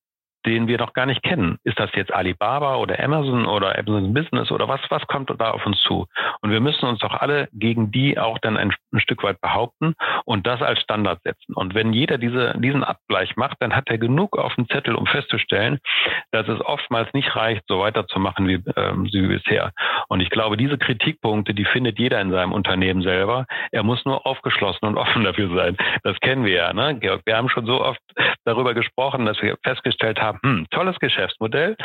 den 0.46 0.68
wir 0.68 0.78
noch 0.78 0.94
gar 0.94 1.06
nicht 1.06 1.24
kennen. 1.24 1.58
Ist 1.64 1.80
das 1.80 1.90
jetzt 1.96 2.14
Alibaba 2.14 2.76
oder 2.76 3.00
Amazon 3.00 3.46
oder 3.46 3.78
Amazon 3.78 4.14
Business 4.14 4.52
oder 4.52 4.68
was, 4.68 4.80
was 4.90 5.06
kommt 5.08 5.30
da 5.38 5.52
auf 5.52 5.66
uns 5.66 5.82
zu? 5.82 6.08
Und 6.42 6.52
wir 6.52 6.62
müssen 6.62 6.86
uns 6.86 7.00
doch 7.00 7.14
alle 7.14 7.50
gegen 7.54 7.92
die 7.92 8.18
auch 8.18 8.40
dann 8.40 8.58
ein, 8.58 8.74
ein 8.94 9.00
Stück 9.00 9.24
weit 9.24 9.42
behaupten 9.42 9.96
und 10.26 10.48
das 10.48 10.62
als 10.62 10.80
Standard 10.82 11.22
setzen. 11.24 11.54
Und 11.54 11.76
wenn 11.76 11.94
jeder 11.94 12.18
diese, 12.18 12.54
diesen 12.58 12.84
Abgleich 12.84 13.36
macht, 13.36 13.58
dann 13.60 13.76
hat 13.76 13.90
er 13.90 13.98
genug 13.98 14.38
auf 14.38 14.56
dem 14.56 14.68
Zettel, 14.70 14.96
um 14.96 15.06
festzustellen, 15.06 15.80
dass 16.32 16.48
es 16.48 16.62
oftmals 16.62 17.12
nicht 17.14 17.36
reicht, 17.36 17.64
so 17.68 17.80
weiterzumachen 17.80 18.48
wie, 18.48 18.64
ähm, 18.76 19.06
wie 19.12 19.28
bisher. 19.28 19.72
Und 20.08 20.22
ich 20.22 20.30
glaube, 20.30 20.58
diese 20.58 20.78
Kritikpunkte, 20.78 21.54
die 21.54 21.66
findet 21.66 22.00
jeder 22.00 22.22
in 22.22 22.32
seinem 22.32 22.52
Unternehmen 22.52 23.02
selber. 23.02 23.46
Er 23.72 23.84
muss 23.84 24.06
nur 24.06 24.26
aufgeschlossen 24.26 24.88
und 24.88 24.98
offen 24.98 25.24
dafür 25.24 25.54
sein. 25.56 25.78
Das 26.04 26.20
kennen 26.20 26.46
wir 26.46 26.54
ja. 26.54 26.74
Ne? 26.74 26.98
Georg, 27.00 27.22
wir 27.26 27.36
haben 27.36 27.50
schon 27.50 27.66
so 27.66 27.82
oft 27.84 28.00
darüber 28.46 28.74
gesprochen, 28.74 29.26
dass 29.26 29.42
wir 29.42 29.58
festgestellt 29.64 30.22
haben, 30.22 30.29
hm, 30.44 30.68
tolles 30.72 31.00
Geschäftsmodell, 31.00 31.76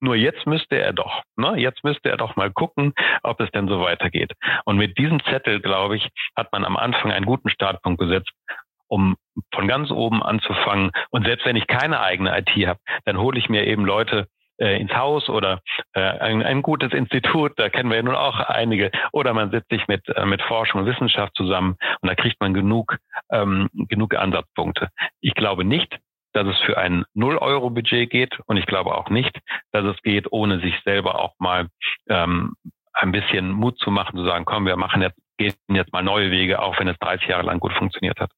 nur 0.00 0.16
jetzt 0.16 0.46
müsste 0.46 0.76
er 0.76 0.92
doch, 0.92 1.22
ne, 1.36 1.54
jetzt 1.56 1.84
müsste 1.84 2.10
er 2.10 2.16
doch 2.16 2.36
mal 2.36 2.50
gucken, 2.50 2.92
ob 3.22 3.40
es 3.40 3.50
denn 3.50 3.68
so 3.68 3.80
weitergeht. 3.80 4.32
Und 4.64 4.76
mit 4.76 4.98
diesem 4.98 5.22
Zettel, 5.24 5.60
glaube 5.60 5.96
ich, 5.96 6.08
hat 6.36 6.52
man 6.52 6.64
am 6.64 6.76
Anfang 6.76 7.12
einen 7.12 7.26
guten 7.26 7.48
Startpunkt 7.48 8.00
gesetzt, 8.00 8.30
um 8.88 9.16
von 9.54 9.68
ganz 9.68 9.90
oben 9.90 10.22
anzufangen. 10.22 10.90
Und 11.10 11.26
selbst 11.26 11.46
wenn 11.46 11.56
ich 11.56 11.66
keine 11.66 12.00
eigene 12.00 12.36
IT 12.38 12.50
habe, 12.66 12.80
dann 13.04 13.18
hole 13.18 13.38
ich 13.38 13.48
mir 13.48 13.66
eben 13.66 13.84
Leute, 13.84 14.26
äh, 14.58 14.80
ins 14.80 14.92
Haus 14.94 15.28
oder 15.28 15.60
äh, 15.94 16.00
ein, 16.00 16.42
ein 16.42 16.62
gutes 16.62 16.92
Institut, 16.92 17.52
da 17.56 17.68
kennen 17.68 17.90
wir 17.90 17.96
ja 17.96 18.02
nun 18.02 18.14
auch 18.14 18.38
einige, 18.38 18.90
oder 19.12 19.34
man 19.34 19.50
setzt 19.50 19.70
sich 19.70 19.88
mit, 19.88 20.08
äh, 20.08 20.24
mit 20.26 20.42
Forschung 20.42 20.82
und 20.82 20.86
Wissenschaft 20.86 21.34
zusammen 21.36 21.76
und 22.00 22.08
da 22.08 22.14
kriegt 22.14 22.40
man 22.40 22.54
genug, 22.54 22.96
ähm, 23.30 23.68
genug 23.72 24.14
Ansatzpunkte. 24.14 24.88
Ich 25.20 25.34
glaube 25.34 25.64
nicht, 25.64 25.98
dass 26.32 26.46
es 26.46 26.58
für 26.60 26.78
ein 26.78 27.04
Null-Euro-Budget 27.14 28.10
geht 28.10 28.38
und 28.46 28.56
ich 28.56 28.66
glaube 28.66 28.94
auch 28.94 29.10
nicht, 29.10 29.38
dass 29.72 29.84
es 29.84 30.00
geht, 30.02 30.30
ohne 30.32 30.60
sich 30.60 30.74
selber 30.84 31.18
auch 31.18 31.34
mal 31.38 31.68
ähm, 32.08 32.54
ein 32.92 33.12
bisschen 33.12 33.50
Mut 33.50 33.78
zu 33.78 33.90
machen, 33.90 34.16
zu 34.16 34.24
sagen, 34.24 34.44
komm, 34.44 34.66
wir 34.66 34.76
machen 34.76 35.02
jetzt, 35.02 35.18
gehen 35.38 35.54
jetzt 35.68 35.92
mal 35.92 36.02
neue 36.02 36.30
Wege, 36.30 36.60
auch 36.60 36.78
wenn 36.78 36.88
es 36.88 36.98
30 36.98 37.28
Jahre 37.28 37.44
lang 37.44 37.60
gut 37.60 37.72
funktioniert 37.72 38.20
hat. 38.20 38.30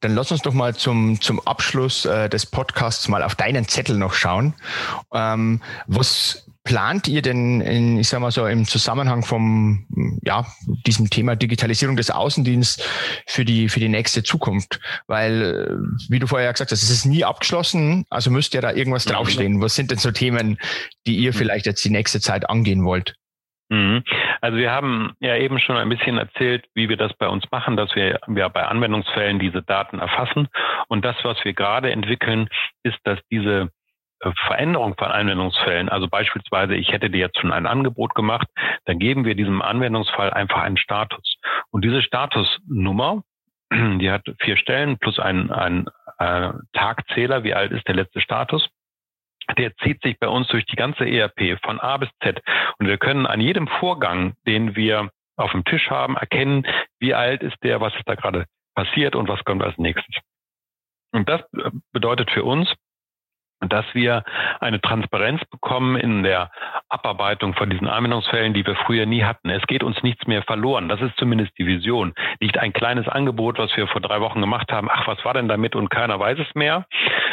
Dann 0.00 0.14
lass 0.14 0.32
uns 0.32 0.42
doch 0.42 0.52
mal 0.52 0.74
zum, 0.74 1.20
zum 1.20 1.40
Abschluss 1.46 2.04
äh, 2.04 2.28
des 2.28 2.46
Podcasts 2.46 3.08
mal 3.08 3.22
auf 3.22 3.34
deinen 3.34 3.66
Zettel 3.66 3.96
noch 3.96 4.12
schauen. 4.12 4.54
Ähm, 5.12 5.62
was 5.86 6.50
plant 6.64 7.08
ihr 7.08 7.22
denn, 7.22 7.60
in, 7.60 7.98
ich 7.98 8.08
sag 8.08 8.20
mal 8.20 8.30
so, 8.30 8.46
im 8.46 8.64
Zusammenhang 8.64 9.22
vom, 9.22 9.86
ja, 10.22 10.46
diesem 10.86 11.10
Thema 11.10 11.36
Digitalisierung 11.36 11.96
des 11.96 12.10
Außendienstes 12.10 12.84
für 13.26 13.44
die, 13.44 13.68
für 13.68 13.80
die 13.80 13.90
nächste 13.90 14.22
Zukunft? 14.22 14.80
Weil, 15.06 15.42
äh, 15.42 16.10
wie 16.10 16.18
du 16.18 16.26
vorher 16.26 16.52
gesagt 16.52 16.72
hast, 16.72 16.82
es 16.82 16.90
ist 16.90 17.04
nie 17.04 17.24
abgeschlossen, 17.24 18.06
also 18.08 18.30
müsst 18.30 18.54
ihr 18.54 18.62
da 18.62 18.72
irgendwas 18.72 19.04
draufstehen. 19.04 19.60
Was 19.60 19.74
sind 19.74 19.90
denn 19.90 19.98
so 19.98 20.10
Themen, 20.10 20.58
die 21.06 21.16
ihr 21.16 21.34
vielleicht 21.34 21.66
jetzt 21.66 21.84
die 21.84 21.90
nächste 21.90 22.20
Zeit 22.20 22.48
angehen 22.48 22.84
wollt? 22.84 23.14
Mhm. 23.68 24.02
Also 24.40 24.56
wir 24.56 24.70
haben 24.70 25.12
ja 25.20 25.36
eben 25.36 25.58
schon 25.58 25.76
ein 25.76 25.88
bisschen 25.88 26.18
erzählt, 26.18 26.66
wie 26.74 26.88
wir 26.88 26.96
das 26.96 27.12
bei 27.14 27.28
uns 27.28 27.44
machen, 27.50 27.76
dass 27.76 27.94
wir, 27.94 28.20
wir 28.26 28.48
bei 28.48 28.64
Anwendungsfällen 28.66 29.38
diese 29.38 29.62
Daten 29.62 29.98
erfassen. 29.98 30.48
Und 30.88 31.04
das, 31.04 31.16
was 31.22 31.42
wir 31.44 31.54
gerade 31.54 31.90
entwickeln, 31.90 32.48
ist, 32.82 32.98
dass 33.04 33.18
diese 33.30 33.70
Veränderung 34.46 34.94
von 34.96 35.08
Anwendungsfällen, 35.08 35.88
also 35.88 36.08
beispielsweise, 36.08 36.74
ich 36.74 36.92
hätte 36.92 37.10
dir 37.10 37.18
jetzt 37.18 37.38
schon 37.38 37.52
ein 37.52 37.66
Angebot 37.66 38.14
gemacht, 38.14 38.48
dann 38.84 38.98
geben 38.98 39.24
wir 39.24 39.34
diesem 39.34 39.62
Anwendungsfall 39.62 40.30
einfach 40.30 40.62
einen 40.62 40.76
Status. 40.76 41.36
Und 41.70 41.84
diese 41.84 42.02
Statusnummer, 42.02 43.22
die 43.72 44.10
hat 44.10 44.22
vier 44.40 44.56
Stellen 44.56 44.98
plus 44.98 45.18
ein, 45.18 45.50
ein 45.50 45.86
äh, 46.18 46.52
Tagzähler, 46.72 47.44
wie 47.44 47.54
alt 47.54 47.72
ist 47.72 47.86
der 47.88 47.96
letzte 47.96 48.20
Status. 48.20 48.68
Der 49.58 49.76
zieht 49.76 50.02
sich 50.02 50.18
bei 50.18 50.28
uns 50.28 50.48
durch 50.48 50.64
die 50.66 50.76
ganze 50.76 51.04
ERP 51.04 51.58
von 51.62 51.78
A 51.78 51.98
bis 51.98 52.08
Z. 52.22 52.40
Und 52.78 52.86
wir 52.86 52.96
können 52.96 53.26
an 53.26 53.40
jedem 53.40 53.68
Vorgang, 53.68 54.34
den 54.46 54.74
wir 54.74 55.10
auf 55.36 55.52
dem 55.52 55.64
Tisch 55.64 55.90
haben, 55.90 56.16
erkennen, 56.16 56.66
wie 56.98 57.14
alt 57.14 57.42
ist 57.42 57.56
der, 57.62 57.80
was 57.80 57.94
ist 57.94 58.08
da 58.08 58.14
gerade 58.14 58.46
passiert 58.74 59.14
und 59.16 59.28
was 59.28 59.44
kommt 59.44 59.62
als 59.62 59.76
nächstes. 59.78 60.16
Und 61.12 61.28
das 61.28 61.40
äh, 61.52 61.70
bedeutet 61.92 62.30
für 62.30 62.44
uns, 62.44 62.72
dass 63.60 63.86
wir 63.94 64.24
eine 64.60 64.80
Transparenz 64.80 65.42
bekommen 65.50 65.96
in 65.96 66.22
der 66.22 66.50
Abarbeitung 66.88 67.54
von 67.54 67.70
diesen 67.70 67.88
Anwendungsfällen, 67.88 68.54
die 68.54 68.66
wir 68.66 68.76
früher 68.76 69.06
nie 69.06 69.24
hatten. 69.24 69.50
Es 69.50 69.66
geht 69.66 69.82
uns 69.82 70.02
nichts 70.02 70.26
mehr 70.26 70.42
verloren. 70.42 70.88
Das 70.88 71.00
ist 71.00 71.16
zumindest 71.16 71.52
die 71.58 71.66
Vision. 71.66 72.14
Nicht 72.40 72.58
ein 72.58 72.72
kleines 72.72 73.08
Angebot, 73.08 73.58
was 73.58 73.74
wir 73.76 73.86
vor 73.86 74.00
drei 74.00 74.20
Wochen 74.20 74.40
gemacht 74.40 74.70
haben. 74.72 74.88
Ach, 74.90 75.06
was 75.06 75.24
war 75.24 75.34
denn 75.34 75.48
damit 75.48 75.74
und 75.74 75.90
keiner 75.90 76.18
weiß 76.18 76.38
es 76.38 76.54
mehr. 76.54 76.86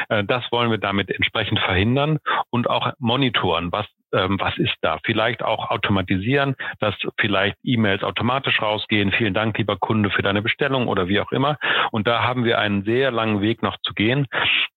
Äh, 0.09 0.23
das 0.23 0.43
wollen 0.51 0.71
wir 0.71 0.77
damit 0.77 1.09
entsprechend 1.09 1.59
verhindern 1.59 2.19
und 2.49 2.69
auch 2.69 2.93
monitoren. 2.99 3.71
Was 3.71 3.85
ähm, 4.13 4.39
was 4.39 4.57
ist 4.57 4.75
da? 4.81 4.99
Vielleicht 5.03 5.43
auch 5.43 5.69
automatisieren, 5.69 6.55
dass 6.79 6.95
vielleicht 7.19 7.57
E-Mails 7.63 8.03
automatisch 8.03 8.61
rausgehen. 8.61 9.11
Vielen 9.11 9.33
Dank, 9.33 9.57
lieber 9.57 9.77
Kunde, 9.77 10.09
für 10.09 10.21
deine 10.21 10.41
Bestellung 10.41 10.87
oder 10.87 11.07
wie 11.07 11.19
auch 11.19 11.31
immer. 11.31 11.57
Und 11.91 12.07
da 12.07 12.23
haben 12.23 12.43
wir 12.43 12.59
einen 12.59 12.83
sehr 12.83 13.11
langen 13.11 13.41
Weg 13.41 13.63
noch 13.63 13.77
zu 13.83 13.93
gehen, 13.93 14.27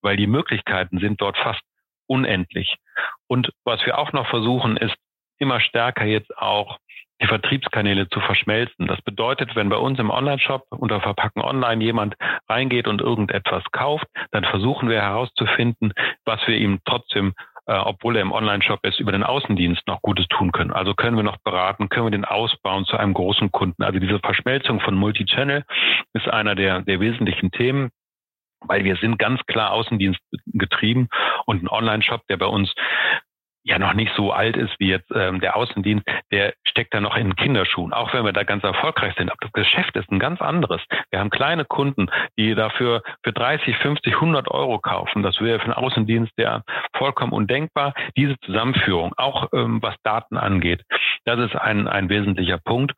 weil 0.03 0.17
die 0.17 0.27
Möglichkeiten 0.27 0.99
sind 0.99 1.21
dort 1.21 1.37
fast 1.39 1.63
unendlich. 2.07 2.77
Und 3.27 3.51
was 3.65 3.85
wir 3.87 3.99
auch 3.99 4.13
noch 4.13 4.29
versuchen, 4.29 4.77
ist 4.77 4.95
immer 5.39 5.61
stärker 5.61 6.05
jetzt 6.05 6.37
auch 6.39 6.79
die 7.21 7.27
Vertriebskanäle 7.27 8.09
zu 8.09 8.21
verschmelzen. 8.21 8.87
Das 8.87 9.01
bedeutet, 9.03 9.55
wenn 9.55 9.69
bei 9.69 9.77
uns 9.77 9.99
im 9.99 10.11
Online-Shop 10.11 10.65
unter 10.71 11.01
Verpacken 11.01 11.43
Online 11.43 11.83
jemand 11.83 12.17
reingeht 12.49 12.89
und 12.89 13.01
irgendetwas 13.01 13.63
kauft, 13.73 14.07
dann 14.33 14.45
versuchen 14.45 14.89
wir 14.89 15.01
herauszufinden, 15.01 15.93
was 16.25 16.41
wir 16.47 16.57
ihm 16.57 16.81
trotzdem 16.85 17.35
äh, 17.67 17.75
obwohl 17.75 18.17
er 18.17 18.23
im 18.23 18.33
Online-Shop 18.33 18.81
ist, 18.83 19.01
über 19.01 19.13
den 19.13 19.23
Außendienst 19.23 19.87
noch 19.87 20.03
Gutes 20.03 20.27
tun 20.29 20.53
können. 20.53 20.73
Also 20.73 20.95
können 20.95 21.17
wir 21.17 21.23
noch 21.23 21.39
beraten, 21.39 21.89
können 21.89 22.07
wir 22.07 22.11
den 22.11 22.25
ausbauen 22.25 22.85
zu 22.85 22.97
einem 22.97 23.15
großen 23.15 23.53
Kunden. 23.53 23.83
Also 23.83 23.99
diese 23.99 24.19
Verschmelzung 24.19 24.81
von 24.81 24.95
Multichannel 24.95 25.65
ist 26.13 26.29
einer 26.29 26.55
der, 26.55 26.83
der 26.83 27.01
wesentlichen 27.01 27.51
Themen 27.51 27.91
weil 28.67 28.85
wir 28.85 28.97
sind 28.97 29.19
ganz 29.19 29.41
klar 29.47 29.73
Außendienst 29.73 30.21
getrieben 30.47 31.09
und 31.47 31.63
ein 31.63 31.69
Online-Shop, 31.69 32.23
der 32.29 32.39
bei 32.39 32.47
uns 32.47 32.73
ja 33.65 33.79
noch 33.79 33.95
nicht 33.95 34.13
so 34.15 34.31
alt 34.33 34.57
ist 34.57 34.75
wie 34.79 34.89
jetzt 34.89 35.11
ähm, 35.15 35.41
der 35.41 35.57
Außendienst, 35.57 36.07
der 36.31 36.55
steckt 36.65 36.93
da 36.93 37.01
noch 37.01 37.17
in 37.17 37.35
Kinderschuhen, 37.35 37.93
auch 37.93 38.13
wenn 38.13 38.25
wir 38.25 38.33
da 38.33 38.45
ganz 38.45 38.63
erfolgreich 38.63 39.15
sind. 39.17 39.31
Aber 39.31 39.39
das 39.41 39.53
Geschäft 39.53 39.97
ist 39.97 40.11
ein 40.11 40.19
ganz 40.19 40.41
anderes. 40.41 40.83
Wir 41.11 41.19
haben 41.19 41.31
kleine 41.31 41.65
Kunden, 41.65 42.11
die 42.39 42.55
dafür 42.55 43.03
für 43.23 43.33
30, 43.33 43.77
50, 43.79 44.15
100 44.15 44.51
Euro 44.51 44.79
kaufen. 44.79 45.23
Das 45.23 45.41
wäre 45.41 45.59
für 45.59 45.65
einen 45.65 45.75
Außendienst 45.75 46.33
ja 46.37 46.63
vollkommen 46.95 47.33
undenkbar. 47.33 47.95
Diese 48.17 48.39
Zusammenführung, 48.41 49.15
auch 49.17 49.49
ähm, 49.55 49.83
was 49.83 49.95
Daten 50.03 50.37
angeht, 50.37 50.83
das 51.25 51.39
ist 51.41 51.57
ein, 51.57 51.89
ein 51.89 52.11
wesentlicher 52.11 52.59
Punkt. 52.59 52.93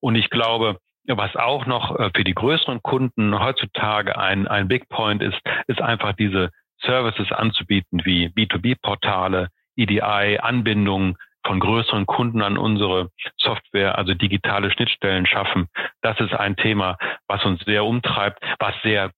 Und 0.00 0.14
ich 0.14 0.28
glaube, 0.28 0.76
was 1.06 1.34
auch 1.36 1.64
noch 1.64 1.98
äh, 1.98 2.10
für 2.14 2.24
die 2.24 2.34
größeren 2.34 2.82
Kunden 2.82 3.38
heutzutage 3.38 4.18
ein, 4.18 4.46
ein 4.46 4.68
Big 4.68 4.88
Point 4.90 5.22
ist, 5.22 5.38
ist 5.68 5.80
einfach 5.80 6.12
diese 6.12 6.50
Services 6.82 7.32
anzubieten 7.32 8.02
wie 8.04 8.26
B2B-Portale, 8.26 9.48
EDI, 9.76 10.38
Anbindung 10.40 11.16
von 11.44 11.60
größeren 11.60 12.06
Kunden 12.06 12.42
an 12.42 12.56
unsere 12.56 13.10
Software, 13.36 13.98
also 13.98 14.14
digitale 14.14 14.70
Schnittstellen 14.70 15.26
schaffen. 15.26 15.68
Das 16.00 16.18
ist 16.20 16.32
ein 16.32 16.56
Thema, 16.56 16.96
was 17.26 17.44
uns 17.44 17.60
sehr 17.64 17.84
umtreibt, 17.84 18.42
was 18.58 18.74
sehr 18.82 19.10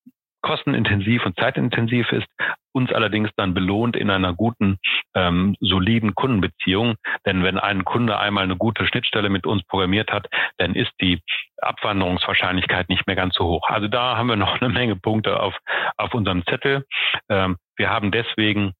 kostenintensiv 0.45 1.25
und 1.25 1.39
zeitintensiv 1.39 2.13
ist, 2.13 2.27
uns 2.75 2.93
allerdings 2.93 3.31
dann 3.37 3.55
belohnt 3.55 3.97
in 3.97 4.11
einer 4.11 4.35
guten, 4.35 4.77
ähm, 5.15 5.57
soliden 5.59 6.15
Kundenbeziehung. 6.15 6.97
Denn 7.25 7.43
wenn 7.43 7.59
ein 7.59 7.85
Kunde 7.85 8.19
einmal 8.19 8.45
eine 8.45 8.57
gute 8.57 8.87
Schnittstelle 8.87 9.31
mit 9.31 9.47
uns 9.47 9.65
programmiert 9.65 10.13
hat, 10.13 10.27
dann 10.59 10.75
ist 10.75 10.93
die 11.01 11.23
Abwanderungswahrscheinlichkeit 11.63 12.91
nicht 12.91 13.07
mehr 13.07 13.17
ganz 13.17 13.37
so 13.37 13.47
hoch. 13.47 13.71
Also 13.71 13.89
da 13.89 14.19
haben 14.19 14.29
wir 14.29 14.37
noch 14.37 14.61
eine 14.61 14.69
Menge 14.69 14.97
Punkte 14.97 15.41
auf, 15.41 15.57
auf 15.97 16.13
unserem 16.13 16.45
Zettel. 16.45 16.85
Ähm, 17.31 17.57
wir 17.77 17.89
haben 17.89 18.11
deswegen 18.11 18.75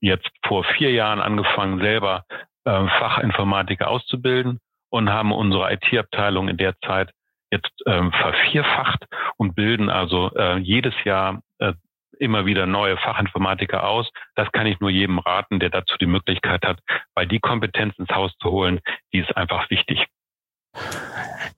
jetzt 0.00 0.28
vor 0.46 0.64
vier 0.64 0.92
Jahren 0.92 1.20
angefangen, 1.20 1.80
selber 1.80 2.24
äh, 2.64 2.86
Fachinformatiker 2.98 3.88
auszubilden 3.88 4.60
und 4.90 5.10
haben 5.10 5.32
unsere 5.32 5.72
IT-Abteilung 5.72 6.48
in 6.48 6.56
der 6.56 6.78
Zeit 6.80 7.10
jetzt 7.50 7.72
ähm, 7.86 8.12
vervierfacht 8.12 9.06
und 9.36 9.54
bilden 9.54 9.88
also 9.88 10.30
äh, 10.34 10.58
jedes 10.58 10.94
Jahr 11.04 11.42
äh, 11.58 11.72
immer 12.18 12.46
wieder 12.46 12.66
neue 12.66 12.96
Fachinformatiker 12.96 13.88
aus. 13.88 14.10
Das 14.34 14.50
kann 14.52 14.66
ich 14.66 14.80
nur 14.80 14.90
jedem 14.90 15.18
raten, 15.18 15.60
der 15.60 15.70
dazu 15.70 15.96
die 15.98 16.06
Möglichkeit 16.06 16.64
hat, 16.64 16.80
weil 17.14 17.26
die 17.26 17.40
Kompetenz 17.40 17.96
ins 17.98 18.10
Haus 18.10 18.32
zu 18.40 18.50
holen, 18.50 18.80
die 19.12 19.18
ist 19.18 19.36
einfach 19.36 19.70
wichtig. 19.70 20.06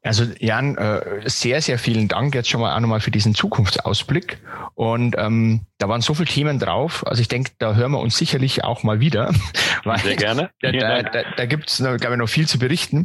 Also 0.03 0.25
Jan, 0.39 0.79
äh, 0.79 1.29
sehr, 1.29 1.61
sehr 1.61 1.79
vielen 1.79 2.09
Dank 2.09 2.35
jetzt 2.35 2.49
schon 2.49 2.63
mal 2.63 2.75
auch 2.75 2.81
nochmal 2.81 3.01
für 3.01 3.11
diesen 3.11 3.35
Zukunftsausblick. 3.35 4.39
Und 4.75 5.15
ähm, 5.19 5.67
da 5.77 5.91
waren 5.91 6.01
so 6.01 6.15
viele 6.15 6.29
Themen 6.29 6.59
drauf. 6.59 7.07
Also 7.07 7.21
ich 7.21 7.29
denke, 7.29 7.53
da 7.59 7.75
hören 7.75 7.93
wir 7.93 8.01
uns 8.01 8.17
sicherlich 8.17 8.65
auch 8.65 8.83
mal 8.83 9.01
wieder. 9.01 9.35
Sehr 10.03 10.17
gerne. 10.17 10.51
Da, 10.61 10.73
da, 10.73 11.03
da, 11.03 11.23
da 11.37 11.47
gibt 11.47 11.69
es, 11.69 11.79
glaube 11.79 12.15
ich, 12.15 12.17
noch 12.17 12.29
viel 12.29 12.49
zu 12.49 12.59
berichten. 12.59 13.05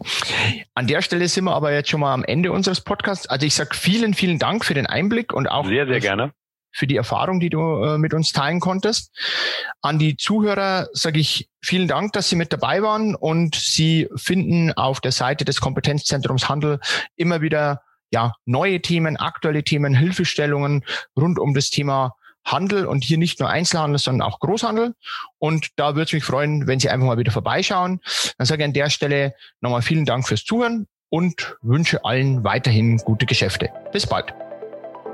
An 0.73 0.87
der 0.87 1.01
Stelle 1.01 1.27
sind 1.27 1.43
wir 1.43 1.53
aber 1.53 1.73
jetzt 1.73 1.89
schon 1.89 1.99
mal 1.99 2.13
am 2.13 2.23
Ende 2.23 2.51
unseres 2.51 2.81
Podcasts. 2.81 3.27
Also 3.27 3.45
ich 3.45 3.55
sage 3.55 3.75
vielen, 3.75 4.13
vielen 4.13 4.39
Dank 4.39 4.63
für 4.63 4.73
den 4.73 4.85
Einblick 4.85 5.33
und 5.33 5.47
auch 5.47 5.65
sehr, 5.65 5.87
sehr 5.87 5.99
gerne 5.99 6.31
für 6.75 6.87
die 6.87 6.97
Erfahrung, 6.97 7.39
die 7.39 7.49
du 7.49 7.83
äh, 7.83 7.97
mit 7.97 8.13
uns 8.13 8.33
teilen 8.33 8.59
konntest. 8.59 9.11
An 9.81 9.97
die 9.97 10.17
Zuhörer 10.17 10.89
sage 10.91 11.19
ich 11.19 11.49
vielen 11.61 11.87
Dank, 11.87 12.13
dass 12.13 12.29
Sie 12.29 12.35
mit 12.35 12.51
dabei 12.51 12.83
waren 12.83 13.15
und 13.15 13.55
Sie 13.55 14.09
finden 14.15 14.73
auf 14.73 14.99
der 14.99 15.13
Seite 15.13 15.45
des 15.45 15.61
Kompetenzzentrums 15.61 16.49
Handel 16.49 16.79
immer 17.15 17.41
wieder 17.41 17.81
ja, 18.11 18.33
neue 18.45 18.81
Themen, 18.81 19.17
aktuelle 19.17 19.63
Themen, 19.63 19.95
Hilfestellungen 19.95 20.83
rund 21.17 21.39
um 21.39 21.53
das 21.53 21.69
Thema 21.69 22.15
Handel 22.43 22.85
und 22.85 23.03
hier 23.03 23.17
nicht 23.17 23.39
nur 23.39 23.49
Einzelhandel, 23.49 23.97
sondern 23.97 24.27
auch 24.27 24.39
Großhandel. 24.39 24.93
Und 25.39 25.69
da 25.77 25.95
würde 25.95 26.03
es 26.03 26.13
mich 26.13 26.23
freuen, 26.23 26.67
wenn 26.67 26.79
Sie 26.79 26.89
einfach 26.89 27.07
mal 27.07 27.17
wieder 27.17 27.31
vorbeischauen. 27.31 28.01
Dann 28.37 28.45
sage 28.45 28.61
ich 28.61 28.67
an 28.67 28.73
der 28.73 28.89
Stelle 28.89 29.33
nochmal 29.61 29.81
vielen 29.81 30.05
Dank 30.05 30.27
fürs 30.27 30.43
Zuhören 30.43 30.87
und 31.09 31.57
wünsche 31.61 32.03
allen 32.03 32.43
weiterhin 32.43 32.97
gute 32.97 33.25
Geschäfte. 33.25 33.69
Bis 33.91 34.05
bald. 34.05 34.44